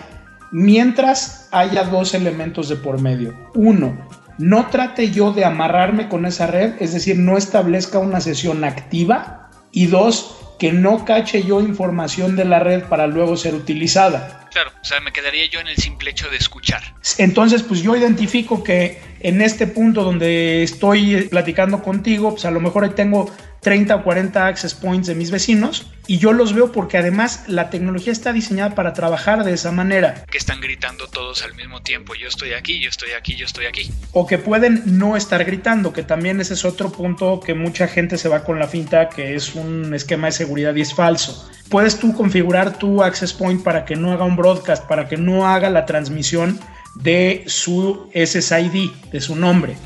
mientras 0.51 1.49
haya 1.51 1.83
dos 1.83 2.13
elementos 2.13 2.69
de 2.69 2.77
por 2.77 3.01
medio. 3.01 3.33
Uno, 3.55 3.97
no 4.37 4.67
trate 4.67 5.11
yo 5.11 5.33
de 5.33 5.45
amarrarme 5.45 6.07
con 6.07 6.25
esa 6.25 6.47
red, 6.47 6.73
es 6.79 6.93
decir, 6.93 7.17
no 7.17 7.37
establezca 7.37 7.99
una 7.99 8.21
sesión 8.21 8.63
activa. 8.63 9.49
Y 9.73 9.85
dos, 9.87 10.37
que 10.59 10.73
no 10.73 11.05
cache 11.05 11.43
yo 11.43 11.61
información 11.61 12.35
de 12.35 12.45
la 12.45 12.59
red 12.59 12.83
para 12.83 13.07
luego 13.07 13.37
ser 13.37 13.55
utilizada. 13.55 14.40
Claro, 14.51 14.71
o 14.81 14.85
sea, 14.85 14.99
me 14.99 15.13
quedaría 15.13 15.45
yo 15.49 15.61
en 15.61 15.67
el 15.67 15.77
simple 15.77 16.11
hecho 16.11 16.29
de 16.29 16.35
escuchar. 16.35 16.83
Entonces, 17.17 17.63
pues 17.63 17.81
yo 17.81 17.95
identifico 17.95 18.63
que 18.63 19.01
en 19.21 19.41
este 19.41 19.65
punto 19.65 20.03
donde 20.03 20.63
estoy 20.63 21.27
platicando 21.29 21.81
contigo, 21.81 22.31
pues 22.31 22.43
a 22.43 22.51
lo 22.51 22.59
mejor 22.59 22.83
ahí 22.83 22.89
tengo 22.89 23.33
30 23.61 23.95
o 23.95 24.03
40 24.03 24.47
access 24.47 24.73
points 24.73 25.07
de 25.07 25.15
mis 25.15 25.31
vecinos 25.31 25.85
y 26.07 26.17
yo 26.17 26.33
los 26.33 26.53
veo 26.53 26.71
porque 26.71 26.97
además 26.97 27.43
la 27.47 27.69
tecnología 27.69 28.11
está 28.11 28.33
diseñada 28.33 28.75
para 28.75 28.93
trabajar 28.93 29.43
de 29.43 29.53
esa 29.53 29.71
manera. 29.71 30.25
Que 30.29 30.39
están 30.39 30.59
gritando 30.59 31.07
todos 31.07 31.43
al 31.43 31.53
mismo 31.53 31.81
tiempo, 31.81 32.15
yo 32.15 32.27
estoy 32.27 32.53
aquí, 32.53 32.79
yo 32.81 32.89
estoy 32.89 33.11
aquí, 33.11 33.35
yo 33.35 33.45
estoy 33.45 33.65
aquí. 33.67 33.91
O 34.11 34.25
que 34.25 34.39
pueden 34.39 34.97
no 34.97 35.15
estar 35.15 35.45
gritando, 35.45 35.93
que 35.93 36.03
también 36.03 36.41
ese 36.41 36.55
es 36.55 36.65
otro 36.65 36.91
punto 36.91 37.39
que 37.39 37.53
mucha 37.53 37.87
gente 37.87 38.17
se 38.17 38.29
va 38.29 38.43
con 38.43 38.59
la 38.59 38.67
finta, 38.67 39.09
que 39.09 39.35
es 39.35 39.53
un 39.53 39.93
esquema 39.93 40.27
de 40.27 40.33
seguridad 40.33 40.75
y 40.75 40.81
es 40.81 40.93
falso. 40.93 41.49
Puedes 41.69 41.99
tú 41.99 42.13
configurar 42.13 42.77
tu 42.77 43.03
access 43.03 43.31
point 43.31 43.63
para 43.63 43.85
que 43.85 43.95
no 43.95 44.11
haga 44.11 44.25
un 44.25 44.35
broadcast, 44.35 44.85
para 44.87 45.07
que 45.07 45.17
no 45.17 45.47
haga 45.47 45.69
la 45.69 45.85
transmisión 45.85 46.59
de 46.95 47.43
su 47.45 48.09
SSID, 48.13 48.89
de 49.11 49.21
su 49.21 49.35
nombre, 49.35 49.77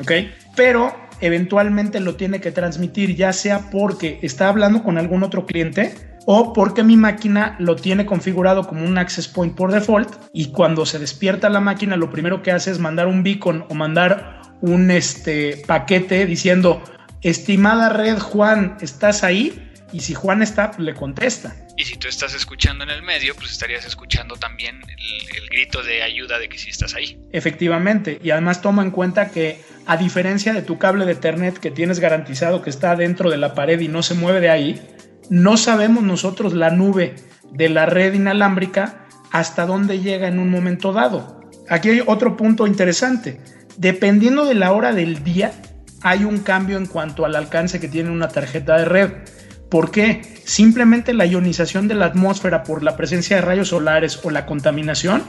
¿ok? 0.00 0.12
Pero 0.56 1.07
eventualmente 1.20 2.00
lo 2.00 2.16
tiene 2.16 2.40
que 2.40 2.52
transmitir, 2.52 3.14
ya 3.16 3.32
sea 3.32 3.70
porque 3.70 4.18
está 4.22 4.48
hablando 4.48 4.82
con 4.82 4.98
algún 4.98 5.22
otro 5.22 5.46
cliente 5.46 5.94
o 6.26 6.52
porque 6.52 6.82
mi 6.82 6.96
máquina 6.96 7.56
lo 7.58 7.76
tiene 7.76 8.04
configurado 8.04 8.66
como 8.66 8.84
un 8.84 8.98
access 8.98 9.28
point 9.28 9.54
por 9.54 9.72
default 9.72 10.10
y 10.32 10.46
cuando 10.52 10.84
se 10.84 10.98
despierta 10.98 11.48
la 11.48 11.60
máquina 11.60 11.96
lo 11.96 12.10
primero 12.10 12.42
que 12.42 12.52
hace 12.52 12.70
es 12.70 12.78
mandar 12.78 13.06
un 13.06 13.22
beacon 13.22 13.64
o 13.70 13.74
mandar 13.74 14.42
un 14.60 14.90
este, 14.90 15.62
paquete 15.66 16.26
diciendo, 16.26 16.82
estimada 17.22 17.88
red 17.88 18.18
Juan, 18.18 18.76
¿estás 18.80 19.24
ahí? 19.24 19.70
Y 19.92 20.00
si 20.00 20.14
Juan 20.14 20.42
está, 20.42 20.72
pues 20.72 20.80
le 20.80 20.94
contesta. 20.94 21.54
Y 21.78 21.84
si 21.84 21.96
tú 21.96 22.08
estás 22.08 22.34
escuchando 22.34 22.82
en 22.82 22.90
el 22.90 23.04
medio, 23.04 23.36
pues 23.36 23.52
estarías 23.52 23.86
escuchando 23.86 24.34
también 24.34 24.80
el, 24.82 25.48
grito 25.48 25.80
de 25.84 26.02
ayuda 26.02 26.40
de 26.40 26.48
que 26.48 26.58
sí 26.58 26.70
estás 26.70 26.96
ahí. 26.96 27.16
Efectivamente, 27.30 28.18
y 28.20 28.30
además 28.30 28.62
toma 28.62 28.82
en 28.82 28.90
cuenta 28.90 29.30
que 29.30 29.62
a 29.86 29.96
diferencia 29.96 30.52
de 30.52 30.62
tu 30.62 30.76
cable 30.76 31.06
de 31.06 31.12
Ethernet 31.12 31.56
que 31.56 31.70
tienes 31.70 32.00
garantizado 32.00 32.62
que 32.62 32.70
está 32.70 32.96
dentro 32.96 33.30
de 33.30 33.36
la 33.36 33.54
pared 33.54 33.78
y 33.78 33.86
no 33.86 34.02
se 34.02 34.14
mueve 34.14 34.40
de 34.40 34.50
ahí, 34.50 34.82
no 35.30 35.56
sabemos 35.56 36.02
nosotros 36.02 36.52
la 36.52 36.70
nube 36.70 37.14
de 37.52 37.68
la 37.68 37.86
red 37.86 38.12
inalámbrica 38.12 39.06
hasta 39.30 39.64
dónde 39.64 40.00
llega 40.00 40.26
en 40.26 40.40
un 40.40 40.50
momento 40.50 40.92
dado. 40.92 41.40
Aquí 41.68 41.90
hay 41.90 42.02
otro 42.04 42.36
punto 42.36 42.66
interesante. 42.66 43.40
Dependiendo 43.76 44.46
de 44.46 44.54
la 44.56 44.72
hora 44.72 44.92
del 44.92 45.22
día, 45.22 45.52
hay 46.02 46.24
un 46.24 46.40
cambio 46.40 46.76
en 46.76 46.86
cuanto 46.86 47.24
al 47.24 47.36
alcance 47.36 47.78
que 47.78 47.86
tiene 47.86 48.10
una 48.10 48.26
tarjeta 48.26 48.78
de 48.78 48.84
red. 48.84 49.12
¿Por 49.70 49.90
qué? 49.90 50.22
Simplemente 50.44 51.12
la 51.12 51.26
ionización 51.26 51.88
de 51.88 51.94
la 51.94 52.06
atmósfera 52.06 52.62
por 52.62 52.82
la 52.82 52.96
presencia 52.96 53.36
de 53.36 53.42
rayos 53.42 53.68
solares 53.68 54.18
o 54.24 54.30
la 54.30 54.46
contaminación 54.46 55.22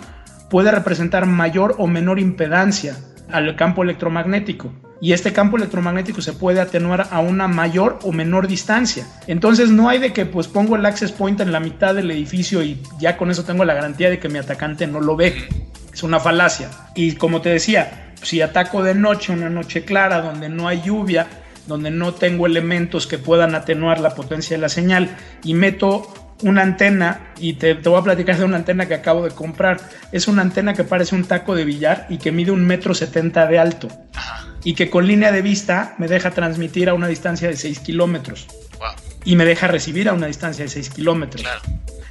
puede 0.50 0.72
representar 0.72 1.26
mayor 1.26 1.76
o 1.78 1.88
menor 1.88 2.20
impedancia 2.20 2.96
al 3.30 3.56
campo 3.56 3.84
electromagnético. 3.84 4.74
Y 5.02 5.14
este 5.14 5.32
campo 5.32 5.58
electromagnético 5.58 6.22
se 6.22 6.34
puede 6.34 6.60
atenuar 6.60 7.08
a 7.12 7.20
una 7.20 7.48
mayor 7.48 8.00
o 8.04 8.12
menor 8.12 8.48
distancia. 8.48 9.06
Entonces 9.28 9.70
no 9.70 9.90
hay 9.90 10.00
de 10.00 10.14
que 10.14 10.26
pues 10.26 10.48
pongo 10.48 10.76
el 10.76 10.86
access 10.86 11.12
point 11.12 11.40
en 11.40 11.52
la 11.52 11.60
mitad 11.60 11.96
del 11.96 12.12
edificio 12.12 12.64
y 12.64 12.82
ya 13.00 13.18
con 13.18 13.32
eso 13.32 13.44
tengo 13.44 13.66
la 13.66 13.74
garantía 13.74 14.10
de 14.10 14.20
que 14.20 14.30
mi 14.30 14.40
atacante 14.40 14.88
no 14.88 15.00
lo 15.00 15.16
ve. 15.16 15.48
Es 15.94 16.04
una 16.04 16.20
falacia. 16.20 16.70
Y 16.96 17.14
como 17.14 17.42
te 17.42 17.50
decía, 17.50 18.14
si 18.22 18.42
ataco 18.42 18.84
de 18.84 18.96
noche, 18.96 19.34
una 19.34 19.50
noche 19.50 19.86
clara, 19.86 20.22
donde 20.22 20.50
no 20.50 20.68
hay 20.68 20.82
lluvia, 20.82 21.28
donde 21.70 21.92
no 21.92 22.14
tengo 22.14 22.46
elementos 22.46 23.08
que 23.08 23.18
puedan 23.18 23.56
atenuar 23.56 24.02
la 24.02 24.14
potencia 24.16 24.58
de 24.58 24.62
la 24.62 24.68
señal 24.68 25.16
y 25.44 25.54
meto 25.54 26.14
una 26.42 26.64
antena 26.64 27.32
y 27.38 27.54
te, 27.54 27.76
te, 27.76 27.88
voy 27.88 28.00
a 28.00 28.04
platicar 28.04 28.38
de 28.38 28.44
una 28.44 28.58
antena 28.58 28.88
que 28.88 28.96
acabo 28.96 29.24
de 29.24 29.32
comprar. 29.32 29.80
Es 30.12 30.28
una 30.28 30.42
antena 30.42 30.74
que 30.74 30.84
parece 30.84 31.16
un 31.16 31.24
taco 31.24 31.56
de 31.56 31.64
billar 31.64 32.08
y 32.10 32.18
que 32.18 32.34
mide 32.34 32.52
un 32.52 32.66
metro 32.66 32.94
setenta 32.94 33.48
de 33.48 33.60
alto 33.60 33.88
y 34.64 34.74
que 34.74 34.90
con 34.90 35.08
línea 35.08 35.32
de 35.32 35.42
vista 35.42 35.96
me 35.98 36.08
deja 36.08 36.32
transmitir 36.32 36.90
a 36.90 36.94
una 36.94 37.08
distancia 37.08 37.48
de 37.48 37.56
6 37.56 37.80
kilómetros. 37.80 38.48
Wow. 38.80 38.88
y 39.26 39.36
me 39.36 39.44
deja 39.44 39.68
recibir 39.68 40.08
a 40.08 40.14
una 40.14 40.28
distancia 40.28 40.64
de 40.64 40.70
6 40.70 40.90
kilómetros. 40.92 41.46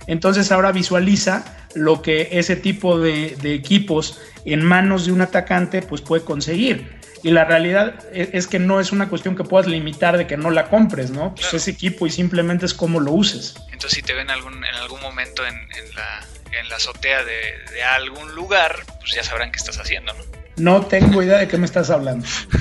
Entonces 0.06 0.52
ahora 0.52 0.72
visualiza 0.72 1.44
lo 1.74 2.02
que 2.02 2.28
ese 2.32 2.56
tipo 2.56 2.98
de, 2.98 3.36
equipos 3.42 4.18
en 4.44 4.64
manos 4.64 5.06
de 5.06 5.12
un 5.12 5.20
atacante 5.20 5.82
pues 5.82 6.00
puede 6.00 6.24
conseguir. 6.24 6.97
Y 7.22 7.30
la 7.30 7.44
realidad 7.44 8.04
e, 8.12 8.30
es, 8.32 8.46
que 8.46 8.58
no 8.58 8.80
es 8.80 8.92
una 8.92 9.08
cuestión 9.08 9.36
que 9.36 9.44
puedas 9.44 9.66
limitar 9.66 10.16
de 10.16 10.26
que 10.26 10.36
no 10.36 10.50
la 10.50 10.68
compres, 10.68 11.10
¿no? 11.10 11.34
Pues 11.34 11.54
es 11.54 11.68
equipo 11.68 12.06
y 12.06 12.10
simplemente 12.10 12.66
es 12.66 12.74
cómo 12.74 13.00
lo 13.00 13.12
uses. 13.12 13.54
Entonces 13.72 13.92
si 13.92 14.02
te 14.02 14.14
ven 14.14 14.30
algún, 14.30 14.64
en 14.64 14.74
algún 14.76 15.00
momento 15.00 15.46
en, 15.46 15.56
la, 15.94 16.26
en 16.52 16.68
la 16.68 16.76
azotea 16.76 17.24
de, 17.24 17.58
de, 17.72 17.82
algún 17.82 18.34
lugar, 18.34 18.84
pues 19.00 19.12
ya 19.12 19.22
sabrán 19.22 19.50
qué 19.52 19.58
estás 19.58 19.78
haciendo, 19.78 20.12
¿no? 20.12 20.24
No 20.56 20.86
tengo 20.86 21.22
idea 21.22 21.38
de 21.38 21.48
qué 21.48 21.56
me 21.56 21.66
estás 21.66 21.90
hablando. 21.90 22.26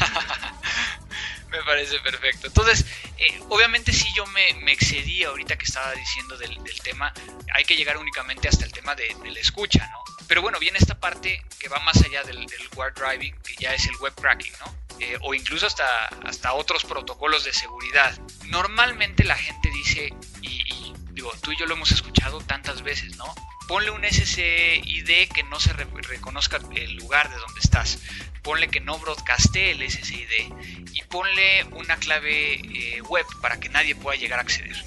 me 1.52 1.64
parece 1.64 2.00
perfecto. 2.00 2.48
Entonces, 2.48 2.86
eh, 3.18 3.40
obviamente 3.50 3.92
si 3.92 4.08
yo 4.16 4.26
me, 4.28 4.72
excedí 4.72 5.24
ahorita 5.24 5.58
que 5.58 5.66
estaba 5.66 5.92
diciendo 5.94 6.38
del, 6.38 6.58
tema, 6.84 7.14
hay 7.54 7.66
que 7.66 7.76
llegar 7.76 7.98
únicamente 7.98 8.48
hasta 8.48 8.66
el 8.66 8.72
tema 8.72 8.96
de, 8.96 9.08
la 9.30 9.40
escucha, 9.40 9.90
¿no? 9.92 10.17
Pero 10.28 10.42
bueno, 10.42 10.60
viene 10.60 10.78
esta 10.78 11.00
parte 11.00 11.44
que 11.60 11.70
va 11.70 11.80
más 11.80 12.02
allá 12.04 12.24
del, 12.24 12.46
del 12.46 12.70
web 12.76 12.94
driving, 12.94 13.36
que 13.42 13.56
ya 13.60 13.74
es 13.74 13.86
el 13.86 13.96
web 13.98 14.14
cracking, 14.16 14.54
¿no? 14.60 14.76
Eh, 15.00 15.18
o 15.22 15.34
incluso 15.34 15.68
hasta, 15.68 16.08
hasta 16.26 16.54
otros 16.54 16.84
protocolos 16.84 17.44
de 17.44 17.54
seguridad. 17.54 18.18
Normalmente 18.46 19.24
la 19.24 19.38
gente 19.38 19.70
dice, 19.70 20.14
y, 20.42 20.94
digo, 21.12 21.32
tú 21.42 21.52
y 21.52 21.58
yo 21.58 21.66
lo 21.66 21.76
hemos 21.76 21.92
escuchado 21.92 22.42
tantas 22.42 22.82
veces, 22.82 23.16
¿no? 23.18 23.26
Ponle 23.68 23.92
un 23.92 24.04
SSID 24.04 25.30
que 25.34 25.44
no 25.44 25.60
se 25.60 25.74
reconozca 25.74 26.58
el 26.76 26.96
lugar 26.96 27.30
de 27.30 27.36
donde 27.36 27.60
estás 27.60 28.00
ponle 28.48 28.70
que 28.70 28.80
no 28.80 28.98
broadcaste 28.98 29.72
el 29.72 29.82
SSID 29.92 30.54
y 30.94 31.02
ponle 31.10 31.66
una 31.74 31.98
clave 31.98 32.54
eh, 32.54 33.02
web 33.02 33.26
para 33.42 33.60
que 33.60 33.68
nadie 33.68 33.94
pueda 33.94 34.18
llegar 34.18 34.40
a 34.40 34.44
acceder. 34.44 34.78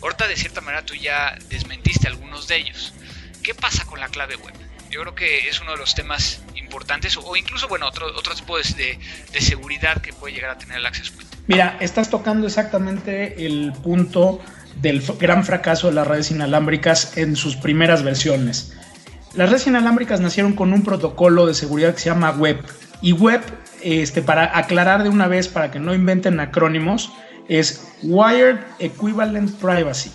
Ahorita 0.00 0.26
de 0.26 0.36
cierta 0.36 0.62
manera 0.62 0.86
tú 0.86 0.94
ya 0.94 1.36
desmentiste 1.50 2.08
algunos 2.08 2.48
de 2.48 2.56
ellos. 2.56 2.94
¿Qué 3.42 3.54
pasa 3.54 3.84
con 3.84 4.00
la 4.00 4.08
clave 4.08 4.36
web? 4.36 4.54
Yo 4.90 5.00
creo 5.02 5.14
que 5.14 5.48
es 5.48 5.60
uno 5.60 5.72
de 5.72 5.78
los 5.78 5.94
temas 5.94 6.42
importantes 6.56 7.16
o 7.16 7.36
incluso, 7.36 7.68
bueno, 7.68 7.86
otro, 7.86 8.06
otro 8.16 8.34
tipo 8.34 8.56
de, 8.58 8.98
de 9.32 9.40
seguridad 9.40 10.02
que 10.02 10.12
puede 10.12 10.34
llegar 10.34 10.50
a 10.50 10.58
tener 10.58 10.78
el 10.78 10.86
access 10.86 11.10
point. 11.10 11.30
Mira, 11.46 11.76
estás 11.80 12.10
tocando 12.10 12.46
exactamente 12.46 13.46
el 13.46 13.72
punto 13.72 14.40
del 14.76 15.02
gran 15.18 15.44
fracaso 15.44 15.88
de 15.88 15.94
las 15.94 16.06
redes 16.06 16.30
inalámbricas 16.30 17.16
en 17.16 17.36
sus 17.36 17.56
primeras 17.56 18.02
versiones. 18.02 18.76
Las 19.34 19.50
redes 19.50 19.66
inalámbricas 19.66 20.20
nacieron 20.20 20.54
con 20.54 20.72
un 20.72 20.82
protocolo 20.82 21.46
de 21.46 21.54
seguridad 21.54 21.94
que 21.94 22.00
se 22.00 22.10
llama 22.10 22.32
WEB, 22.32 22.64
y 23.02 23.12
web, 23.12 23.40
este, 23.82 24.22
para 24.22 24.58
aclarar 24.58 25.02
de 25.02 25.08
una 25.08 25.26
vez, 25.26 25.48
para 25.48 25.70
que 25.70 25.78
no 25.78 25.94
inventen 25.94 26.40
acrónimos, 26.40 27.12
es 27.48 27.88
Wired 28.02 28.58
Equivalent 28.78 29.52
Privacy. 29.58 30.12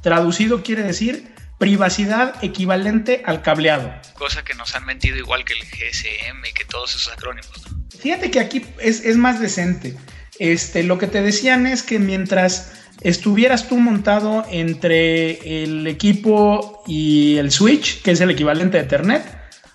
Traducido 0.00 0.62
quiere 0.62 0.82
decir 0.82 1.33
privacidad 1.58 2.34
equivalente 2.42 3.22
al 3.24 3.42
cableado. 3.42 3.92
Cosa 4.14 4.44
que 4.44 4.54
nos 4.54 4.74
han 4.74 4.84
mentido 4.84 5.16
igual 5.16 5.44
que 5.44 5.54
el 5.54 5.60
GSM 5.60 6.44
y 6.48 6.52
que 6.52 6.64
todos 6.64 6.94
esos 6.94 7.12
acrónimos. 7.12 7.50
Fíjate 7.98 8.30
que 8.30 8.40
aquí 8.40 8.66
es, 8.78 9.16
más 9.16 9.40
decente. 9.40 9.96
Este, 10.38 10.82
lo 10.82 10.98
que 10.98 11.06
te 11.06 11.22
decían 11.22 11.66
es 11.66 11.82
que 11.82 11.98
mientras 11.98 12.72
estuvieras 13.00 13.68
tú 13.68 13.78
montado 13.78 14.44
entre 14.50 15.62
el 15.62 15.86
equipo 15.86 16.82
y 16.86 17.36
el 17.36 17.50
switch, 17.50 18.02
que 18.02 18.10
es 18.10 18.20
el 18.20 18.30
equivalente 18.30 18.78
de 18.78 18.84
Ethernet, 18.84 19.24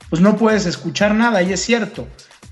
pues 0.10 0.22
no 0.22 0.38
puedes 0.38 0.66
escuchar 0.66 1.16
nada 1.16 1.42
y 1.42 1.54
es 1.54 1.62
cierto 1.62 2.08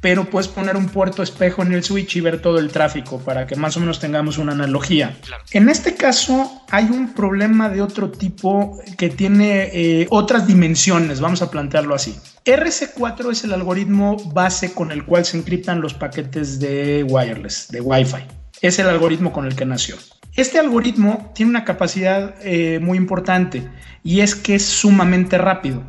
pero 0.08 0.24
puedes 0.24 0.48
poner 0.48 0.78
un 0.78 0.88
puerto 0.88 1.22
espejo 1.22 1.64
en 1.64 1.74
el 1.74 1.84
switch 1.84 2.16
y 2.16 2.22
ver 2.22 2.42
todo 2.42 2.60
el 2.60 2.70
tráfico 2.70 3.20
para 3.20 3.46
que 3.46 3.58
más 3.58 3.76
o 3.76 3.82
menos 3.82 4.00
tengamos 4.00 4.38
una 4.38 4.54
analogía. 4.54 5.18
En 5.52 5.68
este 5.68 5.96
caso 5.96 6.64
hay 6.70 6.86
un 6.86 7.14
problema 7.14 7.68
de 7.68 7.82
otro 7.82 8.10
tipo 8.10 8.80
que 8.98 9.10
tiene 9.10 9.70
eh, 9.74 10.08
otras 10.10 10.48
dimensiones, 10.48 11.20
vamos 11.20 11.42
a 11.42 11.52
plantearlo 11.52 11.94
así. 11.94 12.18
RC4 12.46 13.32
es 13.32 13.44
el 13.44 13.52
algoritmo 13.52 14.16
base 14.32 14.74
con 14.74 14.94
el 14.94 15.04
cual 15.04 15.26
se 15.26 15.40
encriptan 15.40 15.82
los 15.82 15.94
paquetes 15.94 16.62
de 16.62 17.04
wireless, 17.04 17.68
de 17.68 17.82
Wi-Fi. 17.82 18.24
Es 18.62 18.80
el 18.80 18.88
algoritmo 18.88 19.34
con 19.34 19.46
el 19.46 19.58
que 19.58 19.66
nació. 19.66 19.98
Este 20.38 20.58
algoritmo 20.58 21.34
tiene 21.36 21.50
una 21.50 21.66
capacidad 21.66 22.34
eh, 22.42 22.80
muy 22.80 22.98
importante 22.98 23.68
y 24.06 24.22
es 24.22 24.36
que 24.36 24.56
es 24.56 24.66
sumamente 24.66 25.38
rápido 25.38 25.84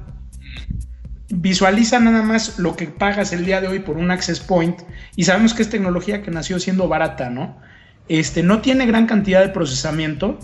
visualiza 1.30 2.00
nada 2.00 2.22
más 2.22 2.58
lo 2.58 2.76
que 2.76 2.86
pagas 2.86 3.32
el 3.32 3.44
día 3.44 3.60
de 3.60 3.68
hoy 3.68 3.80
por 3.80 3.96
un 3.96 4.10
access 4.10 4.40
point 4.40 4.80
y 5.14 5.24
sabemos 5.24 5.54
que 5.54 5.62
es 5.62 5.70
tecnología 5.70 6.22
que 6.22 6.30
nació 6.30 6.58
siendo 6.58 6.88
barata, 6.88 7.30
¿no? 7.30 7.58
Este 8.08 8.42
no 8.42 8.60
tiene 8.60 8.86
gran 8.86 9.06
cantidad 9.06 9.42
de 9.42 9.50
procesamiento 9.50 10.38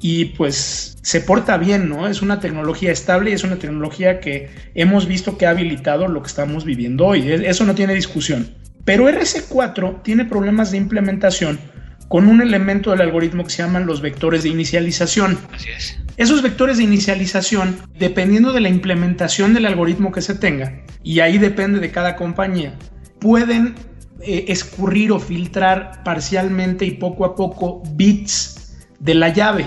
y 0.00 0.26
pues 0.26 0.96
se 1.02 1.20
porta 1.20 1.58
bien, 1.58 1.88
¿no? 1.88 2.08
Es 2.08 2.22
una 2.22 2.40
tecnología 2.40 2.90
estable 2.90 3.30
y 3.30 3.34
es 3.34 3.44
una 3.44 3.56
tecnología 3.56 4.20
que 4.20 4.50
hemos 4.74 5.06
visto 5.06 5.36
que 5.36 5.46
ha 5.46 5.50
habilitado 5.50 6.08
lo 6.08 6.22
que 6.22 6.28
estamos 6.28 6.64
viviendo 6.64 7.06
hoy. 7.06 7.30
E, 7.30 7.50
eso 7.50 7.64
no 7.64 7.74
tiene 7.74 7.94
discusión. 7.94 8.54
Pero 8.86 9.10
RC4 9.10 10.02
tiene 10.02 10.24
problemas 10.24 10.70
de 10.70 10.78
implementación 10.78 11.60
con 12.08 12.26
un 12.26 12.40
elemento 12.40 12.90
del 12.90 13.02
algoritmo 13.02 13.44
que 13.44 13.50
se 13.50 13.62
llaman 13.62 13.86
los 13.86 14.00
vectores 14.00 14.42
de 14.42 14.48
inicialización. 14.48 15.38
Así 15.52 15.68
es. 15.70 15.96
Esos 16.20 16.42
vectores 16.42 16.76
de 16.76 16.84
inicialización, 16.84 17.78
dependiendo 17.98 18.52
de 18.52 18.60
la 18.60 18.68
implementación 18.68 19.54
del 19.54 19.64
algoritmo 19.64 20.12
que 20.12 20.20
se 20.20 20.34
tenga, 20.34 20.84
y 21.02 21.20
ahí 21.20 21.38
depende 21.38 21.80
de 21.80 21.90
cada 21.90 22.14
compañía, 22.14 22.78
pueden 23.20 23.74
eh, 24.20 24.44
escurrir 24.48 25.12
o 25.12 25.18
filtrar 25.18 26.02
parcialmente 26.04 26.84
y 26.84 26.90
poco 26.90 27.24
a 27.24 27.34
poco 27.34 27.82
bits 27.94 28.76
de 28.98 29.14
la 29.14 29.30
llave 29.30 29.66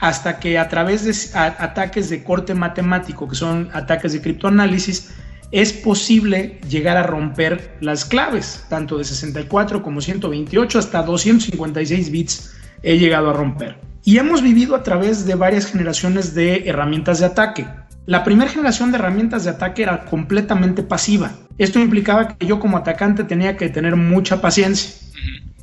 hasta 0.00 0.40
que 0.40 0.58
a 0.58 0.68
través 0.68 1.04
de 1.04 1.14
ataques 1.38 2.10
de 2.10 2.24
corte 2.24 2.54
matemático, 2.54 3.28
que 3.28 3.36
son 3.36 3.70
ataques 3.72 4.14
de 4.14 4.20
criptoanálisis, 4.20 5.12
es 5.52 5.72
posible 5.72 6.60
llegar 6.68 6.96
a 6.96 7.04
romper 7.04 7.76
las 7.80 8.04
claves, 8.04 8.64
tanto 8.68 8.98
de 8.98 9.04
64 9.04 9.80
como 9.80 10.00
128 10.00 10.76
hasta 10.80 11.04
256 11.04 12.10
bits 12.10 12.52
he 12.82 12.98
llegado 12.98 13.30
a 13.30 13.32
romper. 13.32 13.91
Y 14.04 14.18
hemos 14.18 14.42
vivido 14.42 14.74
a 14.74 14.82
través 14.82 15.26
de 15.26 15.34
varias 15.34 15.66
generaciones 15.66 16.34
de 16.34 16.68
herramientas 16.68 17.20
de 17.20 17.26
ataque. 17.26 17.66
La 18.04 18.24
primera 18.24 18.50
generación 18.50 18.90
de 18.90 18.98
herramientas 18.98 19.44
de 19.44 19.50
ataque 19.50 19.84
era 19.84 20.04
completamente 20.04 20.82
pasiva. 20.82 21.32
Esto 21.56 21.78
implicaba 21.78 22.36
que 22.36 22.46
yo 22.46 22.58
como 22.58 22.76
atacante 22.76 23.22
tenía 23.22 23.56
que 23.56 23.68
tener 23.68 23.94
mucha 23.94 24.40
paciencia 24.40 24.92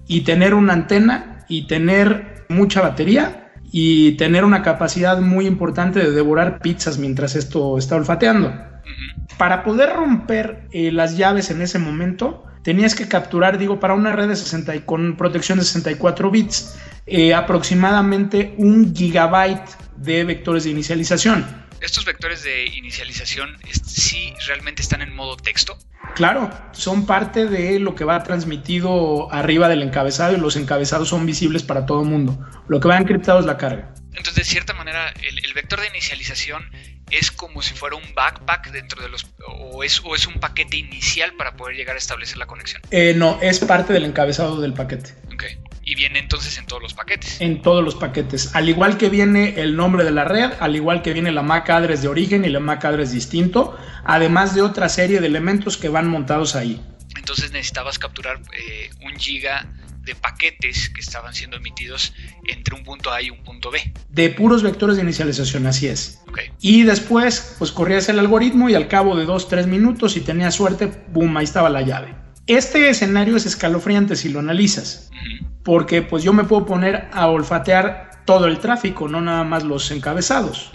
y 0.08 0.22
tener 0.22 0.54
una 0.54 0.74
antena 0.74 1.46
y 1.50 1.68
tener 1.68 2.46
mucha 2.48 2.82
batería 2.82 3.52
y 3.72 4.14
tener 4.14 4.46
una 4.46 4.64
capacidad 4.64 5.20
muy 5.20 5.46
importante 5.46 6.00
de 6.00 6.12
devorar 6.12 6.60
pizzas 6.60 6.98
mientras 6.98 7.36
esto 7.36 7.78
está 7.78 7.98
olfateando. 7.98 8.54
Para 9.38 9.64
poder 9.64 9.94
romper 9.94 10.68
eh, 10.72 10.92
las 10.92 11.18
llaves 11.18 11.52
en 11.52 11.62
ese 11.62 11.78
momento, 11.78 12.46
tenías 12.70 12.94
que 12.94 13.08
capturar, 13.08 13.58
digo, 13.58 13.80
para 13.80 13.96
una 13.96 14.12
red 14.12 14.28
de 14.28 14.36
60 14.36 14.86
con 14.86 15.18
protección 15.18 15.58
de 15.58 15.66
64 15.66 16.30
bits, 16.30 16.76
eh, 17.08 17.34
aproximadamente 17.34 18.54
un 18.58 18.94
gigabyte 18.94 19.68
de 19.98 20.24
vectores 20.24 20.66
de 20.66 20.70
inicialización. 20.70 21.48
¿Estos 21.82 22.06
vectores 22.06 22.44
de 22.44 22.66
inicialización 22.66 23.58
sí 23.72 24.36
realmente 24.46 24.84
están 24.84 25.02
en 25.02 25.16
modo 25.16 25.36
texto? 25.36 25.80
Claro, 26.14 26.48
son 26.72 27.08
parte 27.08 27.48
de 27.48 27.80
lo 27.80 27.96
que 27.96 28.06
va 28.06 28.22
transmitido 28.22 29.34
arriba 29.34 29.68
del 29.68 29.82
encabezado 29.82 30.38
y 30.38 30.40
los 30.40 30.56
encabezados 30.56 31.10
son 31.10 31.26
visibles 31.26 31.64
para 31.64 31.88
todo 31.88 32.04
el 32.04 32.08
mundo. 32.08 32.38
Lo 32.68 32.80
que 32.80 32.88
va 32.88 32.98
encriptado 32.98 33.40
es 33.40 33.48
la 33.48 33.58
carga. 33.58 33.96
Entonces, 34.20 34.36
de 34.36 34.44
cierta 34.44 34.74
manera, 34.74 35.12
el 35.24 35.54
vector 35.54 35.82
de 35.82 35.88
inicialización 35.88 36.70
es 37.12 37.32
como 37.32 37.62
si 37.62 37.74
fuera 37.74 37.96
un 37.96 38.14
backpack 38.14 38.72
dentro 38.72 39.02
de 39.02 39.10
los 39.10 39.26
o 39.48 39.84
es, 39.84 40.02
o 40.04 40.16
es 40.16 40.28
un 40.28 40.36
paquete 40.36 40.78
inicial 40.78 41.34
para 41.36 41.56
poder 41.56 41.76
llegar 41.76 41.96
a 41.96 42.00
establecer 42.00 42.38
la 42.38 42.46
conexión. 42.46 42.82
Eh, 42.92 43.14
no, 43.16 43.40
es 43.42 43.60
parte 43.60 43.94
del 43.94 44.06
encabezado 44.06 44.62
del 44.62 44.74
paquete. 44.74 45.14
Ok. 45.34 45.44
Y 45.84 45.96
viene 45.96 46.20
entonces 46.20 46.58
en 46.58 46.68
todos 46.68 46.82
los 46.82 46.94
paquetes. 46.94 47.42
En 47.42 47.62
todos 47.62 47.84
los 47.84 47.96
paquetes. 47.96 48.56
Al 48.56 48.70
igual 48.70 48.98
que 48.98 49.10
viene 49.10 49.60
el 49.60 49.76
nombre 49.76 50.04
de 50.04 50.12
la 50.12 50.24
red, 50.24 50.52
al 50.60 50.76
igual 50.76 51.02
que 51.02 51.14
viene 51.14 51.32
la 51.32 51.42
MAC 51.42 51.70
address 51.70 52.02
de 52.04 52.08
origen 52.08 52.46
y 52.46 52.50
la 52.50 52.60
MAC 52.60 52.86
address 52.86 53.12
distinto, 53.12 53.78
además 54.04 54.54
de 54.54 54.62
otra 54.62 54.88
serie 54.90 55.20
de 55.20 55.28
elementos 55.28 55.78
que 55.78 55.90
van 55.90 56.08
montados 56.08 56.56
ahí. 56.56 56.80
Entonces 57.18 57.52
necesitabas 57.52 57.98
capturar 57.98 58.40
eh, 58.54 58.92
un 59.02 59.18
giga 59.18 59.68
de 60.02 60.16
paquetes 60.16 60.90
que 60.90 61.02
estaban 61.02 61.34
siendo 61.34 61.58
emitidos 61.58 62.14
entre 62.48 62.76
un 62.76 62.84
punto 62.84 63.12
A 63.12 63.22
y 63.22 63.30
un 63.30 63.44
punto 63.44 63.72
B. 63.72 63.94
De 64.10 64.30
puros 64.30 64.64
vectores 64.64 64.96
de 64.98 65.04
inicialización, 65.04 65.66
así 65.68 65.88
es. 65.88 66.22
Y 66.62 66.84
después, 66.84 67.56
pues 67.58 67.72
corrías 67.72 68.10
el 68.10 68.20
algoritmo 68.20 68.70
y 68.70 68.76
al 68.76 68.88
cabo 68.88 69.16
de 69.16 69.26
dos, 69.26 69.48
tres 69.48 69.68
minutos, 69.68 70.14
si 70.14 70.22
tenías 70.22 70.56
suerte, 70.56 70.92
boom, 71.12 71.38
ahí 71.38 71.44
estaba 71.44 71.70
la 71.70 71.82
llave. 71.82 72.16
Este 72.48 72.90
escenario 72.90 73.36
es 73.36 73.46
escalofriante 73.46 74.16
si 74.16 74.30
lo 74.30 74.40
analizas, 74.40 75.12
porque 75.64 76.02
pues 76.02 76.24
yo 76.24 76.34
me 76.34 76.46
puedo 76.46 76.66
poner 76.66 77.08
a 77.12 77.28
olfatear 77.28 78.24
todo 78.26 78.48
el 78.48 78.60
tráfico, 78.60 79.08
no 79.08 79.22
nada 79.22 79.44
más 79.44 79.64
los 79.64 79.92
encabezados. 79.92 80.72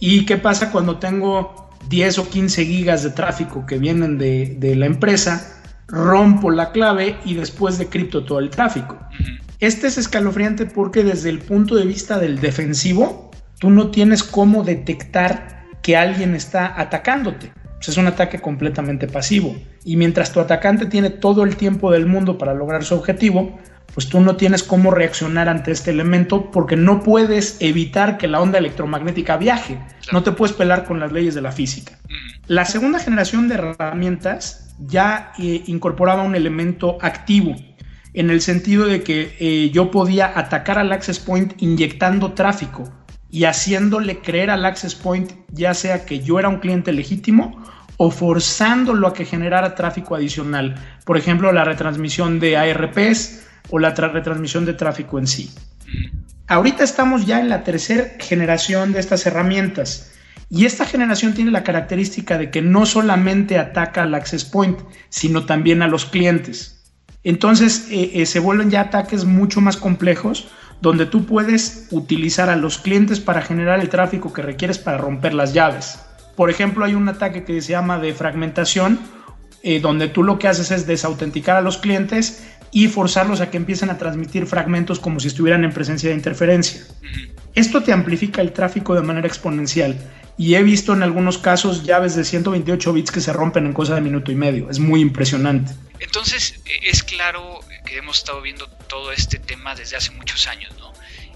¿Y 0.00 0.26
qué 0.26 0.36
pasa 0.38 0.72
cuando 0.72 0.98
tengo 0.98 1.70
10 1.88 2.18
o 2.18 2.28
15 2.28 2.66
gigas 2.66 3.04
de 3.04 3.10
tráfico 3.10 3.64
que 3.64 3.78
vienen 3.78 4.18
de, 4.18 4.56
de 4.58 4.74
la 4.74 4.86
empresa? 4.86 5.62
Rompo 5.88 6.50
la 6.50 6.72
clave 6.72 7.16
y 7.24 7.34
después 7.34 7.78
decripto 7.78 8.24
todo 8.24 8.38
el 8.38 8.50
tráfico. 8.50 8.98
Este 9.60 9.86
es 9.86 9.98
escalofriante 9.98 10.66
porque 10.66 11.04
desde 11.04 11.30
el 11.30 11.38
punto 11.38 11.76
de 11.76 11.86
vista 11.86 12.18
del 12.18 12.40
defensivo, 12.40 13.30
tú 13.58 13.70
no 13.70 13.90
tienes 13.90 14.22
cómo 14.22 14.62
detectar 14.64 15.64
que 15.82 15.96
alguien 15.96 16.34
está 16.34 16.80
atacándote. 16.80 17.52
Pues 17.76 17.88
es 17.90 17.96
un 17.96 18.06
ataque 18.06 18.40
completamente 18.40 19.06
pasivo. 19.06 19.56
Y 19.84 19.96
mientras 19.96 20.32
tu 20.32 20.40
atacante 20.40 20.86
tiene 20.86 21.10
todo 21.10 21.44
el 21.44 21.56
tiempo 21.56 21.92
del 21.92 22.06
mundo 22.06 22.38
para 22.38 22.54
lograr 22.54 22.84
su 22.84 22.94
objetivo, 22.94 23.58
pues 23.92 24.08
tú 24.08 24.20
no 24.20 24.36
tienes 24.36 24.62
cómo 24.62 24.90
reaccionar 24.90 25.48
ante 25.48 25.70
este 25.70 25.90
elemento 25.90 26.50
porque 26.50 26.76
no 26.76 27.02
puedes 27.02 27.58
evitar 27.60 28.18
que 28.18 28.26
la 28.26 28.40
onda 28.40 28.58
electromagnética 28.58 29.36
viaje. 29.36 29.78
No 30.12 30.22
te 30.22 30.32
puedes 30.32 30.56
pelar 30.56 30.84
con 30.84 30.98
las 30.98 31.12
leyes 31.12 31.34
de 31.34 31.42
la 31.42 31.52
física. 31.52 31.98
La 32.46 32.64
segunda 32.64 32.98
generación 32.98 33.48
de 33.48 33.54
herramientas 33.54 34.63
ya 34.78 35.32
eh, 35.38 35.62
incorporaba 35.66 36.22
un 36.22 36.34
elemento 36.34 36.98
activo 37.00 37.54
en 38.12 38.30
el 38.30 38.40
sentido 38.40 38.86
de 38.86 39.02
que 39.02 39.36
eh, 39.38 39.70
yo 39.70 39.90
podía 39.90 40.38
atacar 40.38 40.78
al 40.78 40.92
access 40.92 41.18
point 41.18 41.54
inyectando 41.58 42.32
tráfico 42.32 42.84
y 43.30 43.44
haciéndole 43.44 44.20
creer 44.20 44.50
al 44.50 44.64
access 44.64 44.94
point 44.94 45.32
ya 45.50 45.74
sea 45.74 46.06
que 46.06 46.20
yo 46.20 46.38
era 46.38 46.48
un 46.48 46.58
cliente 46.58 46.92
legítimo 46.92 47.60
o 47.96 48.10
forzándolo 48.10 49.08
a 49.08 49.14
que 49.14 49.24
generara 49.24 49.74
tráfico 49.74 50.14
adicional. 50.14 50.76
Por 51.04 51.16
ejemplo, 51.16 51.52
la 51.52 51.64
retransmisión 51.64 52.40
de 52.40 52.56
ARPs 52.56 53.46
o 53.70 53.78
la 53.78 53.90
retransmisión 53.90 54.64
de 54.64 54.74
tráfico 54.74 55.18
en 55.18 55.26
sí. 55.26 55.50
Ahorita 56.46 56.84
estamos 56.84 57.26
ya 57.26 57.40
en 57.40 57.48
la 57.48 57.64
tercera 57.64 58.12
generación 58.18 58.92
de 58.92 59.00
estas 59.00 59.26
herramientas. 59.26 60.13
Y 60.50 60.66
esta 60.66 60.84
generación 60.84 61.34
tiene 61.34 61.50
la 61.50 61.64
característica 61.64 62.38
de 62.38 62.50
que 62.50 62.62
no 62.62 62.86
solamente 62.86 63.58
ataca 63.58 64.02
al 64.02 64.14
access 64.14 64.44
point, 64.44 64.78
sino 65.08 65.46
también 65.46 65.82
a 65.82 65.88
los 65.88 66.04
clientes. 66.04 66.92
Entonces 67.24 67.88
eh, 67.90 68.12
eh, 68.14 68.26
se 68.26 68.38
vuelven 68.38 68.70
ya 68.70 68.82
ataques 68.82 69.24
mucho 69.24 69.60
más 69.60 69.76
complejos 69.76 70.48
donde 70.80 71.06
tú 71.06 71.24
puedes 71.24 71.88
utilizar 71.90 72.50
a 72.50 72.56
los 72.56 72.78
clientes 72.78 73.18
para 73.18 73.40
generar 73.40 73.80
el 73.80 73.88
tráfico 73.88 74.32
que 74.32 74.42
requieres 74.42 74.78
para 74.78 74.98
romper 74.98 75.32
las 75.32 75.54
llaves. 75.54 75.98
Por 76.36 76.50
ejemplo, 76.50 76.84
hay 76.84 76.94
un 76.94 77.08
ataque 77.08 77.44
que 77.44 77.62
se 77.62 77.72
llama 77.72 77.98
de 77.98 78.12
fragmentación, 78.12 78.98
eh, 79.62 79.80
donde 79.80 80.08
tú 80.08 80.22
lo 80.22 80.38
que 80.38 80.48
haces 80.48 80.70
es 80.70 80.86
desautenticar 80.86 81.56
a 81.56 81.62
los 81.62 81.78
clientes 81.78 82.46
y 82.70 82.88
forzarlos 82.88 83.40
a 83.40 83.50
que 83.50 83.56
empiecen 83.56 83.88
a 83.88 83.98
transmitir 83.98 84.46
fragmentos 84.46 85.00
como 85.00 85.20
si 85.20 85.28
estuvieran 85.28 85.64
en 85.64 85.72
presencia 85.72 86.10
de 86.10 86.16
interferencia. 86.16 86.82
Esto 87.54 87.82
te 87.82 87.92
amplifica 87.92 88.42
el 88.42 88.52
tráfico 88.52 88.94
de 88.94 89.02
manera 89.02 89.28
exponencial 89.28 89.96
y 90.36 90.54
he 90.56 90.62
visto 90.62 90.92
en 90.92 91.02
algunos 91.02 91.38
casos 91.38 91.84
llaves 91.84 92.16
de 92.16 92.24
128 92.24 92.92
bits 92.92 93.10
que 93.10 93.20
se 93.20 93.32
rompen 93.32 93.66
en 93.66 93.72
cosa 93.72 93.94
de 93.94 94.00
minuto 94.00 94.32
y 94.32 94.34
medio. 94.34 94.68
Es 94.68 94.78
muy 94.78 95.00
impresionante. 95.00 95.72
Entonces, 96.00 96.60
e, 96.64 96.90
es 96.90 97.02
claro 97.02 97.60
que 97.86 97.96
hemos 97.98 98.18
estado 98.18 98.40
viendo 98.42 98.68
todo 98.88 99.12
este 99.12 99.38
tema 99.38 99.74
desde 99.74 99.96
hace 99.96 100.10
muchos 100.10 100.46
años, 100.48 100.72
¿no? 100.78 100.92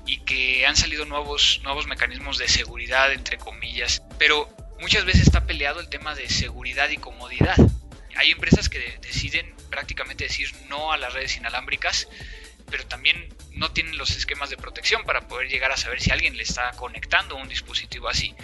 Y 0.07 0.19
que 0.21 0.67
han 0.67 0.77
salido 0.77 1.05
nuevos, 1.05 1.61
nuevos 1.63 1.87
mecanismos 1.87 2.39
de 2.39 2.49
seguridad, 2.49 3.13
entre 3.13 3.39
comillas, 3.39 4.03
pero 4.19 4.49
muchas 4.81 5.05
veces 5.05 5.23
está 5.23 5.47
peleado 5.47 5.81
el 5.81 5.89
tema 5.89 6.15
de 6.15 6.29
seguridad 6.29 6.89
y 6.91 6.97
comodidad. 6.97 7.57
Hay 8.17 8.31
empresas 8.31 8.69
que 8.69 8.99
deciden 9.01 9.55
prácticamente 9.71 10.25
decir 10.25 10.51
no 10.69 10.93
a 10.93 10.97
las 10.97 11.13
redes 11.13 11.37
inalámbricas, 11.37 12.09
pero 12.71 12.85
también 12.87 13.29
no 13.53 13.71
tienen 13.73 13.99
los 13.99 14.17
esquemas 14.17 14.51
de 14.51 14.57
protección 14.57 15.03
para 15.05 15.27
poder 15.29 15.49
llegar 15.49 15.73
a 15.73 15.77
saber 15.77 16.01
si 16.01 16.11
alguien 16.11 16.37
le 16.37 16.43
está 16.43 16.71
conectando 16.77 17.37
un 17.37 17.49
dispositivo 17.49 18.09
así. 18.09 18.35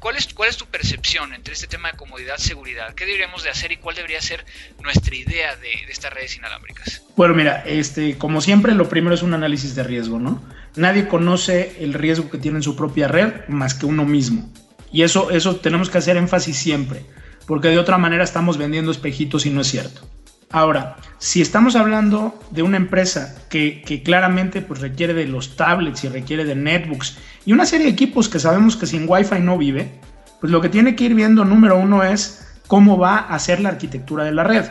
¿Cuál 0.00 0.16
es, 0.16 0.32
cuál 0.34 0.50
es 0.50 0.56
tu 0.56 0.66
percepción 0.66 1.32
entre 1.32 1.54
este 1.54 1.66
tema 1.66 1.90
de 1.90 1.96
comodidad 1.96 2.36
seguridad? 2.36 2.94
¿Qué 2.94 3.06
deberíamos 3.06 3.42
de 3.42 3.50
hacer 3.50 3.72
y 3.72 3.76
cuál 3.76 3.96
debería 3.96 4.20
ser 4.20 4.44
nuestra 4.82 5.14
idea 5.14 5.56
de, 5.56 5.70
estas 5.88 6.12
redes 6.12 6.36
inalámbricas? 6.36 7.02
Bueno, 7.16 7.34
mira, 7.34 7.62
este, 7.64 8.18
como 8.18 8.40
siempre, 8.40 8.74
lo 8.74 8.88
primero 8.88 9.14
es 9.14 9.22
un 9.22 9.32
análisis 9.32 9.74
de 9.74 9.82
riesgo, 9.82 10.18
¿no? 10.18 10.42
Nadie 10.76 11.08
conoce 11.08 11.76
el 11.80 11.94
riesgo 11.94 12.28
que 12.28 12.38
tiene 12.38 12.58
en 12.58 12.62
su 12.62 12.76
propia 12.76 13.08
red 13.08 13.46
más 13.48 13.74
que 13.74 13.86
uno 13.86 14.04
mismo. 14.04 14.52
Y 14.92 15.02
eso, 15.02 15.30
eso 15.30 15.56
tenemos 15.56 15.88
que 15.88 15.98
hacer 15.98 16.16
énfasis 16.16 16.56
siempre, 16.56 17.04
porque 17.46 17.68
de 17.68 17.78
otra 17.78 17.96
manera 17.96 18.24
estamos 18.24 18.58
vendiendo 18.58 18.90
espejitos 18.90 19.46
y 19.46 19.50
no 19.50 19.62
es 19.62 19.68
cierto. 19.68 20.06
Ahora, 20.54 20.94
si 21.18 21.42
estamos 21.42 21.74
hablando 21.74 22.38
de 22.52 22.62
una 22.62 22.76
empresa 22.76 23.34
que, 23.48 23.82
claramente 24.04 24.62
pues, 24.62 24.80
requiere 24.80 25.12
de 25.12 25.26
los 25.26 25.56
tablets 25.56 26.04
y 26.04 26.08
requiere 26.08 26.44
de 26.44 26.54
netbooks 26.54 27.18
y 27.44 27.52
una 27.52 27.66
serie 27.66 27.86
de 27.86 27.92
equipos 27.92 28.28
que 28.28 28.38
sabemos 28.38 28.76
que 28.76 28.86
sin 28.86 29.06
Wi-Fi 29.08 29.40
no 29.40 29.58
vive, 29.58 29.98
pues 30.40 30.52
lo 30.52 30.60
que 30.60 30.68
tiene 30.68 30.94
que 30.94 31.06
ir 31.06 31.16
viendo 31.16 31.44
número 31.44 31.76
uno 31.76 32.04
es 32.04 32.56
cómo 32.68 32.96
va 32.96 33.18
a 33.18 33.36
ser 33.40 33.58
la 33.58 33.70
arquitectura 33.70 34.22
de 34.22 34.30
la 34.30 34.44
red. 34.44 34.66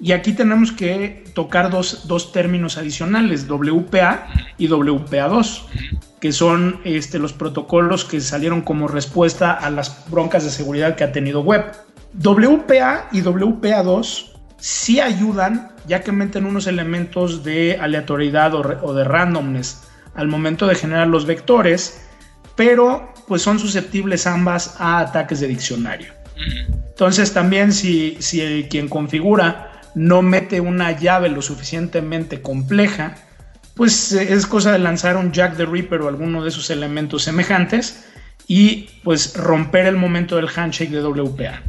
Y 0.00 0.12
aquí 0.12 0.34
tenemos 0.34 0.70
que 0.70 1.24
tocar 1.34 1.68
dos, 1.68 2.30
términos 2.32 2.78
adicionales, 2.78 3.48
WPA 3.48 4.28
y 4.56 4.68
WPA2, 4.68 5.62
que 6.20 6.30
son 6.30 6.78
este, 6.84 7.18
los 7.18 7.32
protocolos 7.32 8.04
que 8.04 8.20
salieron 8.20 8.60
como 8.60 8.86
respuesta 8.86 9.50
a 9.50 9.68
las 9.70 10.08
broncas 10.08 10.44
de 10.44 10.50
seguridad 10.50 10.94
que 10.94 11.02
ha 11.02 11.10
tenido 11.10 11.40
web. 11.40 11.72
WPA 12.22 13.08
y 13.10 13.22
WPA2 13.22 14.33
sí 14.64 14.98
ayudan, 14.98 15.72
ya 15.86 16.00
que 16.00 16.10
meten 16.10 16.46
unos 16.46 16.66
elementos 16.66 17.44
de 17.44 17.76
aleatoriedad 17.78 18.54
o, 18.54 18.94
de 18.94 19.04
randomness 19.04 19.82
al 20.14 20.26
momento 20.26 20.66
de 20.66 20.74
generar 20.74 21.06
los 21.06 21.26
vectores, 21.26 22.06
pero 22.56 23.12
pues 23.28 23.42
son 23.42 23.58
susceptibles 23.58 24.26
ambas 24.26 24.76
a 24.80 25.00
ataques 25.00 25.40
de 25.40 25.48
diccionario. 25.48 26.14
Entonces 26.88 27.34
también 27.34 27.74
si, 27.74 28.16
si 28.20 28.66
quien 28.70 28.88
configura 28.88 29.82
no 29.94 30.22
mete 30.22 30.62
una 30.62 30.92
llave 30.92 31.28
lo 31.28 31.42
suficientemente 31.42 32.40
compleja, 32.40 33.16
pues 33.74 34.12
es 34.12 34.46
cosa 34.46 34.72
de 34.72 34.78
lanzar 34.78 35.18
un 35.18 35.30
Jack 35.30 35.58
the 35.58 35.66
Ripper 35.66 36.00
o 36.00 36.08
alguno 36.08 36.42
de 36.42 36.48
esos 36.48 36.70
elementos 36.70 37.24
semejantes 37.24 38.06
y 38.46 38.88
pues 39.04 39.36
romper 39.36 39.84
el 39.84 39.96
momento 39.96 40.36
del 40.36 40.48
handshake 40.48 40.90
de 40.90 41.02
WPA. 41.02 41.60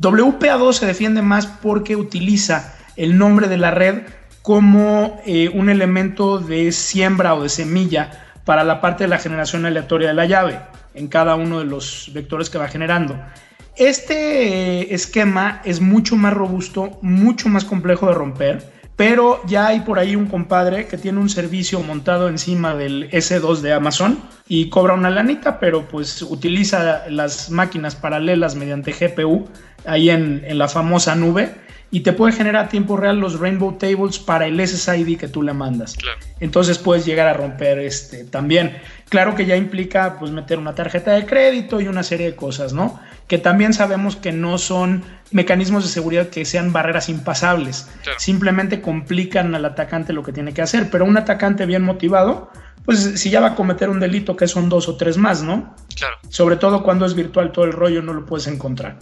WPA2 0.00 0.72
se 0.72 0.86
defiende 0.86 1.22
más 1.22 1.46
porque 1.46 1.96
utiliza 1.96 2.74
el 2.96 3.18
nombre 3.18 3.48
de 3.48 3.56
la 3.56 3.70
red 3.70 4.02
como 4.42 5.20
eh, 5.26 5.50
un 5.52 5.68
elemento 5.68 6.38
de 6.38 6.70
siembra 6.72 7.34
o 7.34 7.42
de 7.42 7.48
semilla 7.48 8.26
para 8.44 8.62
la 8.62 8.80
parte 8.80 9.04
de 9.04 9.08
la 9.08 9.18
generación 9.18 9.66
aleatoria 9.66 10.08
de 10.08 10.14
la 10.14 10.26
llave 10.26 10.60
en 10.94 11.08
cada 11.08 11.34
uno 11.34 11.58
de 11.58 11.64
los 11.64 12.10
vectores 12.14 12.48
que 12.50 12.58
va 12.58 12.68
generando. 12.68 13.18
Este 13.76 14.80
eh, 14.80 14.94
esquema 14.94 15.60
es 15.64 15.80
mucho 15.80 16.16
más 16.16 16.32
robusto, 16.32 16.98
mucho 17.02 17.48
más 17.48 17.64
complejo 17.64 18.06
de 18.06 18.14
romper, 18.14 18.72
pero 18.96 19.42
ya 19.46 19.66
hay 19.68 19.80
por 19.80 19.98
ahí 19.98 20.16
un 20.16 20.26
compadre 20.26 20.86
que 20.86 20.96
tiene 20.96 21.20
un 21.20 21.28
servicio 21.28 21.80
montado 21.80 22.28
encima 22.28 22.74
del 22.74 23.10
S2 23.10 23.60
de 23.60 23.74
Amazon 23.74 24.18
y 24.48 24.70
cobra 24.70 24.94
una 24.94 25.10
lanita, 25.10 25.60
pero 25.60 25.86
pues 25.86 26.22
utiliza 26.22 27.08
las 27.10 27.50
máquinas 27.50 27.94
paralelas 27.94 28.54
mediante 28.54 28.92
GPU 28.92 29.46
ahí 29.84 30.08
en, 30.08 30.42
la 30.56 30.68
famosa 30.68 31.14
nube 31.14 31.54
y 31.90 32.00
te 32.00 32.14
puede 32.14 32.32
generar 32.32 32.64
a 32.64 32.68
tiempo 32.68 32.96
real 32.96 33.20
los 33.20 33.38
Rainbow 33.38 33.76
Tables 33.76 34.18
para 34.18 34.46
el 34.46 34.66
SSID 34.66 35.18
que 35.18 35.28
tú 35.28 35.42
le 35.42 35.52
mandas. 35.52 35.94
Entonces 36.40 36.78
puedes 36.78 37.04
llegar 37.04 37.28
a 37.28 37.34
romper 37.34 37.78
este 37.78 38.24
también. 38.24 38.78
Claro 39.08 39.36
que 39.36 39.46
ya 39.46 39.56
implica 39.56 40.18
pues 40.18 40.32
meter 40.32 40.58
una 40.58 40.74
tarjeta 40.74 41.12
de 41.12 41.26
crédito 41.26 41.80
y 41.80 41.86
una 41.86 42.02
serie 42.02 42.26
de 42.26 42.36
cosas, 42.36 42.72
¿no? 42.72 42.98
Que 43.28 43.38
también 43.38 43.72
sabemos 43.72 44.16
que 44.16 44.32
no 44.32 44.58
son 44.58 45.04
mecanismos 45.30 45.84
de 45.84 45.90
seguridad 45.90 46.28
que 46.28 46.44
sean 46.44 46.72
barreras 46.72 47.08
impasables. 47.08 47.88
Simplemente 48.18 48.80
complican 48.80 49.54
al 49.54 49.64
atacante 49.64 50.12
lo 50.12 50.24
que 50.24 50.32
tiene 50.32 50.52
que 50.52 50.62
hacer, 50.62 50.90
pero 50.90 51.04
un 51.04 51.16
atacante 51.16 51.66
bien 51.66 51.82
motivado, 51.82 52.50
pues 52.84 53.20
si 53.20 53.30
ya 53.30 53.40
va 53.40 53.48
a 53.48 53.54
cometer 53.54 53.90
un 53.90 54.00
delito 54.00 54.36
que 54.36 54.48
son 54.48 54.68
dos 54.68 54.88
o 54.88 54.96
tres 54.96 55.18
más, 55.18 55.42
¿no? 55.42 55.74
Claro. 55.94 56.16
Sobre 56.28 56.56
todo 56.56 56.82
cuando 56.82 57.06
es 57.06 57.14
virtual 57.14 57.52
todo 57.52 57.64
el 57.64 57.72
rollo 57.72 58.02
no 58.02 58.12
lo 58.12 58.26
puedes 58.26 58.48
encontrar. 58.48 58.98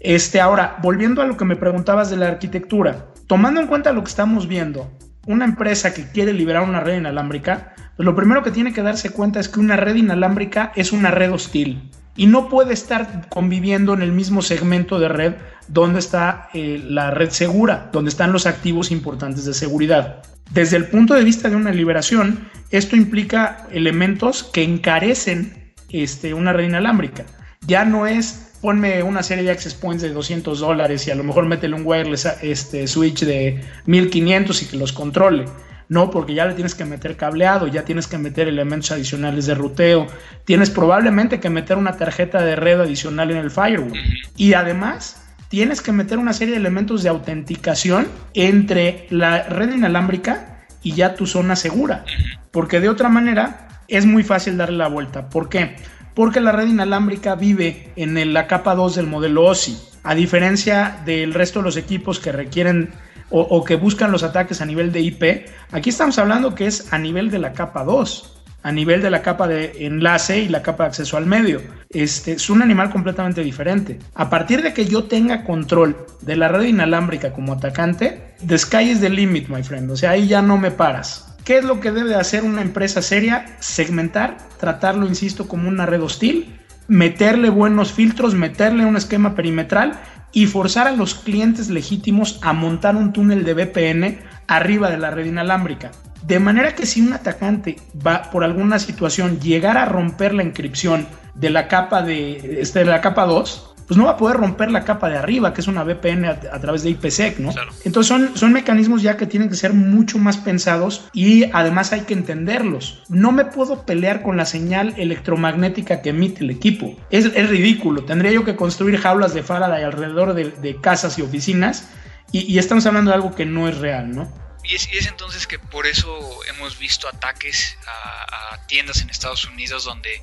Este, 0.00 0.40
ahora, 0.40 0.78
volviendo 0.82 1.20
a 1.22 1.26
lo 1.26 1.36
que 1.36 1.44
me 1.44 1.56
preguntabas 1.56 2.10
de 2.10 2.16
la 2.16 2.28
arquitectura, 2.28 3.06
tomando 3.26 3.60
en 3.60 3.66
cuenta 3.66 3.92
lo 3.92 4.02
que 4.02 4.10
estamos 4.10 4.48
viendo, 4.48 4.90
una 5.26 5.44
empresa 5.44 5.94
que 5.94 6.10
quiere 6.10 6.32
liberar 6.32 6.62
una 6.62 6.80
red 6.80 6.98
inalámbrica, 6.98 7.74
lo 7.98 8.14
primero 8.14 8.42
que 8.42 8.50
tiene 8.50 8.72
que 8.72 8.82
darse 8.82 9.10
cuenta 9.10 9.40
es 9.40 9.48
que 9.48 9.60
una 9.60 9.76
red 9.76 9.96
inalámbrica 9.96 10.72
es 10.76 10.92
una 10.92 11.10
red 11.10 11.32
hostil 11.32 11.90
y 12.16 12.26
no 12.26 12.48
puede 12.48 12.74
estar 12.74 13.28
conviviendo 13.28 13.94
en 13.94 14.02
el 14.02 14.12
mismo 14.12 14.42
segmento 14.42 14.98
de 14.98 15.08
red 15.08 15.34
donde 15.68 15.98
está 15.98 16.48
eh, 16.52 16.82
la 16.86 17.10
red 17.10 17.30
segura, 17.30 17.90
donde 17.92 18.10
están 18.10 18.32
los 18.32 18.46
activos 18.46 18.90
importantes 18.90 19.44
de 19.44 19.54
seguridad. 19.54 20.22
Desde 20.50 20.76
el 20.76 20.86
punto 20.86 21.14
de 21.14 21.24
vista 21.24 21.48
de 21.48 21.56
una 21.56 21.72
liberación, 21.72 22.48
esto 22.70 22.96
implica 22.96 23.66
elementos 23.70 24.42
que 24.42 24.62
encarecen 24.62 25.72
este, 25.90 26.34
una 26.34 26.52
red 26.52 26.64
inalámbrica. 26.64 27.24
Ya 27.66 27.84
no 27.84 28.06
es 28.06 28.48
ponme 28.60 29.02
una 29.02 29.24
serie 29.24 29.44
de 29.44 29.50
access 29.50 29.74
points 29.74 30.02
de 30.02 30.10
200 30.10 30.60
dólares 30.60 31.06
y 31.08 31.10
a 31.10 31.16
lo 31.16 31.24
mejor 31.24 31.46
métele 31.46 31.74
un 31.74 31.82
wireless 31.84 32.26
este, 32.42 32.86
switch 32.86 33.24
de 33.24 33.60
1500 33.86 34.62
y 34.62 34.66
que 34.66 34.76
los 34.76 34.92
controle. 34.92 35.46
No, 35.88 36.10
porque 36.10 36.34
ya 36.34 36.46
le 36.46 36.54
tienes 36.54 36.74
que 36.74 36.84
meter 36.84 37.16
cableado, 37.16 37.66
ya 37.66 37.84
tienes 37.84 38.06
que 38.06 38.18
meter 38.18 38.48
elementos 38.48 38.92
adicionales 38.92 39.46
de 39.46 39.54
ruteo, 39.54 40.06
tienes 40.44 40.70
probablemente 40.70 41.40
que 41.40 41.50
meter 41.50 41.76
una 41.76 41.96
tarjeta 41.96 42.42
de 42.42 42.56
red 42.56 42.80
adicional 42.80 43.30
en 43.30 43.36
el 43.38 43.50
firewall. 43.50 43.92
Y 44.36 44.54
además, 44.54 45.22
tienes 45.48 45.82
que 45.82 45.92
meter 45.92 46.18
una 46.18 46.32
serie 46.32 46.54
de 46.54 46.60
elementos 46.60 47.02
de 47.02 47.10
autenticación 47.10 48.08
entre 48.32 49.06
la 49.10 49.42
red 49.42 49.74
inalámbrica 49.74 50.64
y 50.82 50.94
ya 50.94 51.14
tu 51.14 51.26
zona 51.26 51.56
segura. 51.56 52.04
Porque 52.50 52.80
de 52.80 52.88
otra 52.88 53.08
manera 53.08 53.68
es 53.88 54.06
muy 54.06 54.22
fácil 54.22 54.56
darle 54.56 54.78
la 54.78 54.88
vuelta. 54.88 55.28
¿Por 55.28 55.48
qué? 55.50 55.76
Porque 56.14 56.40
la 56.40 56.52
red 56.52 56.68
inalámbrica 56.68 57.34
vive 57.34 57.92
en 57.96 58.32
la 58.32 58.46
capa 58.46 58.74
2 58.74 58.94
del 58.94 59.06
modelo 59.06 59.44
OSI. 59.44 59.78
A 60.04 60.14
diferencia 60.14 61.00
del 61.04 61.34
resto 61.34 61.60
de 61.60 61.64
los 61.64 61.76
equipos 61.76 62.18
que 62.18 62.32
requieren 62.32 62.90
o, 63.32 63.64
que 63.64 63.76
buscan 63.76 64.12
los 64.12 64.22
ataques 64.22 64.60
a 64.60 64.66
nivel 64.66 64.92
de 64.92 65.00
IP, 65.00 65.46
aquí 65.70 65.90
estamos 65.90 66.18
hablando 66.18 66.54
que 66.54 66.66
es 66.66 66.92
a 66.92 66.98
nivel 66.98 67.30
de 67.30 67.38
la 67.38 67.52
capa 67.52 67.84
2 67.84 68.38
a 68.62 68.70
nivel 68.70 69.02
de 69.02 69.10
la 69.10 69.22
capa 69.22 69.48
de 69.48 69.72
enlace 69.86 70.38
y 70.40 70.48
la 70.48 70.62
capa 70.62 70.84
de 70.84 70.88
acceso 70.90 71.16
al 71.16 71.26
medio. 71.26 71.60
Este 71.90 72.32
es 72.32 72.48
un 72.48 72.62
animal 72.62 72.90
completamente 72.90 73.42
diferente. 73.42 73.98
A 74.14 74.30
partir 74.30 74.62
de 74.62 74.72
que 74.72 74.86
yo 74.86 75.04
tenga 75.04 75.44
control 75.44 76.06
de 76.20 76.36
la 76.36 76.48
red 76.48 76.66
inalámbrica 76.66 77.32
como 77.32 77.54
atacante, 77.54 78.34
the 78.46 78.56
sky 78.56 78.90
is 78.90 79.00
the 79.00 79.10
limit, 79.10 79.48
my 79.48 79.62
friend. 79.62 79.90
O 79.90 79.96
sea, 79.96 80.10
ahí 80.10 80.28
ya 80.28 80.42
no 80.42 80.58
me 80.58 80.70
paras. 80.70 81.34
¿Qué 81.44 81.58
es 81.58 81.64
lo 81.64 81.80
que 81.80 81.90
debe 81.90 82.14
hacer 82.14 82.44
una 82.44 82.62
empresa 82.62 83.02
seria? 83.02 83.56
Segmentar, 83.58 84.38
tratarlo, 84.60 85.08
insisto, 85.08 85.48
como 85.48 85.68
una 85.68 85.86
red 85.86 86.00
hostil, 86.00 86.60
meterle 86.92 87.48
buenos 87.48 87.90
filtros, 87.90 88.34
meterle 88.34 88.84
un 88.84 88.98
esquema 88.98 89.34
perimetral 89.34 89.98
y 90.30 90.46
forzar 90.46 90.86
a 90.86 90.92
los 90.92 91.14
clientes 91.14 91.70
legítimos 91.70 92.38
a 92.42 92.52
montar 92.52 92.96
un 92.96 93.14
túnel 93.14 93.44
de 93.44 93.54
VPN 93.54 94.18
arriba 94.46 94.90
de 94.90 94.98
la 94.98 95.10
red 95.10 95.24
inalámbrica. 95.24 95.90
De 96.26 96.38
manera 96.38 96.74
que 96.74 96.84
si 96.84 97.00
un 97.00 97.14
atacante 97.14 97.78
va 98.06 98.30
por 98.30 98.44
alguna 98.44 98.78
situación 98.78 99.40
llegar 99.40 99.78
a 99.78 99.86
romper 99.86 100.34
la 100.34 100.42
inscripción 100.42 101.06
de 101.34 101.48
la 101.48 101.66
capa 101.66 102.02
de, 102.02 102.60
este, 102.60 102.80
de 102.80 102.84
la 102.84 103.00
capa 103.00 103.24
2, 103.24 103.71
pues 103.86 103.98
no 103.98 104.04
va 104.04 104.12
a 104.12 104.16
poder 104.16 104.36
romper 104.36 104.70
la 104.70 104.84
capa 104.84 105.08
de 105.08 105.16
arriba, 105.16 105.52
que 105.52 105.60
es 105.60 105.66
una 105.66 105.84
VPN 105.84 106.24
a, 106.26 106.60
través 106.60 106.82
de 106.82 106.90
IPsec, 106.90 107.38
¿no? 107.38 107.52
Entonces 107.84 108.08
son, 108.08 108.36
son 108.36 108.52
mecanismos 108.52 109.02
ya 109.02 109.16
que 109.16 109.26
tienen 109.26 109.48
que 109.48 109.56
ser 109.56 109.72
mucho 109.72 110.18
más 110.18 110.36
pensados 110.36 111.08
y 111.12 111.44
además 111.52 111.92
hay 111.92 112.02
que 112.02 112.14
entenderlos. 112.14 113.02
No 113.08 113.32
me 113.32 113.44
puedo 113.44 113.84
pelear 113.84 114.22
con 114.22 114.36
la 114.36 114.46
señal 114.46 114.94
electromagnética 114.96 116.02
que 116.02 116.10
emite 116.10 116.44
el 116.44 116.50
equipo. 116.50 116.96
Es, 117.10 117.26
es 117.26 117.50
ridículo. 117.50 118.04
Tendría 118.04 118.32
yo 118.32 118.44
que 118.44 118.56
construir 118.56 118.98
jaulas 118.98 119.34
de 119.34 119.42
Faraday 119.42 119.82
alrededor 119.84 120.34
de, 120.34 120.76
casas 120.80 121.18
y 121.18 121.22
oficinas 121.22 121.88
y, 122.32 122.40
y 122.40 122.58
estamos 122.58 122.86
hablando 122.86 123.10
de 123.10 123.16
algo 123.16 123.34
que 123.34 123.44
no 123.44 123.68
es 123.68 123.78
real, 123.78 124.10
¿no? 124.14 124.42
Y 124.64 124.76
es, 124.76 124.88
entonces 125.06 125.46
que 125.46 125.58
por 125.58 125.86
eso 125.86 126.40
hemos 126.48 126.78
visto 126.78 127.08
ataques 127.08 127.76
a, 127.86 128.58
tiendas 128.66 129.02
en 129.02 129.10
Estados 129.10 129.44
Unidos 129.44 129.84
donde, 129.84 130.22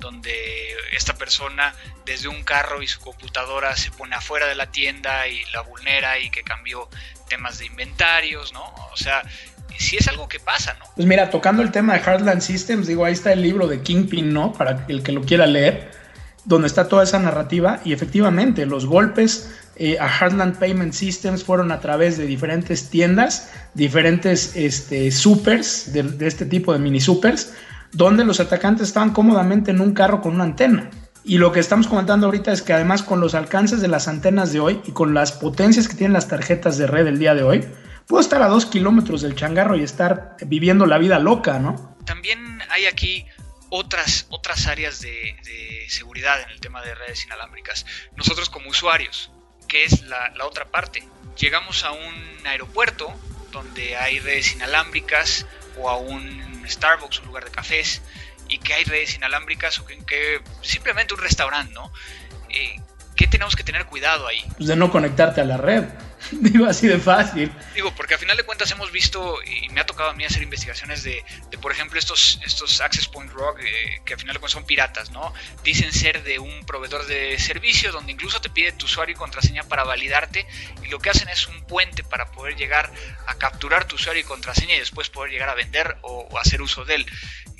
donde 0.00 0.32
esta 0.92 1.14
persona 1.14 1.74
desde 2.04 2.28
un 2.28 2.42
carro 2.42 2.82
y 2.82 2.88
su 2.88 3.00
computadora 3.00 3.76
se 3.76 3.90
pone 3.90 4.16
afuera 4.16 4.46
de 4.46 4.54
la 4.54 4.70
tienda 4.70 5.28
y 5.28 5.42
la 5.52 5.60
vulnera 5.62 6.18
y 6.18 6.30
que 6.30 6.42
cambió 6.42 6.88
temas 7.28 7.58
de 7.58 7.66
inventarios, 7.66 8.52
¿no? 8.52 8.64
O 8.92 8.96
sea, 8.96 9.22
sí 9.78 9.96
es 9.96 10.08
algo 10.08 10.28
que 10.28 10.40
pasa, 10.40 10.74
¿no? 10.78 10.86
Pues 10.96 11.06
mira, 11.06 11.30
tocando 11.30 11.62
el 11.62 11.70
tema 11.70 11.94
de 11.94 12.00
Heartland 12.00 12.40
Systems, 12.42 12.86
digo, 12.86 13.04
ahí 13.04 13.12
está 13.12 13.32
el 13.32 13.42
libro 13.42 13.66
de 13.68 13.80
Kingpin, 13.80 14.32
¿no? 14.32 14.52
Para 14.52 14.84
el 14.88 15.02
que 15.02 15.12
lo 15.12 15.22
quiera 15.22 15.46
leer, 15.46 15.90
donde 16.44 16.66
está 16.66 16.88
toda 16.88 17.04
esa 17.04 17.18
narrativa 17.18 17.80
y 17.84 17.92
efectivamente 17.92 18.66
los 18.66 18.86
golpes 18.86 19.54
eh, 19.76 19.96
a 19.98 20.08
Heartland 20.08 20.58
Payment 20.58 20.92
Systems 20.92 21.44
fueron 21.44 21.72
a 21.72 21.80
través 21.80 22.18
de 22.18 22.26
diferentes 22.26 22.90
tiendas, 22.90 23.50
diferentes 23.74 24.54
este, 24.54 25.10
supers, 25.10 25.92
de, 25.92 26.26
este 26.26 26.44
tipo 26.44 26.72
de 26.72 26.78
mini 26.78 27.00
supers, 27.00 27.54
donde 27.92 28.24
los 28.24 28.40
atacantes 28.40 28.88
estaban 28.88 29.10
cómodamente 29.10 29.70
en 29.70 29.80
un 29.80 29.92
carro 29.92 30.20
con 30.20 30.34
una 30.34 30.44
antena. 30.44 30.90
Y 31.24 31.38
lo 31.38 31.52
que 31.52 31.60
estamos 31.60 31.86
comentando 31.86 32.26
ahorita 32.26 32.52
es 32.52 32.62
que 32.62 32.72
además 32.72 33.02
con 33.02 33.20
los 33.20 33.34
alcances 33.34 33.80
de 33.80 33.88
las 33.88 34.08
antenas 34.08 34.52
de 34.52 34.60
hoy 34.60 34.80
y 34.86 34.92
con 34.92 35.12
las 35.12 35.32
potencias 35.32 35.86
que 35.86 35.94
tienen 35.94 36.14
las 36.14 36.28
tarjetas 36.28 36.78
de 36.78 36.86
red 36.86 37.06
el 37.06 37.18
día 37.18 37.34
de 37.34 37.42
hoy, 37.42 37.68
puedo 38.06 38.20
estar 38.20 38.42
a 38.42 38.48
dos 38.48 38.66
kilómetros 38.66 39.22
del 39.22 39.34
changarro 39.34 39.76
y 39.76 39.82
estar 39.82 40.36
viviendo 40.46 40.86
la 40.86 40.98
vida 40.98 41.18
loca, 41.18 41.58
¿no? 41.58 41.96
También 42.06 42.60
hay 42.70 42.86
aquí 42.86 43.26
otras, 43.68 44.26
otras 44.30 44.66
áreas 44.66 45.00
de, 45.00 45.36
de 45.44 45.86
seguridad 45.88 46.40
en 46.42 46.50
el 46.50 46.60
tema 46.60 46.82
de 46.82 46.94
redes 46.94 47.24
inalámbricas. 47.26 47.84
Nosotros 48.16 48.48
como 48.48 48.70
usuarios, 48.70 49.30
que 49.70 49.84
es 49.84 50.02
la, 50.02 50.32
otra 50.44 50.66
parte. 50.66 51.06
Llegamos 51.38 51.84
a 51.84 51.92
un 51.92 52.46
aeropuerto 52.46 53.14
donde 53.52 53.96
hay 53.96 54.18
redes 54.18 54.52
inalámbricas 54.54 55.46
o 55.78 55.88
a 55.88 55.96
un 55.96 56.49
Starbucks, 56.70 57.20
un 57.20 57.26
lugar 57.26 57.44
de 57.44 57.50
cafés, 57.50 58.02
y 58.48 58.58
que 58.58 58.74
hay 58.74 58.84
redes 58.84 59.14
inalámbricas 59.14 59.78
o 59.78 59.86
que, 59.86 60.42
simplemente 60.62 61.14
un 61.14 61.20
restaurante, 61.20 61.72
¿no? 61.72 61.92
Eh, 62.48 62.80
¿Qué 63.20 63.26
tenemos 63.26 63.54
que 63.54 63.62
tener 63.62 63.84
cuidado 63.84 64.26
ahí? 64.26 64.42
Pues 64.56 64.66
de 64.66 64.76
no 64.76 64.90
conectarte 64.90 65.42
a 65.42 65.44
la 65.44 65.58
red. 65.58 65.84
Digo, 66.30 66.64
así 66.64 66.88
de 66.88 66.98
fácil. 66.98 67.52
Digo, 67.74 67.94
porque 67.94 68.14
al 68.14 68.20
final 68.20 68.34
de 68.34 68.44
cuentas 68.44 68.70
hemos 68.70 68.90
visto, 68.92 69.36
y 69.44 69.68
me 69.68 69.82
ha 69.82 69.84
tocado 69.84 70.08
a 70.08 70.14
mí 70.14 70.24
hacer 70.24 70.42
investigaciones 70.42 71.02
de, 71.02 71.22
por 71.60 71.70
ejemplo, 71.70 71.98
estos, 71.98 72.40
estos 72.46 72.80
Access 72.80 73.08
Point 73.08 73.30
Rock, 73.30 73.60
eh, 73.60 74.00
que 74.06 74.14
al 74.14 74.20
final 74.20 74.32
de 74.32 74.40
cuentas 74.40 74.52
son 74.52 74.64
piratas, 74.64 75.10
¿no? 75.10 75.34
Dicen 75.62 75.92
ser 75.92 76.22
de 76.22 76.38
un 76.38 76.64
proveedor 76.64 77.04
de 77.04 77.38
servicio 77.38 77.92
donde 77.92 78.10
incluso 78.10 78.40
te 78.40 78.48
pide 78.48 78.72
tu 78.72 78.86
usuario 78.86 79.14
y 79.14 79.18
contraseña 79.18 79.64
para 79.64 79.84
validarte, 79.84 80.46
y 80.82 80.88
lo 80.88 80.98
que 80.98 81.10
hacen 81.10 81.28
es 81.28 81.46
un 81.46 81.60
puente 81.66 82.02
para 82.02 82.32
poder 82.32 82.56
llegar 82.56 82.90
a 83.26 83.34
capturar 83.34 83.84
tu 83.84 83.96
usuario 83.96 84.22
y 84.22 84.24
contraseña 84.24 84.76
y 84.76 84.78
después 84.78 85.10
poder 85.10 85.30
llegar 85.30 85.50
a 85.50 85.54
vender 85.54 85.98
o, 86.00 86.26
o 86.30 86.38
hacer 86.38 86.62
uso 86.62 86.86
de 86.86 86.94
él. 86.94 87.06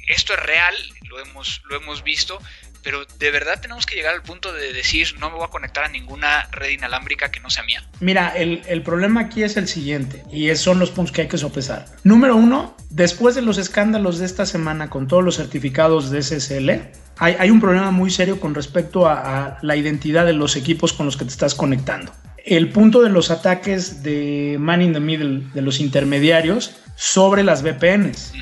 Esto 0.06 0.32
es 0.32 0.40
real, 0.40 0.74
lo 1.02 1.20
hemos, 1.20 1.60
lo 1.66 1.76
hemos 1.76 2.02
visto, 2.02 2.40
pero 2.82 3.04
de 3.18 3.30
verdad 3.30 3.60
tenemos 3.60 3.86
que 3.86 3.94
llegar 3.94 4.14
al 4.14 4.22
punto 4.22 4.52
de 4.52 4.72
decir 4.72 5.08
no 5.18 5.30
me 5.30 5.36
voy 5.36 5.44
a 5.44 5.48
conectar 5.48 5.84
a 5.84 5.88
ninguna 5.88 6.48
red 6.50 6.70
inalámbrica 6.70 7.30
que 7.30 7.40
no 7.40 7.50
sea 7.50 7.62
mía. 7.64 7.82
Mira, 8.00 8.28
el, 8.36 8.82
problema 8.82 9.20
aquí 9.20 9.42
es 9.42 9.56
el 9.56 9.68
siguiente 9.68 10.24
y 10.32 10.54
son 10.56 10.78
los 10.78 10.90
puntos 10.90 11.12
que 11.12 11.22
hay 11.22 11.28
que 11.28 11.38
sopesar. 11.38 11.86
Número 12.04 12.36
uno, 12.36 12.76
después 12.88 13.34
de 13.34 13.42
los 13.42 13.58
escándalos 13.58 14.18
de 14.18 14.26
esta 14.26 14.46
semana 14.46 14.90
con 14.90 15.06
todos 15.06 15.24
los 15.24 15.36
certificados 15.36 16.10
de 16.10 16.22
SSL, 16.22 16.70
hay, 17.18 17.50
un 17.50 17.60
problema 17.60 17.90
muy 17.90 18.10
serio 18.10 18.40
con 18.40 18.54
respecto 18.54 19.06
a, 19.06 19.58
la 19.60 19.76
identidad 19.76 20.24
de 20.24 20.32
los 20.32 20.56
equipos 20.56 20.92
con 20.92 21.06
los 21.06 21.16
que 21.16 21.24
te 21.24 21.30
estás 21.30 21.54
conectando. 21.54 22.12
El 22.44 22.70
punto 22.70 23.02
de 23.02 23.10
los 23.10 23.30
ataques 23.30 24.02
de 24.02 24.56
man 24.58 24.80
in 24.80 24.94
the 24.94 25.00
middle, 25.00 25.42
de 25.52 25.60
los 25.60 25.80
intermediarios, 25.80 26.74
sobre 26.96 27.44
las 27.44 27.62
VPNs, 27.62 28.32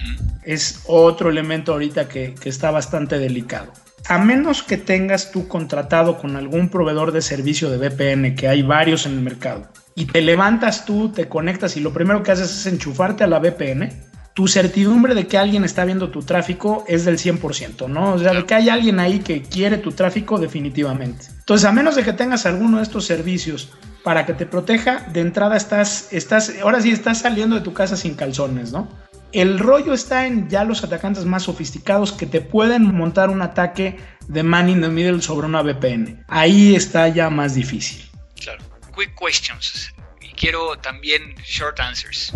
es 0.45 0.83
otro 0.87 1.31
elemento 1.31 1.73
ahorita 1.73 2.09
que 2.09 2.35
está 2.45 2.71
bastante 2.71 3.19
delicado 3.19 3.73
a 4.09 4.19
menos 4.19 4.63
que 4.63 4.79
tengas 4.79 5.31
tú 5.31 5.49
contratado 5.49 6.19
con 6.19 6.37
algún 6.37 6.71
proveedor 6.71 7.13
de 7.13 7.21
servicio 7.21 7.71
de 7.71 7.77
VPN, 7.77 8.35
que 8.35 8.49
hay 8.49 8.63
varios 8.63 9.05
en 9.05 9.13
el 9.13 9.21
mercado, 9.21 9.69
y 9.95 10.07
te 10.07 10.23
levantas 10.23 10.87
tú, 10.87 11.11
te 11.11 11.29
conectas 11.29 11.77
y 11.77 11.81
lo 11.81 11.93
primero 11.93 12.23
que 12.23 12.33
haces 12.33 12.51
es 12.51 12.67
enchufarte 12.67 13.23
a 13.23 13.27
la 13.27 13.39
VPN, 13.39 13.91
tu 14.33 14.47
certidumbre 14.47 15.15
de 15.15 15.27
que 15.27 15.37
alguien 15.37 15.65
está 15.65 15.85
viendo 15.85 16.11
tu 16.11 16.23
tráfico 16.23 16.85
es 16.87 17.05
del 17.05 17.19
100%, 17.19 17.89
¿no? 17.89 18.13
O 18.13 18.19
sea, 18.19 18.33
de 18.33 18.47
que 18.47 18.55
hay 18.55 18.69
alguien 18.69 19.01
ahí 19.01 19.19
que 19.19 19.43
quiere 19.43 19.79
tu 19.79 19.91
tráfico 19.91 20.39
definitivamente. 20.39 21.27
Entonces, 21.41 21.67
a 21.67 21.73
menos 21.73 21.97
de 21.97 22.05
que 22.05 22.13
tengas 22.13 22.47
alguno 22.47 22.77
de 22.77 22.85
estos 22.85 23.05
servicios 23.05 23.71
para 24.05 24.25
que 24.25 24.35
te 24.35 24.47
proteja, 24.47 25.09
de 25.13 25.23
entrada 25.23 25.57
estás, 25.57 26.13
estás, 26.13 26.55
ahora 26.63 26.81
sí 26.81 26.93
estás 26.93 27.19
saliendo 27.19 27.57
de 27.57 27.63
tu 27.63 27.75
casa 27.75 27.97
sin 27.97 28.15
calzones, 28.15 28.71
¿no? 28.71 28.89
El 29.33 29.59
rollo 29.59 29.93
está 29.93 30.27
en 30.27 30.49
ya 30.49 30.65
los 30.65 30.83
atacantes 30.85 31.27
más 31.27 31.43
sofisticados 31.43 32.13
que 32.13 32.27
te 32.27 32.41
pueden 32.41 32.95
montar 32.95 33.29
un 33.29 33.43
ataque 33.43 33.99
de 34.27 34.43
man 34.43 34.71
in 34.71 34.81
the 34.81 34.89
middle 34.89 35.21
sobre 35.21 35.47
una 35.47 35.63
VPN. 35.63 36.25
Ahí 36.29 36.75
está 36.75 37.09
ya 37.09 37.29
más 37.29 37.55
difícil. 37.55 38.09
Claro. 38.41 38.65
Quick 38.97 39.15
questions. 39.19 39.93
Y 40.23 40.29
quiero 40.33 40.79
también 40.79 41.35
short 41.45 41.79
answers. 41.81 42.33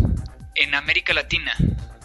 En 0.55 0.75
América 0.75 1.13
Latina, 1.13 1.53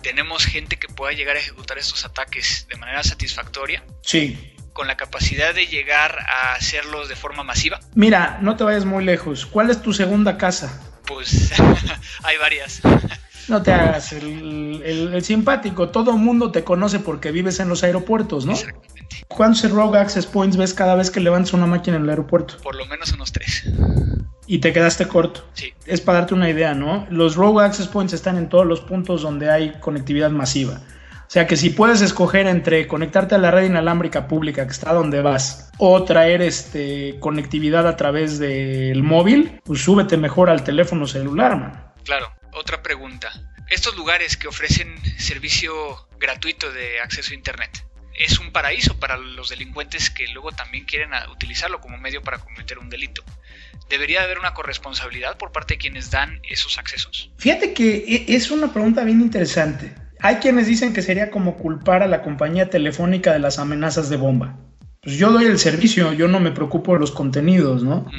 ¿tenemos 0.03 0.47
gente 0.47 0.77
que 0.77 0.89
pueda 0.89 1.13
llegar 1.13 1.37
a 1.37 1.41
ejecutar 1.41 1.77
estos 1.77 2.07
ataques 2.07 2.67
de 2.71 2.77
manera 2.77 3.03
satisfactoria? 3.03 3.85
Sí. 4.03 4.55
¿Con 4.73 4.87
la 4.87 4.97
capacidad 4.97 5.55
de 5.55 5.67
llegar 5.67 6.19
a 6.21 6.55
hacerlos 6.55 7.11
de 7.11 7.17
forma 7.17 7.43
masiva? 7.43 7.79
Mira, 7.95 8.39
no 8.41 8.57
te 8.57 8.65
vayas 8.65 8.87
muy 8.87 9.05
lejos. 9.05 9.45
¿Cuál 9.45 9.69
es 9.69 9.83
tu 9.83 9.93
segunda 9.93 10.39
casa? 10.39 10.81
Pues 11.07 11.53
hay 12.23 12.39
varias. 12.39 12.81
No 13.49 13.63
te 13.63 13.73
hagas 13.73 14.13
el, 14.13 15.21
simpático. 15.23 15.89
Todo 15.89 16.17
mundo 16.17 16.51
te 16.51 16.65
conoce 16.65 16.99
porque 17.01 17.33
vives 17.33 17.61
en 17.61 17.69
los 17.69 17.83
aeropuertos, 17.83 18.47
¿no? 18.47 18.53
Exactamente. 18.53 19.25
¿Cuántos 19.29 19.71
Rogue 19.71 19.99
Access 19.99 20.27
Points 20.27 20.57
ves 20.57 20.75
cada 20.75 20.95
vez 20.95 21.11
que 21.11 21.21
levantas 21.21 21.53
una 21.53 21.67
máquina 21.67 21.97
en 21.97 22.05
el 22.05 22.11
aeropuerto? 22.11 22.57
Por 22.63 22.77
lo 22.77 22.87
menos 22.87 23.13
unos 23.13 23.33
tres. 23.33 23.65
Y 24.47 24.59
te 24.59 24.73
quedaste 24.73 25.07
corto. 25.07 25.45
Sí. 25.55 25.73
Es 25.87 26.01
para 26.01 26.21
darte 26.21 26.35
una 26.35 26.49
idea, 26.49 26.75
¿no? 26.75 27.07
Los 27.11 27.37
Rogue 27.37 27.65
Access 27.65 27.89
Points 27.89 28.13
están 28.13 28.37
en 28.37 28.49
todos 28.49 28.67
los 28.67 28.81
puntos 28.81 29.23
donde 29.23 29.51
hay 29.51 29.73
conectividad 29.81 30.31
masiva. 30.31 30.81
O 31.29 31.31
sea 31.31 31.47
que 31.47 31.59
si 31.59 31.69
puedes 31.69 32.01
escoger 32.01 32.47
entre 32.47 32.87
conectarte 32.87 33.35
a 33.35 33.39
la 33.39 33.51
red 33.51 33.65
inalámbrica 33.65 34.27
pública 34.29 34.65
que 34.65 34.73
está 34.73 34.95
donde 34.95 35.21
vas 35.21 35.71
o 35.77 36.03
traer 36.05 36.41
este, 36.41 37.19
conectividad 37.21 37.87
a 37.87 37.97
través 37.97 38.39
del 38.39 39.03
móvil, 39.03 39.61
pues 39.63 39.83
súbete 39.83 40.17
mejor 40.17 40.49
al 40.49 40.65
teléfono 40.65 41.07
celular, 41.07 41.55
man. 41.59 41.93
Claro. 42.03 42.38
Otra 42.53 42.83
pregunta. 42.83 43.31
Estos 43.69 43.97
lugares 43.97 44.37
que 44.37 44.49
ofrecen 44.49 44.97
servicio 45.19 46.09
gratuito 46.19 46.73
de 46.73 47.01
acceso 47.01 47.33
a 47.33 47.35
Internet, 47.35 47.85
es 48.19 48.41
un 48.41 48.51
paraíso 48.51 48.99
para 48.99 49.17
los 49.17 49.49
delincuentes 49.49 50.11
que 50.11 50.27
luego 50.29 50.51
también 50.51 50.85
quieren 50.85 51.11
utilizarlo 51.33 51.81
como 51.81 51.99
medio 51.99 52.21
para 52.23 52.39
cometer 52.39 52.79
un 52.79 52.91
delito. 52.91 53.23
¿Debería 53.89 54.23
haber 54.23 54.39
una 54.39 54.55
corresponsabilidad 54.55 55.39
por 55.39 55.53
parte 55.53 55.75
de 55.75 55.79
quienes 55.79 56.11
dan 56.11 56.41
esos 56.49 56.79
accesos? 56.79 57.31
Fíjate 57.39 57.73
que 57.73 58.05
e, 58.07 58.35
es 58.35 58.51
una 58.51 58.73
pregunta 58.73 59.05
bien 59.05 59.21
interesante. 59.21 59.95
Hay 60.21 60.37
quienes 60.37 60.67
dicen 60.67 60.93
que 60.93 61.03
sería 61.03 61.31
como 61.31 61.57
culpar 61.57 62.03
a 62.03 62.09
la 62.09 62.23
compañía 62.23 62.69
telefónica 62.71 63.33
de 63.33 63.39
las 63.39 63.59
amenazas 63.61 64.11
de 64.11 64.17
bomba. 64.17 64.59
Pues 65.01 65.17
yo 65.17 65.31
doy 65.31 65.45
el 65.45 65.59
servicio, 65.59 66.13
yo 66.13 66.27
no 66.27 66.41
me 66.41 66.51
preocupo 66.51 66.95
de 66.95 67.01
los 67.01 67.13
contenidos, 67.13 67.85
¿no? 67.85 68.11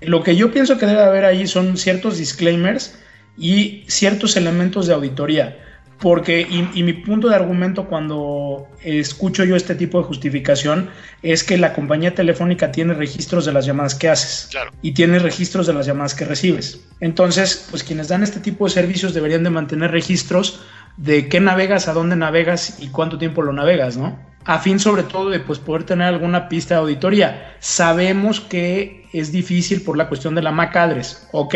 Lo 0.00 0.22
que 0.22 0.36
yo 0.36 0.52
pienso 0.52 0.78
que 0.78 0.86
debe 0.86 1.02
haber 1.02 1.24
ahí 1.24 1.48
son 1.48 1.76
ciertos 1.76 2.18
disclaimers 2.18 2.96
y 3.36 3.84
ciertos 3.88 4.36
elementos 4.36 4.86
de 4.86 4.94
auditoría. 4.94 5.58
Porque, 5.98 6.42
y, 6.42 6.82
mi 6.82 6.92
punto 6.92 7.30
de 7.30 7.36
argumento 7.36 7.86
cuando 7.86 8.68
escucho 8.82 9.44
yo 9.44 9.56
este 9.56 9.74
tipo 9.74 9.98
de 9.98 10.04
justificación 10.04 10.90
es 11.22 11.42
que 11.42 11.56
la 11.56 11.72
compañía 11.72 12.14
telefónica 12.14 12.70
tiene 12.70 12.92
registros 12.92 13.46
de 13.46 13.52
las 13.54 13.64
llamadas 13.64 13.94
que 13.94 14.10
haces 14.10 14.50
y 14.82 14.92
tiene 14.92 15.18
registros 15.18 15.66
de 15.66 15.72
las 15.72 15.86
llamadas 15.86 16.14
que 16.14 16.26
recibes. 16.26 16.80
Entonces, 17.00 17.66
pues 17.70 17.82
quienes 17.82 18.08
dan 18.08 18.22
este 18.22 18.40
tipo 18.40 18.66
de 18.66 18.72
servicios 18.72 19.14
deberían 19.14 19.42
de 19.42 19.48
mantener 19.48 19.90
registros 19.90 20.60
de 20.98 21.28
qué 21.28 21.40
navegas, 21.40 21.88
a 21.88 21.94
dónde 21.94 22.16
navegas 22.16 22.76
y 22.80 22.88
cuánto 22.88 23.16
tiempo 23.16 23.40
lo 23.40 23.54
navegas, 23.54 23.96
¿no? 23.96 24.18
A 24.44 24.58
fin 24.58 24.78
sobre 24.78 25.02
todo 25.02 25.30
de 25.30 25.40
pues, 25.40 25.58
poder 25.58 25.84
tener 25.84 26.08
alguna 26.08 26.48
pista 26.48 26.74
de 26.74 26.80
auditoría. 26.80 27.56
Sabemos 27.58 28.40
que 28.40 29.06
es 29.14 29.32
difícil 29.32 29.82
por 29.82 29.96
la 29.96 30.08
cuestión 30.08 30.34
de 30.34 30.42
la 30.42 30.52
MAC 30.52 30.76
address, 30.76 31.26
ok, 31.32 31.54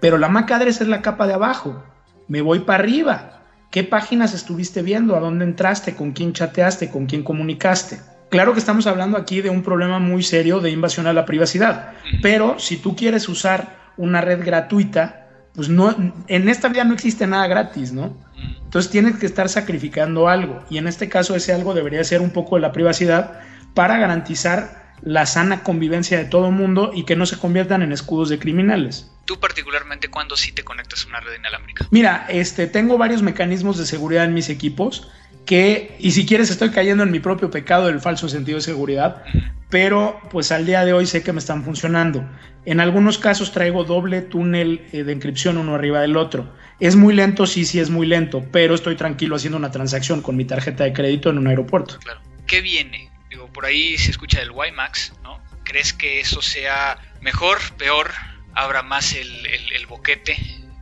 pero 0.00 0.18
la 0.18 0.28
MAC 0.28 0.50
address 0.50 0.80
es 0.80 0.88
la 0.88 1.02
capa 1.02 1.26
de 1.26 1.34
abajo. 1.34 1.82
Me 2.28 2.42
voy 2.42 2.60
para 2.60 2.82
arriba 2.82 3.40
¿Qué 3.70 3.84
páginas 3.84 4.34
estuviste 4.34 4.82
viendo? 4.82 5.14
¿A 5.14 5.20
dónde 5.20 5.44
entraste? 5.44 5.94
¿Con 5.94 6.10
quién 6.10 6.32
chateaste? 6.32 6.90
¿Con 6.90 7.06
quién 7.06 7.22
comunicaste? 7.22 8.00
Claro 8.28 8.52
que 8.52 8.58
estamos 8.58 8.88
hablando 8.88 9.16
aquí 9.16 9.42
de 9.42 9.50
un 9.50 9.62
problema 9.62 10.00
muy 10.00 10.24
serio 10.24 10.58
de 10.58 10.70
invasión 10.70 11.06
a 11.06 11.12
la 11.12 11.24
privacidad, 11.24 11.92
pero 12.20 12.58
si 12.58 12.76
tú 12.76 12.96
quieres 12.96 13.28
usar 13.28 13.92
una 13.96 14.20
red 14.20 14.44
gratuita, 14.44 15.28
pues 15.54 15.68
no, 15.68 15.94
en 16.26 16.48
esta 16.48 16.68
vida 16.68 16.84
no 16.84 16.94
existe 16.94 17.28
nada 17.28 17.46
gratis, 17.46 17.92
¿no? 17.92 18.16
Entonces 18.64 18.90
tienes 18.90 19.16
que 19.18 19.26
estar 19.26 19.48
sacrificando 19.48 20.28
algo 20.28 20.64
y 20.68 20.78
en 20.78 20.88
este 20.88 21.08
caso 21.08 21.36
ese 21.36 21.52
algo 21.52 21.74
debería 21.74 22.02
ser 22.02 22.22
un 22.22 22.30
poco 22.30 22.56
de 22.56 22.62
la 22.62 22.72
privacidad 22.72 23.40
para 23.74 23.98
garantizar 23.98 24.89
la 25.02 25.26
sana 25.26 25.62
convivencia 25.62 26.18
de 26.18 26.24
todo 26.24 26.48
el 26.48 26.54
mundo 26.54 26.92
y 26.94 27.04
que 27.04 27.16
no 27.16 27.26
se 27.26 27.38
conviertan 27.38 27.82
en 27.82 27.92
escudos 27.92 28.28
de 28.28 28.38
criminales. 28.38 29.10
Tú 29.24 29.38
particularmente 29.38 30.08
cuando 30.08 30.36
sí 30.36 30.52
te 30.52 30.64
conectas 30.64 31.04
a 31.04 31.08
una 31.08 31.20
red 31.20 31.38
inalámbrica. 31.38 31.86
Mira, 31.90 32.26
este, 32.28 32.66
tengo 32.66 32.98
varios 32.98 33.22
mecanismos 33.22 33.78
de 33.78 33.86
seguridad 33.86 34.24
en 34.24 34.34
mis 34.34 34.48
equipos 34.48 35.08
que, 35.46 35.96
y 35.98 36.12
si 36.12 36.26
quieres 36.26 36.50
estoy 36.50 36.70
cayendo 36.70 37.02
en 37.02 37.10
mi 37.10 37.20
propio 37.20 37.50
pecado 37.50 37.86
del 37.86 38.00
falso 38.00 38.28
sentido 38.28 38.56
de 38.56 38.62
seguridad, 38.62 39.22
pero 39.68 40.20
pues 40.30 40.52
al 40.52 40.66
día 40.66 40.84
de 40.84 40.92
hoy 40.92 41.06
sé 41.06 41.22
que 41.22 41.32
me 41.32 41.38
están 41.38 41.64
funcionando. 41.64 42.28
En 42.66 42.80
algunos 42.80 43.18
casos 43.18 43.52
traigo 43.52 43.84
doble 43.84 44.20
túnel 44.20 44.86
eh, 44.92 45.04
de 45.04 45.12
encripción 45.12 45.56
uno 45.56 45.74
arriba 45.74 46.00
del 46.00 46.16
otro. 46.16 46.52
Es 46.78 46.96
muy 46.96 47.14
lento, 47.14 47.46
sí, 47.46 47.64
sí 47.64 47.78
es 47.78 47.90
muy 47.90 48.06
lento, 48.06 48.44
pero 48.52 48.74
estoy 48.74 48.96
tranquilo 48.96 49.36
haciendo 49.36 49.58
una 49.58 49.70
transacción 49.70 50.22
con 50.22 50.36
mi 50.36 50.44
tarjeta 50.44 50.84
de 50.84 50.92
crédito 50.92 51.30
en 51.30 51.38
un 51.38 51.46
aeropuerto. 51.46 51.98
Claro. 51.98 52.20
¿Qué 52.46 52.60
viene? 52.60 53.09
Digo, 53.30 53.46
por 53.46 53.64
ahí 53.64 53.96
se 53.96 54.10
escucha 54.10 54.40
del 54.40 54.50
WiMAX, 54.50 55.12
¿no? 55.22 55.38
¿Crees 55.62 55.92
que 55.92 56.20
eso 56.20 56.42
sea 56.42 56.98
mejor, 57.20 57.58
peor? 57.78 58.10
¿Habrá 58.54 58.82
más 58.82 59.14
el, 59.14 59.86
boquete? 59.88 60.36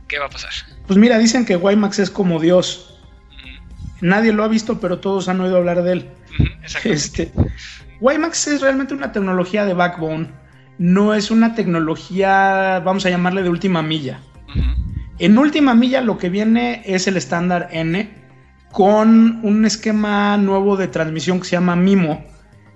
¿Qué 0.07 0.17
va 0.17 0.25
a 0.25 0.29
pasar? 0.29 0.51
Pues 0.87 0.97
mira, 0.97 1.19
dicen 1.19 1.45
que 1.45 1.55
WiMAX 1.55 1.99
es 1.99 2.09
como 2.09 2.39
Dios. 2.39 2.99
Nadie 4.01 4.33
lo 4.33 4.43
ha 4.43 4.47
visto, 4.47 4.79
pero 4.79 4.99
todos 4.99 5.29
han 5.29 5.39
oído 5.41 5.57
hablar 5.57 5.83
de 5.83 5.91
él. 5.91 6.09
este, 6.83 7.31
WiMAX 8.01 8.47
es 8.47 8.61
realmente 8.61 8.95
una 8.95 9.11
tecnología 9.11 9.65
de 9.65 9.75
backbone. 9.75 10.31
No 10.79 11.13
es 11.13 11.29
una 11.29 11.53
tecnología, 11.53 12.81
vamos 12.83 13.05
a 13.05 13.09
llamarle 13.09 13.43
de 13.43 13.49
última 13.49 13.83
milla. 13.83 14.21
En 15.19 15.37
última 15.37 15.75
milla 15.75 16.01
lo 16.01 16.17
que 16.17 16.29
viene 16.29 16.81
es 16.85 17.05
el 17.07 17.17
estándar 17.17 17.67
N 17.71 18.09
con 18.71 19.39
un 19.43 19.65
esquema 19.65 20.37
nuevo 20.37 20.77
de 20.77 20.87
transmisión 20.87 21.39
que 21.39 21.45
se 21.45 21.51
llama 21.51 21.75
MIMO, 21.75 22.25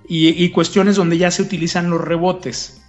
y, 0.08 0.50
cuestiones 0.50 0.96
donde 0.96 1.18
ya 1.18 1.32
se 1.32 1.42
utilizan 1.42 1.90
los 1.90 2.02
rebotes. 2.02 2.82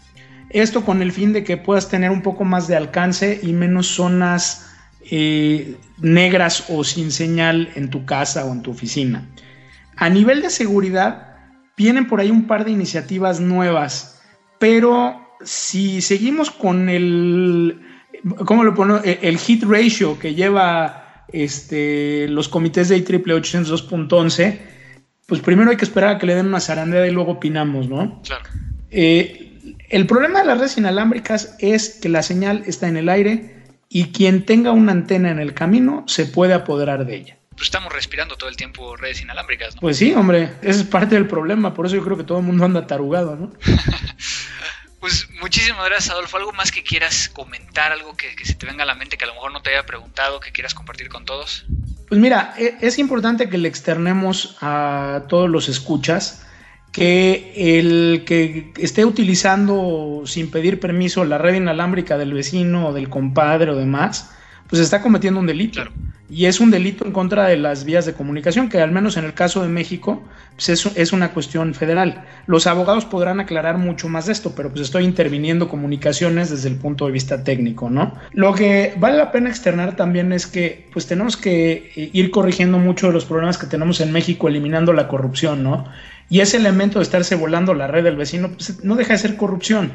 Esto 0.50 0.84
con 0.84 1.02
el 1.02 1.12
fin 1.12 1.32
de 1.32 1.44
que 1.44 1.56
puedas 1.56 1.88
tener 1.88 2.10
un 2.10 2.22
poco 2.22 2.44
más 2.44 2.68
de 2.68 2.76
alcance 2.76 3.40
y 3.42 3.52
menos 3.52 3.88
zonas 3.88 4.70
eh, 5.10 5.76
negras 5.98 6.64
o 6.68 6.84
sin 6.84 7.10
señal 7.10 7.70
en 7.74 7.90
tu 7.90 8.04
casa 8.04 8.44
o 8.44 8.52
en 8.52 8.62
tu 8.62 8.70
oficina. 8.70 9.26
A 9.96 10.08
nivel 10.10 10.42
de 10.42 10.50
seguridad, 10.50 11.36
vienen 11.76 12.06
por 12.06 12.20
ahí 12.20 12.30
un 12.30 12.46
par 12.46 12.64
de 12.64 12.72
iniciativas 12.72 13.40
nuevas, 13.40 14.20
pero 14.58 15.20
si 15.44 16.00
seguimos 16.00 16.50
con 16.50 16.88
el, 16.88 17.80
¿cómo 18.44 18.64
lo 18.64 18.74
pongo? 18.74 19.00
El 19.04 19.38
hit 19.38 19.64
ratio 19.64 20.18
que 20.18 20.34
lleva 20.34 21.24
este, 21.32 22.28
los 22.28 22.48
comités 22.48 22.88
de 22.88 22.98
IEEE 22.98 23.22
802.11, 23.22 24.58
pues 25.26 25.40
primero 25.40 25.70
hay 25.70 25.76
que 25.76 25.84
esperar 25.84 26.16
a 26.16 26.18
que 26.18 26.26
le 26.26 26.34
den 26.34 26.46
una 26.46 26.60
zarandeada 26.60 27.06
y 27.06 27.10
luego 27.10 27.32
opinamos, 27.32 27.88
¿no? 27.88 28.20
Claro. 28.22 28.44
Eh, 28.90 29.44
el 29.88 30.06
problema 30.06 30.40
de 30.40 30.46
las 30.46 30.58
redes 30.58 30.76
inalámbricas 30.76 31.56
es 31.58 31.98
que 32.00 32.08
la 32.08 32.22
señal 32.22 32.62
está 32.66 32.88
en 32.88 32.96
el 32.96 33.08
aire 33.08 33.54
y 33.88 34.12
quien 34.12 34.44
tenga 34.44 34.72
una 34.72 34.92
antena 34.92 35.30
en 35.30 35.38
el 35.38 35.54
camino 35.54 36.04
se 36.06 36.26
puede 36.26 36.54
apoderar 36.54 37.06
de 37.06 37.16
ella. 37.16 37.36
Pues 37.50 37.64
estamos 37.64 37.92
respirando 37.92 38.36
todo 38.36 38.50
el 38.50 38.56
tiempo 38.56 38.96
redes 38.96 39.20
inalámbricas, 39.20 39.76
¿no? 39.76 39.80
Pues 39.80 39.96
sí, 39.96 40.12
hombre, 40.12 40.52
ese 40.62 40.80
es 40.80 40.86
parte 40.86 41.14
del 41.14 41.28
problema, 41.28 41.72
por 41.72 41.86
eso 41.86 41.94
yo 41.94 42.04
creo 42.04 42.16
que 42.16 42.24
todo 42.24 42.38
el 42.38 42.44
mundo 42.44 42.64
anda 42.64 42.86
tarugado, 42.86 43.36
¿no? 43.36 43.52
pues 45.00 45.28
muchísimas 45.40 45.86
gracias, 45.86 46.10
Adolfo. 46.10 46.36
¿Algo 46.36 46.52
más 46.52 46.72
que 46.72 46.82
quieras 46.82 47.28
comentar, 47.28 47.92
algo 47.92 48.16
que, 48.16 48.34
que 48.34 48.44
se 48.44 48.54
te 48.54 48.66
venga 48.66 48.82
a 48.82 48.86
la 48.86 48.96
mente 48.96 49.16
que 49.16 49.24
a 49.24 49.28
lo 49.28 49.34
mejor 49.34 49.52
no 49.52 49.62
te 49.62 49.70
haya 49.70 49.86
preguntado, 49.86 50.40
que 50.40 50.50
quieras 50.50 50.74
compartir 50.74 51.08
con 51.08 51.24
todos? 51.24 51.64
Pues 52.14 52.22
mira, 52.22 52.54
e, 52.56 52.76
es 52.80 53.00
importante 53.00 53.48
que 53.48 53.58
le 53.58 53.66
externemos 53.66 54.56
a 54.60 55.24
todos 55.26 55.50
los 55.50 55.68
escuchas 55.68 56.46
que 56.92 57.52
el 57.76 58.22
que 58.24 58.72
esté 58.78 59.04
utilizando 59.04 60.22
sin 60.24 60.48
pedir 60.52 60.78
permiso 60.78 61.24
la 61.24 61.38
red 61.38 61.54
inalámbrica 61.54 62.16
del 62.16 62.32
vecino 62.32 62.86
o 62.86 62.92
del 62.92 63.08
compadre 63.08 63.72
o 63.72 63.74
demás, 63.74 64.30
pues 64.68 64.80
está 64.80 65.02
cometiendo 65.02 65.40
un 65.40 65.46
delito. 65.46 65.82
Y 66.30 66.46
es 66.46 66.58
un 66.58 66.70
delito 66.70 67.04
en 67.04 67.12
contra 67.12 67.46
de 67.46 67.58
las 67.58 67.84
vías 67.84 68.06
de 68.06 68.14
comunicación, 68.14 68.70
que 68.70 68.80
al 68.80 68.90
menos 68.90 69.18
en 69.18 69.24
el 69.24 69.34
caso 69.34 69.62
de 69.62 69.68
México 69.68 70.22
pues 70.56 70.68
es, 70.70 70.86
es, 70.96 71.12
una 71.12 71.32
cuestión 71.32 71.74
federal. 71.74 72.24
Los 72.46 72.66
abogados 72.66 73.04
podrán 73.04 73.40
aclarar 73.40 73.76
mucho 73.76 74.08
más 74.08 74.26
de 74.26 74.32
esto, 74.32 74.54
pero 74.56 74.70
pues 74.70 74.80
estoy 74.80 75.04
interviniendo 75.04 75.68
comunicaciones 75.68 76.48
desde 76.48 76.70
el 76.70 76.76
punto 76.76 77.06
de 77.06 77.12
vista 77.12 77.44
técnico, 77.44 77.90
¿no? 77.90 78.14
Lo 78.32 78.54
que 78.54 78.94
vale 78.98 79.18
la 79.18 79.32
pena 79.32 79.50
externar 79.50 79.96
también 79.96 80.32
es 80.32 80.46
que 80.46 80.88
pues 80.92 81.06
tenemos 81.06 81.36
que 81.36 81.92
eh, 81.94 82.10
ir 82.12 82.30
corrigiendo 82.30 82.78
mucho 82.78 83.08
de 83.08 83.12
los 83.12 83.26
problemas 83.26 83.58
que 83.58 83.66
tenemos 83.66 84.00
en 84.00 84.10
México, 84.10 84.48
eliminando 84.48 84.92
la 84.92 85.08
corrupción, 85.08 85.62
¿no? 85.62 85.84
Y 86.30 86.40
ese 86.40 86.56
elemento 86.56 87.00
de 87.00 87.02
estarse 87.02 87.34
volando 87.34 87.74
la 87.74 87.86
red 87.86 88.02
del 88.02 88.16
vecino, 88.16 88.50
pues 88.52 88.82
no 88.82 88.96
deja 88.96 89.12
de 89.12 89.18
ser 89.18 89.36
corrupción. 89.36 89.92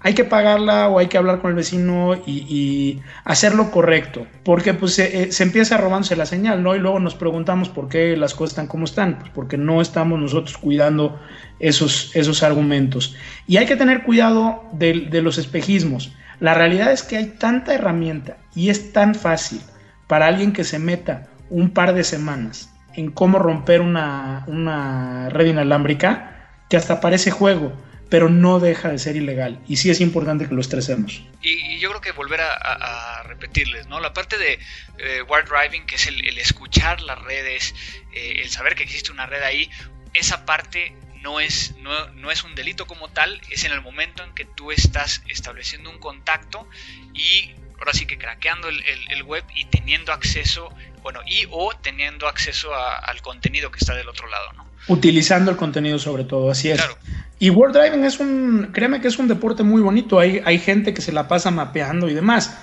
Hay 0.00 0.14
que 0.14 0.24
pagarla 0.24 0.88
o 0.88 0.98
hay 0.98 1.06
que 1.06 1.18
hablar 1.18 1.40
con 1.40 1.50
el 1.50 1.56
vecino 1.56 2.14
y, 2.26 3.00
hacerlo 3.24 3.70
correcto, 3.70 4.26
porque 4.44 4.74
pues 4.74 4.94
se, 4.94 5.22
eh, 5.22 5.32
se, 5.32 5.44
empieza 5.44 5.76
robándose 5.76 6.16
la 6.16 6.26
señal, 6.26 6.62
¿no? 6.62 6.74
Y 6.74 6.78
luego 6.78 6.98
nos 6.98 7.14
preguntamos 7.14 7.68
por 7.68 7.88
qué 7.88 8.16
las 8.16 8.34
cosas 8.34 8.52
están 8.52 8.66
como 8.66 8.84
están, 8.84 9.18
pues 9.18 9.30
porque 9.34 9.56
no 9.56 9.80
estamos 9.80 10.18
nosotros 10.18 10.58
cuidando 10.58 11.20
esos, 11.60 12.10
esos 12.14 12.42
argumentos. 12.42 13.16
Y 13.46 13.58
hay 13.58 13.66
que 13.66 13.76
tener 13.76 14.02
cuidado 14.02 14.64
de, 14.72 15.08
de 15.10 15.22
los 15.22 15.38
espejismos. 15.38 16.12
La 16.40 16.54
realidad 16.54 16.90
es 16.90 17.02
que 17.02 17.16
hay 17.16 17.26
tanta 17.26 17.74
herramienta 17.74 18.38
y 18.54 18.70
es 18.70 18.92
tan 18.92 19.14
fácil 19.14 19.60
para 20.08 20.26
alguien 20.26 20.52
que 20.52 20.64
se 20.64 20.78
meta 20.78 21.28
un 21.50 21.70
par 21.70 21.94
de 21.94 22.02
semanas 22.02 22.72
en 22.94 23.10
cómo 23.10 23.38
romper 23.38 23.80
una, 23.80 24.44
una 24.46 25.28
red 25.30 25.46
inalámbrica 25.46 26.48
que 26.68 26.76
hasta 26.76 27.00
parece 27.00 27.30
juego 27.30 27.72
pero 28.12 28.28
no 28.28 28.60
deja 28.60 28.90
de 28.90 28.98
ser 28.98 29.16
ilegal. 29.16 29.58
Y 29.66 29.76
sí 29.78 29.88
es 29.88 30.02
importante 30.02 30.46
que 30.46 30.54
lo 30.54 30.60
estresemos. 30.60 31.22
Y, 31.40 31.78
yo 31.78 31.88
creo 31.88 32.02
que 32.02 32.12
volver 32.12 32.42
a, 32.42 33.22
repetirles, 33.24 33.86
¿no? 33.86 34.00
La 34.00 34.12
parte 34.12 34.36
de 34.36 34.58
eh, 34.98 35.22
wire 35.22 35.48
driving, 35.48 35.86
que 35.86 35.94
es 35.94 36.06
el, 36.08 36.36
escuchar 36.36 37.00
las 37.00 37.18
redes, 37.22 37.74
eh, 38.12 38.42
el 38.42 38.50
saber 38.50 38.74
que 38.74 38.82
existe 38.82 39.12
una 39.12 39.24
red 39.24 39.42
ahí, 39.42 39.70
esa 40.12 40.44
parte 40.44 40.94
no 41.22 41.40
es, 41.40 41.74
no, 41.78 42.08
no, 42.08 42.30
es 42.30 42.44
un 42.44 42.54
delito 42.54 42.86
como 42.86 43.08
tal, 43.08 43.40
es 43.48 43.64
en 43.64 43.72
el 43.72 43.80
momento 43.80 44.22
en 44.22 44.34
que 44.34 44.44
tú 44.44 44.72
estás 44.72 45.22
estableciendo 45.28 45.88
un 45.88 45.98
contacto 45.98 46.68
y 47.14 47.54
ahora 47.78 47.94
sí 47.94 48.04
que 48.04 48.18
craqueando 48.18 48.68
el, 48.68 48.84
el, 49.08 49.22
web 49.22 49.42
y 49.54 49.64
teniendo 49.64 50.12
acceso, 50.12 50.68
bueno, 51.02 51.20
y 51.26 51.46
o 51.50 51.72
teniendo 51.80 52.28
acceso 52.28 52.74
al 52.74 53.22
contenido 53.22 53.70
que 53.70 53.78
está 53.78 53.94
del 53.94 54.10
otro 54.10 54.28
lado, 54.28 54.52
¿no? 54.52 54.70
Utilizando 54.88 55.50
el 55.50 55.56
contenido 55.56 55.98
sobre 55.98 56.24
todo, 56.24 56.50
así 56.50 56.70
es. 56.70 56.76
Claro. 56.76 56.98
Y 57.42 57.50
World 57.50 57.74
Driving 57.76 58.04
es 58.04 58.20
un, 58.20 58.68
créeme 58.72 59.00
que 59.00 59.08
es 59.08 59.18
un 59.18 59.26
deporte 59.26 59.64
muy 59.64 59.82
bonito, 59.82 60.20
hay, 60.20 60.40
hay 60.44 60.60
gente 60.60 60.94
que 60.94 61.02
se 61.02 61.10
la 61.10 61.26
pasa 61.26 61.50
mapeando 61.50 62.08
y 62.08 62.14
demás, 62.14 62.56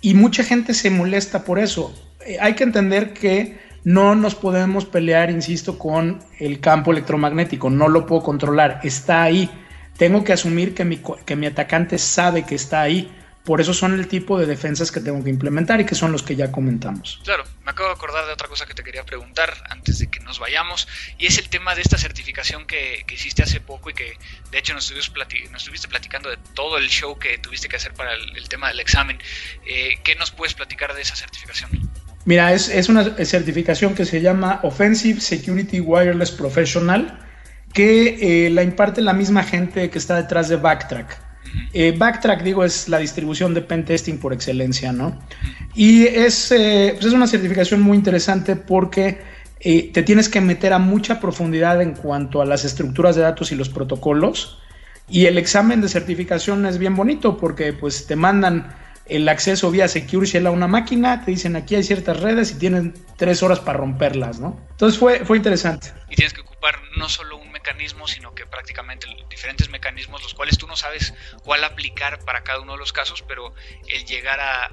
y 0.00 0.14
mucha 0.14 0.44
gente 0.44 0.72
se 0.72 0.88
molesta 0.88 1.42
por 1.42 1.58
eso. 1.58 1.92
Eh, 2.24 2.36
hay 2.40 2.54
que 2.54 2.62
entender 2.62 3.12
que 3.12 3.58
no 3.82 4.14
nos 4.14 4.36
podemos 4.36 4.84
pelear, 4.84 5.32
insisto, 5.32 5.80
con 5.80 6.20
el 6.38 6.60
campo 6.60 6.92
electromagnético, 6.92 7.70
no 7.70 7.88
lo 7.88 8.06
puedo 8.06 8.22
controlar, 8.22 8.78
está 8.84 9.24
ahí. 9.24 9.50
Tengo 9.98 10.22
que 10.22 10.32
asumir 10.32 10.74
que 10.74 10.84
mi, 10.84 11.00
que 11.26 11.34
mi 11.34 11.46
atacante 11.46 11.98
sabe 11.98 12.44
que 12.44 12.54
está 12.54 12.82
ahí. 12.82 13.10
Por 13.50 13.60
eso 13.60 13.74
son 13.74 13.98
el 13.98 14.06
tipo 14.06 14.38
de 14.38 14.46
defensas 14.46 14.92
que 14.92 15.00
tengo 15.00 15.24
que 15.24 15.28
implementar 15.28 15.80
y 15.80 15.84
que 15.84 15.96
son 15.96 16.12
los 16.12 16.22
que 16.22 16.36
ya 16.36 16.52
comentamos. 16.52 17.20
Claro, 17.24 17.42
me 17.64 17.72
acabo 17.72 17.88
de 17.88 17.96
acordar 17.96 18.24
de 18.24 18.32
otra 18.32 18.46
cosa 18.46 18.64
que 18.64 18.74
te 18.74 18.84
quería 18.84 19.04
preguntar 19.04 19.52
antes 19.68 19.98
de 19.98 20.08
que 20.08 20.20
nos 20.20 20.38
vayamos 20.38 20.86
y 21.18 21.26
es 21.26 21.36
el 21.36 21.48
tema 21.48 21.74
de 21.74 21.82
esta 21.82 21.98
certificación 21.98 22.64
que, 22.64 23.04
hiciste 23.12 23.42
hace 23.42 23.60
poco 23.60 23.90
y 23.90 23.94
que 23.94 24.16
de 24.52 24.58
hecho 24.60 24.72
nos 24.72 24.88
estuviste, 24.88 25.88
platicando 25.88 26.30
de 26.30 26.36
todo 26.54 26.78
el 26.78 26.88
show 26.88 27.18
que 27.18 27.38
tuviste 27.38 27.68
que 27.68 27.74
hacer 27.74 27.92
para 27.92 28.14
el, 28.14 28.48
tema 28.48 28.68
del 28.68 28.78
examen. 28.78 29.18
Eh, 29.66 29.98
¿Qué 30.04 30.14
nos 30.14 30.30
puedes 30.30 30.54
platicar 30.54 30.94
de 30.94 31.02
esa 31.02 31.16
certificación? 31.16 31.90
Mira, 32.26 32.52
es, 32.52 32.88
una 32.88 33.02
certificación 33.24 33.96
que 33.96 34.04
se 34.04 34.20
llama 34.20 34.60
Offensive 34.62 35.20
Security 35.20 35.80
Wireless 35.80 36.30
Professional, 36.30 37.18
que 37.72 38.46
eh, 38.46 38.50
la 38.50 38.62
imparte 38.62 39.00
la 39.00 39.12
misma 39.12 39.42
gente 39.42 39.90
que 39.90 39.98
está 39.98 40.14
detrás 40.14 40.48
de 40.48 40.54
Backtrack. 40.54 41.29
Eh, 41.72 41.94
Backtrack, 41.96 42.42
digo, 42.42 42.64
es 42.64 42.88
la 42.88 42.98
distribución 42.98 43.54
de 43.54 43.62
pentesting 43.62 44.18
por 44.18 44.32
excelencia, 44.32 44.92
¿no? 44.92 45.18
Y 45.74 46.06
es, 46.06 46.52
eh, 46.52 46.92
pues 46.94 47.06
es 47.06 47.12
una 47.12 47.26
certificación 47.26 47.80
muy 47.80 47.96
interesante 47.96 48.56
porque 48.56 49.40
te 49.60 50.02
tienes 50.02 50.30
que 50.30 50.40
meter 50.40 50.72
a 50.72 50.78
mucha 50.78 51.20
profundidad 51.20 51.82
en 51.82 51.92
cuanto 51.92 52.40
a 52.40 52.46
las 52.46 52.64
estructuras 52.64 53.14
de 53.14 53.22
datos 53.22 53.52
y 53.52 53.56
los 53.56 53.68
protocolos. 53.68 54.58
Y 55.06 55.26
el 55.26 55.36
examen 55.36 55.82
de 55.82 55.88
certificación 55.88 56.64
es 56.64 56.78
bien 56.78 56.96
bonito 56.96 57.36
porque 57.36 57.74
pues 57.74 58.06
te 58.06 58.16
mandan 58.16 58.68
el 59.10 59.28
acceso 59.28 59.70
vía 59.70 59.88
Secure 59.88 60.26
Shell 60.26 60.46
a 60.46 60.50
una 60.50 60.68
máquina, 60.68 61.24
te 61.24 61.32
dicen 61.32 61.56
aquí 61.56 61.74
hay 61.74 61.82
ciertas 61.82 62.20
redes 62.20 62.52
y 62.52 62.58
tienen 62.58 62.94
tres 63.16 63.42
horas 63.42 63.58
para 63.58 63.78
romperlas, 63.78 64.38
¿no? 64.38 64.58
Entonces 64.70 64.98
fue, 64.98 65.24
fue 65.24 65.36
interesante. 65.36 65.92
Y 66.08 66.14
tienes 66.14 66.32
que 66.32 66.42
ocupar 66.42 66.76
no 66.96 67.08
solo 67.08 67.36
un 67.36 67.50
mecanismo, 67.50 68.06
sino 68.06 68.34
que 68.34 68.46
prácticamente 68.46 69.06
diferentes 69.28 69.68
mecanismos, 69.68 70.22
los 70.22 70.34
cuales 70.34 70.58
tú 70.58 70.66
no 70.68 70.76
sabes 70.76 71.12
cuál 71.42 71.64
aplicar 71.64 72.20
para 72.20 72.42
cada 72.42 72.60
uno 72.60 72.72
de 72.72 72.78
los 72.78 72.92
casos, 72.92 73.24
pero 73.26 73.52
el 73.88 74.04
llegar 74.04 74.38
a, 74.40 74.70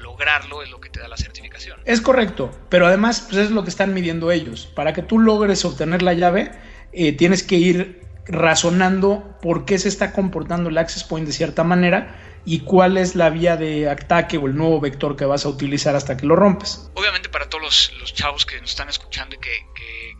lograrlo 0.00 0.62
es 0.62 0.70
lo 0.70 0.80
que 0.80 0.90
te 0.90 0.98
da 0.98 1.06
la 1.06 1.16
certificación. 1.16 1.80
Es 1.84 2.00
correcto, 2.00 2.50
pero 2.68 2.86
además 2.86 3.20
pues 3.20 3.36
es 3.36 3.50
lo 3.52 3.62
que 3.62 3.70
están 3.70 3.94
midiendo 3.94 4.32
ellos. 4.32 4.66
Para 4.66 4.92
que 4.92 5.02
tú 5.02 5.20
logres 5.20 5.64
obtener 5.64 6.02
la 6.02 6.12
llave, 6.12 6.50
eh, 6.92 7.12
tienes 7.12 7.44
que 7.44 7.54
ir 7.54 8.02
razonando 8.26 9.38
por 9.40 9.64
qué 9.64 9.78
se 9.78 9.88
está 9.88 10.12
comportando 10.12 10.70
el 10.70 10.78
access 10.78 11.04
point 11.04 11.26
de 11.26 11.32
cierta 11.32 11.62
manera 11.62 12.16
y 12.44 12.60
cuál 12.60 12.96
es 12.96 13.14
la 13.14 13.30
vía 13.30 13.56
de 13.56 13.88
ataque 13.88 14.36
o 14.36 14.46
el 14.46 14.56
nuevo 14.56 14.80
vector 14.80 15.16
que 15.16 15.24
vas 15.24 15.44
a 15.44 15.48
utilizar 15.48 15.94
hasta 15.94 16.16
que 16.16 16.26
lo 16.26 16.36
rompes. 16.36 16.90
Obviamente 16.94 17.28
para 17.28 17.48
todos 17.48 17.92
los, 18.00 18.14
chavos 18.14 18.46
que 18.46 18.60
nos 18.60 18.70
están 18.70 18.88
escuchando 18.88 19.36
y 19.36 19.38
que, 19.38 19.50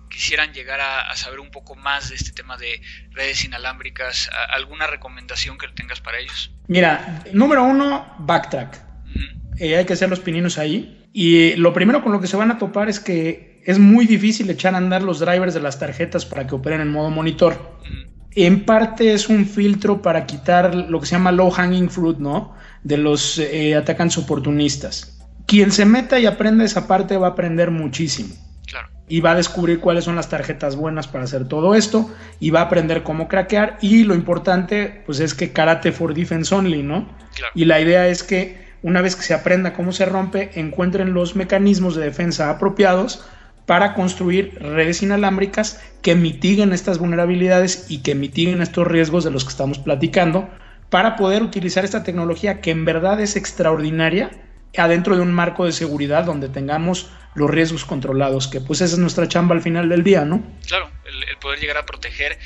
quisieran 0.08 0.52
llegar 0.52 0.78
a, 0.78 1.16
saber 1.16 1.40
un 1.40 1.50
poco 1.50 1.74
más 1.74 2.10
de 2.10 2.16
este 2.16 2.32
tema 2.32 2.58
de 2.58 2.82
redes 3.12 3.46
inalámbricas, 3.46 4.28
¿alguna 4.50 4.86
recomendación 4.86 5.56
que 5.56 5.66
tengas 5.68 6.02
para 6.02 6.18
ellos? 6.18 6.52
Mira, 6.68 7.24
número 7.32 7.64
uno, 7.64 8.14
backtrack. 8.18 8.78
Eh, 9.58 9.76
hay 9.76 9.86
que 9.86 9.94
hacer 9.94 10.10
los 10.10 10.20
pininos 10.20 10.58
ahí. 10.58 11.08
Y 11.14 11.54
lo 11.56 11.72
primero 11.72 12.02
con 12.02 12.12
lo 12.12 12.20
que 12.20 12.26
se 12.26 12.36
van 12.36 12.50
a 12.50 12.58
topar 12.58 12.90
es 12.90 13.00
que 13.00 13.62
es 13.64 13.78
muy 13.78 14.06
difícil 14.06 14.50
echar 14.50 14.74
a 14.74 14.78
andar 14.78 15.02
los 15.02 15.18
drivers 15.18 15.54
de 15.54 15.60
las 15.60 15.78
tarjetas 15.78 16.26
para 16.26 16.46
que 16.46 16.54
operen 16.54 16.82
en 16.82 16.90
modo 16.90 17.08
monitor 17.08 17.78
en 18.34 18.64
parte 18.64 19.12
es 19.12 19.28
un 19.28 19.46
filtro 19.46 20.02
para 20.02 20.26
quitar 20.26 20.74
lo 20.74 21.00
que 21.00 21.06
se 21.06 21.12
llama 21.12 21.32
low 21.32 21.50
hanging 21.50 21.90
fruit, 21.90 22.18
¿no? 22.18 22.54
De 22.82 22.96
los 22.96 23.38
eh, 23.38 23.74
atacantes 23.76 24.18
oportunistas. 24.18 25.18
Quien 25.46 25.72
se 25.72 25.84
meta 25.84 26.18
y 26.18 26.26
aprenda 26.26 26.64
esa 26.64 26.86
parte 26.86 27.16
va 27.16 27.28
a 27.28 27.30
aprender 27.30 27.70
muchísimo. 27.70 28.34
Claro. 28.66 28.88
Y 29.08 29.20
va 29.20 29.32
a 29.32 29.34
descubrir 29.34 29.80
cuáles 29.80 30.04
son 30.04 30.16
las 30.16 30.28
tarjetas 30.28 30.76
buenas 30.76 31.08
para 31.08 31.24
hacer 31.24 31.46
todo 31.46 31.74
esto 31.74 32.10
y 32.40 32.50
va 32.50 32.60
a 32.60 32.64
aprender 32.64 33.02
cómo 33.02 33.28
craquear. 33.28 33.78
Y 33.82 34.04
lo 34.04 34.14
importante, 34.14 35.02
pues 35.04 35.20
es 35.20 35.34
que 35.34 35.52
karate 35.52 35.92
for 35.92 36.14
defense 36.14 36.54
only, 36.54 36.82
¿no? 36.82 37.08
Claro. 37.34 37.52
Y 37.54 37.66
la 37.66 37.80
idea 37.80 38.08
es 38.08 38.22
que 38.22 38.62
una 38.82 39.00
vez 39.00 39.14
que 39.14 39.22
se 39.22 39.34
aprenda 39.34 39.74
cómo 39.74 39.92
se 39.92 40.06
rompe, 40.06 40.50
encuentren 40.58 41.12
los 41.12 41.36
mecanismos 41.36 41.94
de 41.94 42.04
defensa 42.04 42.50
apropiados 42.50 43.24
para 43.66 43.94
construir 43.94 44.58
redes 44.60 45.02
inalámbricas 45.02 45.80
que 46.02 46.14
mitiguen 46.14 46.72
estas 46.72 46.98
vulnerabilidades 46.98 47.86
y 47.88 47.98
que 47.98 48.14
mitiguen 48.14 48.60
estos 48.62 48.86
riesgos 48.86 49.24
de 49.24 49.30
los 49.30 49.44
que 49.44 49.50
estamos 49.50 49.78
platicando 49.78 50.48
para 50.90 51.16
poder 51.16 51.42
utilizar 51.42 51.84
esta 51.84 52.02
tecnología 52.02 52.60
que 52.60 52.70
en 52.70 52.84
verdad 52.84 53.20
es 53.20 53.36
extraordinaria 53.36 54.30
adentro 54.76 55.16
de 55.16 55.22
un 55.22 55.32
marco 55.32 55.64
de 55.64 55.72
seguridad 55.72 56.24
donde 56.24 56.48
tengamos 56.48 57.10
los 57.34 57.50
riesgos 57.50 57.84
controlados, 57.84 58.48
que 58.48 58.60
pues 58.60 58.80
esa 58.80 58.94
es 58.94 58.98
nuestra 58.98 59.28
chamba 59.28 59.54
al 59.54 59.62
final 59.62 59.88
del 59.88 60.02
día, 60.02 60.24
¿no? 60.24 60.42
Claro, 60.66 60.90
el, 61.04 61.36
poder 61.38 61.60
llegar 61.60 61.78
a 61.78 61.86
proteger 61.86 62.38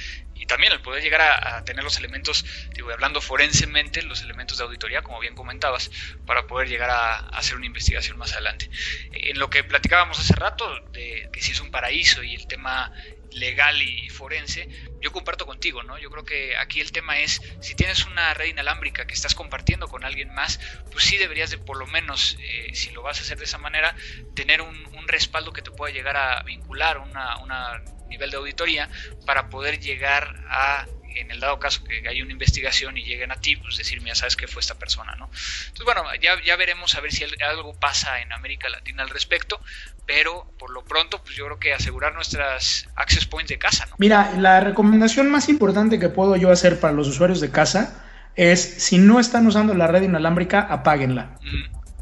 también 0.47 0.72
el 0.72 0.80
poder 0.80 1.03
llegar 1.03 1.20
a, 1.20 1.64
tener 1.64 1.84
los 1.84 1.97
elementos, 1.97 2.44
digo, 2.74 2.90
hablando 2.92 3.20
forensemente, 3.20 4.03
los 4.03 4.22
elementos 4.22 4.59
de 4.59 4.64
auditoría, 4.64 5.03
como 5.03 5.20
bien 5.20 5.34
comentabas, 5.34 5.90
para 6.26 6.47
poder 6.47 6.68
llegar 6.68 6.90
a, 6.90 7.16
hacer 7.30 7.57
una 7.57 7.66
investigación 7.66 8.18
más 8.18 8.32
adelante. 8.32 8.70
En 9.12 9.38
lo 9.38 9.51
que 9.51 9.64
platicábamos 9.64 10.18
hace 10.18 10.34
rato, 10.34 10.80
de 10.92 11.28
que 11.32 11.40
si 11.40 11.53
es 11.53 11.61
un 11.61 11.70
paraíso 11.70 12.22
y 12.22 12.34
el 12.34 12.47
tema 12.47 12.92
legal 13.32 13.80
y 13.82 14.09
forense, 14.09 14.68
yo 15.01 15.12
comparto 15.12 15.47
contigo, 15.47 15.82
¿no? 15.82 15.99
Yo 15.99 16.11
creo 16.11 16.24
que 16.24 16.57
aquí 16.57 16.80
el 16.80 16.90
tema 16.90 17.18
es, 17.18 17.42
si 17.61 17.74
tienes 17.74 18.07
una 18.07 18.32
red 18.34 18.47
inalámbrica 18.47 19.07
que 19.07 19.14
estás 19.14 19.34
compartiendo 19.34 19.88
con 19.88 20.05
alguien 20.05 20.32
más, 20.34 20.59
pues 20.90 21.05
sí 21.05 21.16
deberías 21.16 21.51
de 21.51 21.59
por 21.59 21.76
lo 21.76 21.86
menos, 21.86 22.36
eh, 22.40 22.70
si 22.74 22.90
lo 22.90 23.03
vas 23.03 23.18
a 23.18 23.22
hacer 23.22 23.38
de 23.38 23.44
esa 23.44 23.59
manera, 23.59 23.94
tener 24.34 24.62
un, 24.62 24.86
respaldo 25.07 25.53
que 25.53 25.62
te 25.62 25.70
pueda 25.70 25.94
llegar 25.94 26.16
a 26.16 26.42
vincular, 26.42 26.99
una, 26.99 27.36
una 27.36 27.80
nivel 28.09 28.30
de 28.30 28.36
auditoría, 28.36 28.88
para 29.26 29.48
poder 29.48 29.80
llegar 29.80 30.36
a 30.48 30.86
en 31.20 31.30
el 31.30 31.40
dado 31.40 31.59
caso 31.59 31.82
que 31.84 32.09
haya 32.09 32.22
una 32.22 32.32
investigación 32.32 32.96
y 32.96 33.04
lleguen 33.04 33.32
a 33.32 33.36
ti, 33.36 33.57
pues 33.57 33.76
decir, 33.76 34.00
mira, 34.02 34.14
sabes 34.14 34.36
que 34.36 34.46
fue 34.46 34.61
esta 34.61 34.74
persona, 34.74 35.16
¿no? 35.16 35.26
Entonces, 35.26 35.84
bueno, 35.84 36.02
ya, 36.20 36.42
ya 36.44 36.57
veremos 36.57 36.94
a 36.94 37.00
ver 37.00 37.12
si 37.12 37.24
algo 37.48 37.74
pasa 37.74 38.20
en 38.20 38.32
América 38.32 38.68
Latina 38.68 39.02
al 39.02 39.11
respecto, 39.11 39.61
pero 40.07 40.52
por 40.59 40.70
lo 40.70 40.84
pronto, 40.84 41.22
pues 41.22 41.36
yo 41.36 41.46
creo 41.46 41.59
que 41.59 41.72
asegurar 41.72 42.14
nuestras 42.14 42.88
access 42.96 43.26
points 43.26 43.48
de 43.48 43.59
casa, 43.59 43.86
¿no? 43.86 43.96
Mira, 43.98 44.32
la 44.38 44.61
recomendación 44.61 45.30
más 45.30 45.48
importante 45.48 45.98
que 45.98 46.09
puedo 46.09 46.36
yo 46.36 46.50
hacer 46.50 46.80
para 46.80 46.92
los 46.92 47.09
usuarios 47.09 47.40
de 47.40 47.50
casa 47.50 48.04
es, 48.34 48.61
si 48.61 48.98
no 48.98 49.18
están 49.18 49.46
usando 49.46 49.74
la 49.74 49.86
red 49.86 50.02
inalámbrica, 50.02 50.61
apáguenla. 50.61 51.38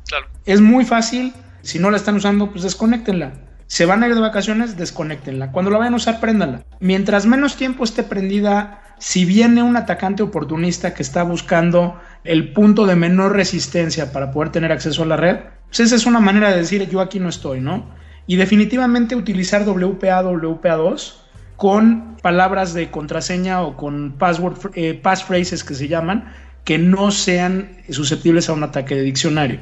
claro. 0.06 0.28
Es 0.44 0.60
muy 0.60 0.84
fácil, 0.84 1.32
si 1.62 1.78
no 1.78 1.90
la 1.90 1.96
están 1.96 2.16
usando, 2.16 2.50
pues 2.50 2.64
desconectenla. 2.64 3.32
Se 3.66 3.86
van 3.86 4.02
a 4.02 4.08
ir 4.08 4.14
de 4.14 4.20
vacaciones, 4.20 4.76
desconectenla. 4.76 5.52
Cuando 5.52 5.70
la 5.70 5.78
vayan 5.78 5.94
a 5.94 5.96
usar, 5.96 6.20
préndanla. 6.20 6.64
Mientras 6.80 7.26
menos 7.26 7.56
tiempo 7.56 7.84
esté 7.84 8.02
prendida 8.02 8.80
si 8.98 9.24
viene 9.24 9.62
un 9.62 9.76
atacante 9.76 10.22
oportunista 10.22 10.94
que 10.94 11.02
está 11.02 11.22
buscando 11.22 12.00
el 12.22 12.52
punto 12.52 12.86
de 12.86 12.96
menor 12.96 13.32
resistencia 13.34 14.12
para 14.12 14.30
poder 14.30 14.50
tener 14.50 14.72
acceso 14.72 15.02
a 15.02 15.06
la 15.06 15.16
red, 15.16 15.38
pues 15.66 15.80
esa 15.80 15.96
es 15.96 16.06
una 16.06 16.20
manera 16.20 16.50
de 16.50 16.58
decir 16.58 16.88
yo 16.88 17.00
aquí 17.00 17.18
no 17.18 17.28
estoy, 17.28 17.60
¿no? 17.60 17.86
Y 18.26 18.36
definitivamente 18.36 19.16
utilizar 19.16 19.68
WPA, 19.68 20.22
WPA2 20.22 21.14
con 21.56 22.16
palabras 22.22 22.74
de 22.74 22.90
contraseña 22.90 23.62
o 23.62 23.76
con 23.76 24.12
password, 24.18 24.70
eh, 24.74 24.94
passphrases 24.94 25.62
que 25.62 25.74
se 25.74 25.88
llaman, 25.88 26.32
que 26.64 26.78
no 26.78 27.10
sean 27.10 27.76
susceptibles 27.90 28.48
a 28.48 28.54
un 28.54 28.62
ataque 28.62 28.94
de 28.94 29.02
diccionario. 29.02 29.60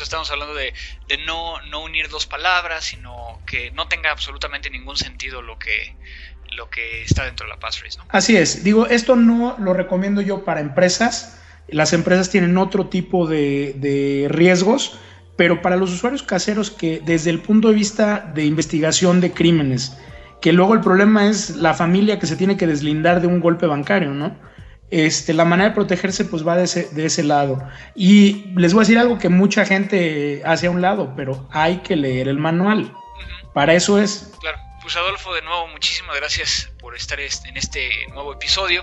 Estamos 0.00 0.30
hablando 0.30 0.54
de, 0.54 0.72
no, 1.26 1.58
unir 1.82 2.08
dos 2.08 2.26
palabras, 2.26 2.84
sino 2.84 3.40
que 3.46 3.70
no 3.72 3.88
tenga 3.88 4.10
absolutamente 4.10 4.70
ningún 4.70 4.96
sentido 4.96 5.42
lo 5.42 5.58
que, 5.58 5.94
está 7.04 7.24
dentro 7.24 7.46
de 7.46 7.52
la 7.52 7.58
passphrase. 7.58 7.98
Así 8.08 8.36
es. 8.36 8.64
Digo, 8.64 8.86
esto 8.86 9.16
no 9.16 9.56
lo 9.58 9.74
recomiendo 9.74 10.20
yo 10.20 10.44
para 10.44 10.60
empresas. 10.60 11.40
Las 11.68 11.92
empresas 11.92 12.30
tienen 12.30 12.56
otro 12.58 12.88
tipo 12.88 13.26
de, 13.26 14.26
riesgos, 14.30 14.98
pero 15.36 15.62
para 15.62 15.76
los 15.76 15.92
usuarios 15.92 16.22
caseros 16.22 16.70
que 16.70 17.00
desde 17.04 17.30
el 17.30 17.40
punto 17.40 17.68
de 17.68 17.74
vista 17.74 18.30
de 18.34 18.44
investigación 18.44 19.20
de 19.20 19.32
crímenes, 19.32 19.96
que 20.40 20.52
luego 20.52 20.74
el 20.74 20.80
problema 20.80 21.28
es 21.28 21.56
la 21.56 21.74
familia 21.74 22.18
que 22.18 22.26
se 22.26 22.36
tiene 22.36 22.56
que 22.56 22.66
deslindar 22.66 23.20
de 23.20 23.28
un 23.28 23.40
golpe 23.40 23.66
bancario, 23.66 24.10
¿no? 24.10 24.36
Este, 24.92 25.32
la 25.32 25.46
manera 25.46 25.70
de 25.70 25.74
protegerse 25.74 26.26
pues 26.26 26.46
va 26.46 26.54
de 26.54 26.64
ese, 26.64 26.90
de 26.90 27.06
ese 27.06 27.22
lado. 27.22 27.66
Y 27.94 28.52
les 28.56 28.74
voy 28.74 28.82
a 28.82 28.84
decir 28.84 28.98
algo 28.98 29.18
que 29.18 29.30
mucha 29.30 29.64
gente 29.64 30.42
hace 30.44 30.66
a 30.66 30.70
un 30.70 30.82
lado, 30.82 31.14
pero 31.16 31.48
hay 31.50 31.78
que 31.78 31.96
leer 31.96 32.28
el 32.28 32.38
manual. 32.38 32.92
Para 33.54 33.72
eso 33.72 33.98
es. 33.98 34.34
Claro. 34.40 34.58
Pues 34.82 34.96
Adolfo, 34.96 35.32
de 35.32 35.42
nuevo, 35.42 35.68
muchísimas 35.68 36.16
gracias 36.16 36.68
por 36.80 36.96
estar 36.96 37.18
en 37.20 37.56
este 37.56 37.88
nuevo 38.08 38.34
episodio. 38.34 38.82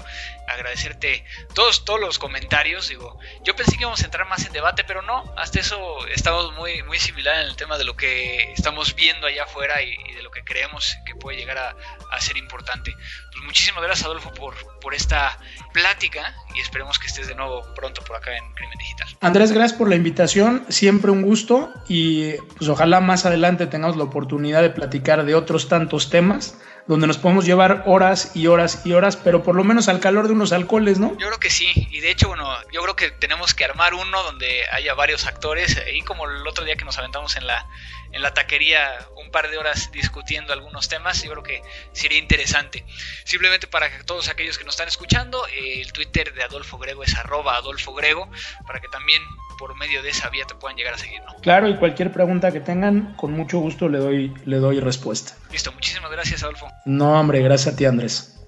Agradecerte 0.50 1.26
todos, 1.54 1.86
todos 1.86 2.00
los 2.00 2.20
comentarios. 2.20 2.90
Digo, 2.90 3.18
yo 3.44 3.56
pensé 3.56 3.74
que 3.74 3.82
íbamos 3.82 4.02
a 4.02 4.06
entrar 4.06 4.28
más 4.28 4.46
en 4.46 4.54
debate, 4.54 4.84
pero 4.84 5.02
no, 5.02 5.24
hasta 5.38 5.60
eso 5.60 6.06
estamos 6.08 6.54
muy, 6.56 6.84
muy 6.84 7.00
similar 7.00 7.42
en 7.42 7.48
el 7.48 7.56
tema 7.56 7.78
de 7.78 7.86
lo 7.86 7.96
que 7.96 8.52
estamos 8.54 8.96
viendo 8.96 9.28
allá 9.28 9.44
afuera 9.44 9.82
y, 9.82 9.96
de 10.14 10.24
lo 10.24 10.32
que 10.32 10.44
creemos 10.44 10.98
que 11.06 11.16
puede 11.16 11.38
llegar 11.38 11.58
a, 11.58 11.76
a 12.12 12.22
ser 12.22 12.38
importante. 12.38 12.92
Pues 13.32 13.46
muchísimas 13.46 13.84
gracias 13.84 14.06
Adolfo 14.06 14.32
por, 14.34 14.56
por 14.80 14.94
esta 14.94 15.38
plática 15.74 16.36
y 16.56 16.60
esperemos 16.60 17.00
que 17.00 17.08
estés 17.08 17.28
de 17.28 17.36
nuevo 17.36 17.64
pronto 17.76 18.02
por 18.04 18.18
acá 18.18 18.36
en 18.36 18.54
Crimen 18.54 18.78
Digital. 18.78 19.08
Andrés, 19.22 19.52
gracias 19.52 19.78
por 19.78 19.90
la 19.90 19.96
invitación, 19.96 20.66
siempre 20.70 21.12
un 21.12 21.22
gusto 21.22 21.72
y 21.88 22.34
pues 22.58 22.70
ojalá 22.70 23.00
más 23.02 23.26
adelante 23.26 23.68
tengamos 23.68 23.98
la 23.98 24.04
oportunidad 24.04 24.62
de 24.62 24.70
platicar 24.70 25.26
de 25.26 25.36
otros 25.36 25.68
tantos 25.68 26.10
temas 26.10 26.58
donde 26.90 27.06
nos 27.06 27.20
podemos 27.20 27.46
llevar 27.46 27.84
horas 27.86 28.32
y 28.34 28.48
horas 28.48 28.84
y 28.84 28.94
horas, 28.94 29.16
pero 29.16 29.44
por 29.44 29.54
lo 29.54 29.64
menos 29.64 29.88
al 29.90 30.00
calor 30.00 30.26
de 30.26 30.34
unos 30.34 30.52
alcoholes, 30.52 30.98
¿no? 30.98 31.12
Yo 31.20 31.28
creo 31.28 31.40
que 31.40 31.52
sí, 31.52 31.72
y 31.92 32.00
de 32.00 32.10
hecho, 32.10 32.30
bueno, 32.30 32.52
yo 32.72 32.82
creo 32.82 32.96
que 32.96 33.12
tenemos 33.12 33.54
que 33.54 33.64
armar 33.64 33.94
uno 33.94 34.24
donde 34.24 34.64
haya 34.72 34.96
varios 34.96 35.28
actores, 35.28 35.80
y 35.94 36.02
como 36.02 36.28
el 36.28 36.48
otro 36.48 36.66
día 36.66 36.78
que 36.78 36.86
nos 36.86 36.98
aventamos 36.98 37.36
en 37.36 37.46
la, 37.46 37.68
en 38.12 38.24
la 38.24 38.34
taquería 38.34 39.08
un 39.18 39.30
par 39.30 39.52
de 39.52 39.60
horas 39.60 39.92
discutiendo 39.92 40.52
algunos 40.52 40.90
temas, 40.90 41.22
yo 41.22 41.30
creo 41.30 41.44
que 41.44 41.62
sería 41.92 42.18
interesante. 42.18 42.84
Simplemente 43.24 43.68
para 43.68 43.96
que 43.96 44.04
todos 44.04 44.28
aquellos 44.28 44.58
que 44.58 44.64
nos 44.64 44.74
están 44.74 44.88
escuchando, 44.88 45.46
el 45.46 45.94
Twitter 45.94 46.34
de 46.34 46.42
Adolfo 46.42 46.80
Grego 46.80 47.04
es 47.04 47.16
arroba 47.16 47.56
Adolfo 47.56 47.94
Grego, 47.94 48.32
para 48.66 48.80
que 48.80 48.88
también 48.88 49.22
por 49.60 49.76
medio 49.76 50.02
de 50.02 50.10
esa 50.10 50.30
vía 50.30 50.46
te 50.48 50.56
puedan 50.56 50.78
llegar 50.78 50.94
a 50.94 50.98
seguir, 50.98 51.22
¿no? 51.22 51.36
Claro, 51.42 51.68
y 51.68 51.76
cualquier 51.76 52.14
pregunta 52.14 52.52
que 52.54 52.62
tengan, 52.62 53.14
con 53.16 53.34
mucho 53.34 53.60
gusto 53.60 53.90
le 53.90 53.98
doy, 53.98 54.34
le 54.46 54.58
doy 54.58 54.80
respuesta. 54.80 55.36
Listo, 55.52 55.74
muchísimas 55.74 56.10
gracias, 56.10 56.42
Adolfo. 56.44 56.68
No, 56.86 57.20
hombre, 57.20 57.42
gracias 57.42 57.74
a 57.74 57.78
ti, 57.78 57.84
Andrés. 57.84 58.40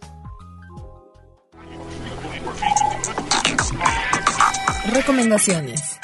Recomendaciones. 4.93 5.99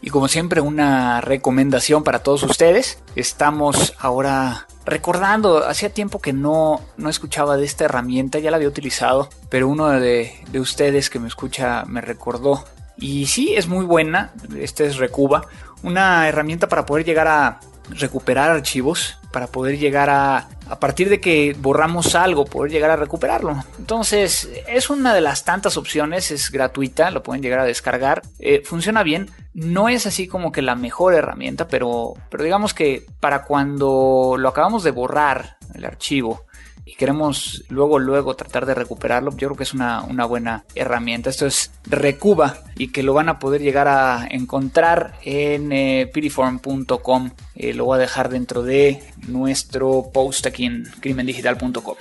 Y 0.00 0.08
como 0.08 0.28
siempre, 0.28 0.62
una 0.62 1.20
recomendación 1.20 2.02
para 2.02 2.20
todos 2.20 2.44
ustedes. 2.44 3.02
Estamos 3.14 3.94
ahora 3.98 4.66
recordando, 4.86 5.66
hacía 5.66 5.90
tiempo 5.90 6.20
que 6.20 6.32
no, 6.32 6.80
no 6.96 7.10
escuchaba 7.10 7.56
de 7.56 7.66
esta 7.66 7.84
herramienta, 7.84 8.38
ya 8.38 8.50
la 8.50 8.56
había 8.56 8.68
utilizado, 8.68 9.28
pero 9.50 9.68
uno 9.68 9.90
de, 9.90 10.32
de 10.50 10.60
ustedes 10.60 11.10
que 11.10 11.18
me 11.18 11.28
escucha 11.28 11.84
me 11.86 12.00
recordó. 12.00 12.64
Y 12.96 13.26
sí, 13.26 13.54
es 13.54 13.66
muy 13.66 13.84
buena, 13.84 14.32
este 14.58 14.86
es 14.86 14.96
Recuba, 14.96 15.46
una 15.82 16.28
herramienta 16.28 16.68
para 16.68 16.86
poder 16.86 17.04
llegar 17.04 17.28
a 17.28 17.60
recuperar 17.90 18.50
archivos, 18.50 19.18
para 19.36 19.48
poder 19.48 19.76
llegar 19.76 20.08
a, 20.08 20.48
a 20.66 20.80
partir 20.80 21.10
de 21.10 21.20
que 21.20 21.54
borramos 21.58 22.14
algo, 22.14 22.46
poder 22.46 22.72
llegar 22.72 22.90
a 22.90 22.96
recuperarlo. 22.96 23.62
Entonces, 23.78 24.48
es 24.66 24.88
una 24.88 25.12
de 25.12 25.20
las 25.20 25.44
tantas 25.44 25.76
opciones, 25.76 26.30
es 26.30 26.50
gratuita, 26.50 27.10
lo 27.10 27.22
pueden 27.22 27.42
llegar 27.42 27.58
a 27.58 27.66
descargar, 27.66 28.22
eh, 28.38 28.62
funciona 28.64 29.02
bien. 29.02 29.28
No 29.52 29.90
es 29.90 30.06
así 30.06 30.26
como 30.26 30.52
que 30.52 30.62
la 30.62 30.74
mejor 30.74 31.12
herramienta, 31.12 31.68
pero, 31.68 32.14
pero 32.30 32.44
digamos 32.44 32.72
que 32.72 33.04
para 33.20 33.42
cuando 33.42 34.36
lo 34.38 34.48
acabamos 34.48 34.84
de 34.84 34.92
borrar, 34.92 35.58
el 35.74 35.84
archivo, 35.84 36.45
y 36.86 36.94
queremos 36.94 37.64
luego, 37.68 37.98
luego 37.98 38.36
tratar 38.36 38.64
de 38.64 38.72
recuperarlo, 38.72 39.32
yo 39.32 39.48
creo 39.48 39.56
que 39.56 39.64
es 39.64 39.74
una, 39.74 40.02
una, 40.02 40.24
buena 40.24 40.64
herramienta. 40.76 41.30
Esto 41.30 41.44
es 41.44 41.72
Recuba 41.84 42.62
y 42.76 42.92
que 42.92 43.02
lo 43.02 43.12
van 43.12 43.28
a 43.28 43.40
poder 43.40 43.60
llegar 43.60 43.88
a 43.88 44.24
encontrar 44.30 45.18
en 45.22 45.72
eh, 45.72 46.08
piriform.com. 46.14 47.30
Eh, 47.56 47.74
lo 47.74 47.86
voy 47.86 47.96
a 47.96 48.00
dejar 48.00 48.28
dentro 48.28 48.62
de 48.62 49.02
nuestro 49.26 50.10
post 50.14 50.46
aquí 50.46 50.64
en 50.64 50.84
crimendigital.com. 51.00 51.96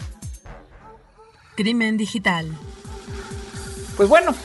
Crimen 1.56 1.98
Digital. 1.98 2.56
Pues 3.98 4.08
bueno, 4.08 4.36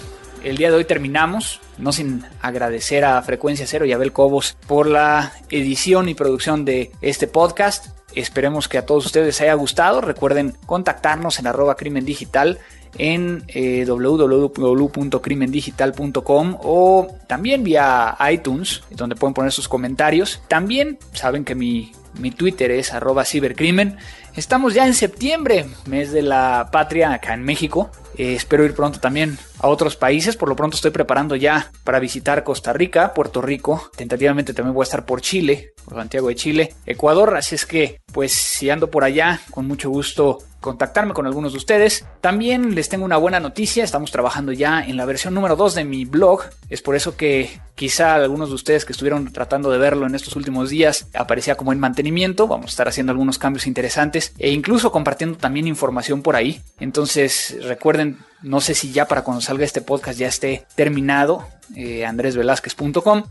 el 0.42 0.56
día 0.56 0.70
de 0.70 0.76
hoy 0.76 0.86
terminamos, 0.86 1.60
no 1.76 1.92
sin 1.92 2.24
agradecer 2.40 3.04
a 3.04 3.20
Frecuencia 3.20 3.66
Cero 3.66 3.84
y 3.84 3.92
a 3.92 3.96
Abel 3.96 4.14
Cobos 4.14 4.56
por 4.66 4.86
la 4.86 5.34
edición 5.50 6.08
y 6.08 6.14
producción 6.14 6.64
de 6.64 6.92
este 7.02 7.26
podcast. 7.26 7.99
Esperemos 8.14 8.68
que 8.68 8.78
a 8.78 8.86
todos 8.86 9.06
ustedes 9.06 9.26
les 9.26 9.40
haya 9.40 9.54
gustado. 9.54 10.00
Recuerden 10.00 10.56
contactarnos 10.66 11.38
en 11.38 11.46
arroba 11.46 11.76
crimen 11.76 12.04
digital 12.04 12.58
en 12.98 13.44
eh, 13.48 13.84
www.crimendigital.com 13.86 16.56
o 16.62 17.06
también 17.26 17.62
vía 17.62 18.16
iTunes, 18.30 18.82
donde 18.90 19.16
pueden 19.16 19.34
poner 19.34 19.52
sus 19.52 19.68
comentarios. 19.68 20.40
También 20.48 20.98
saben 21.12 21.44
que 21.44 21.54
mi, 21.54 21.92
mi 22.20 22.30
Twitter 22.30 22.70
es 22.70 22.92
arroba 22.92 23.24
cibercrimen. 23.24 23.96
Estamos 24.36 24.74
ya 24.74 24.86
en 24.86 24.94
septiembre, 24.94 25.66
mes 25.86 26.12
de 26.12 26.22
la 26.22 26.68
patria 26.70 27.12
acá 27.12 27.34
en 27.34 27.42
México. 27.42 27.90
Eh, 28.16 28.34
espero 28.34 28.64
ir 28.64 28.74
pronto 28.74 29.00
también 29.00 29.38
a 29.58 29.68
otros 29.68 29.96
países. 29.96 30.36
Por 30.36 30.48
lo 30.48 30.56
pronto 30.56 30.76
estoy 30.76 30.92
preparando 30.92 31.34
ya 31.36 31.70
para 31.84 31.98
visitar 31.98 32.44
Costa 32.44 32.72
Rica, 32.72 33.12
Puerto 33.14 33.42
Rico. 33.42 33.90
Tentativamente 33.96 34.54
también 34.54 34.74
voy 34.74 34.82
a 34.82 34.84
estar 34.84 35.04
por 35.04 35.20
Chile, 35.20 35.72
por 35.84 35.94
Santiago 35.94 36.28
de 36.28 36.36
Chile, 36.36 36.74
Ecuador. 36.86 37.36
Así 37.36 37.54
es 37.54 37.66
que, 37.66 38.00
pues 38.12 38.32
si 38.32 38.70
ando 38.70 38.90
por 38.90 39.04
allá, 39.04 39.40
con 39.50 39.66
mucho 39.66 39.90
gusto 39.90 40.38
contactarme 40.60 41.14
con 41.14 41.26
algunos 41.26 41.52
de 41.52 41.58
ustedes. 41.58 42.06
También 42.20 42.74
les 42.74 42.88
tengo 42.88 43.04
una 43.04 43.16
buena 43.16 43.40
noticia, 43.40 43.82
estamos 43.82 44.10
trabajando 44.10 44.52
ya 44.52 44.82
en 44.82 44.96
la 44.96 45.06
versión 45.06 45.34
número 45.34 45.56
2 45.56 45.74
de 45.74 45.84
mi 45.84 46.04
blog. 46.04 46.42
Es 46.70 46.82
por 46.82 46.96
eso 46.96 47.16
que 47.16 47.50
quizá 47.74 48.14
algunos 48.14 48.48
de 48.48 48.54
ustedes 48.54 48.84
que 48.84 48.92
estuvieron 48.92 49.32
tratando 49.32 49.70
de 49.70 49.78
verlo 49.78 50.06
en 50.06 50.14
estos 50.14 50.36
últimos 50.36 50.70
días 50.70 51.08
aparecía 51.14 51.56
como 51.56 51.72
en 51.72 51.80
mantenimiento. 51.80 52.46
Vamos 52.46 52.66
a 52.66 52.70
estar 52.70 52.88
haciendo 52.88 53.10
algunos 53.12 53.38
cambios 53.38 53.66
interesantes 53.66 54.32
e 54.38 54.50
incluso 54.50 54.92
compartiendo 54.92 55.36
también 55.36 55.66
información 55.66 56.22
por 56.22 56.36
ahí. 56.36 56.62
Entonces 56.78 57.58
recuerden 57.62 58.18
no 58.42 58.60
sé 58.60 58.74
si 58.74 58.92
ya 58.92 59.06
para 59.06 59.22
cuando 59.22 59.42
salga 59.42 59.64
este 59.64 59.82
podcast 59.82 60.18
ya 60.18 60.28
esté 60.28 60.64
terminado, 60.74 61.46
eh. 61.76 62.04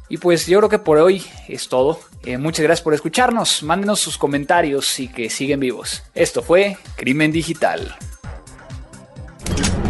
Y 0.09 0.17
pues 0.17 0.45
yo 0.45 0.59
creo 0.59 0.69
que 0.69 0.79
por 0.79 0.97
hoy 0.97 1.23
es 1.47 1.67
todo. 1.67 1.99
Eh, 2.23 2.37
muchas 2.37 2.63
gracias 2.63 2.83
por 2.83 2.93
escucharnos. 2.93 3.63
Mándenos 3.63 3.99
sus 3.99 4.17
comentarios 4.17 4.99
y 4.99 5.07
que 5.07 5.29
siguen 5.29 5.59
vivos. 5.59 6.03
Esto 6.13 6.41
fue 6.41 6.77
Crimen 6.95 7.31
Digital. 7.31 7.95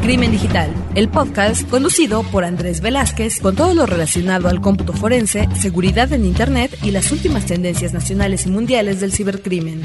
Crimen 0.09 0.31
Digital, 0.31 0.73
el 0.95 1.07
podcast 1.07 1.69
conducido 1.69 2.23
por 2.23 2.43
Andrés 2.43 2.81
Velázquez 2.81 3.39
con 3.39 3.55
todo 3.55 3.75
lo 3.75 3.85
relacionado 3.85 4.49
al 4.49 4.59
cómputo 4.59 4.91
forense, 4.91 5.47
seguridad 5.53 6.11
en 6.13 6.25
Internet 6.25 6.75
y 6.81 6.89
las 6.89 7.11
últimas 7.11 7.45
tendencias 7.45 7.93
nacionales 7.93 8.47
y 8.47 8.49
mundiales 8.49 9.01
del 9.01 9.13
cibercrimen. 9.13 9.83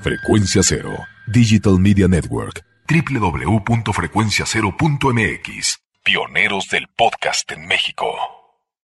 Frecuencia 0.00 0.64
Cero 0.64 0.98
Digital 1.28 1.78
Media 1.78 2.08
Network, 2.08 2.64
www.frecuenciacero.mx, 2.88 5.78
pioneros 6.02 6.68
del 6.68 6.88
podcast 6.96 7.52
en 7.52 7.68
México. 7.68 8.43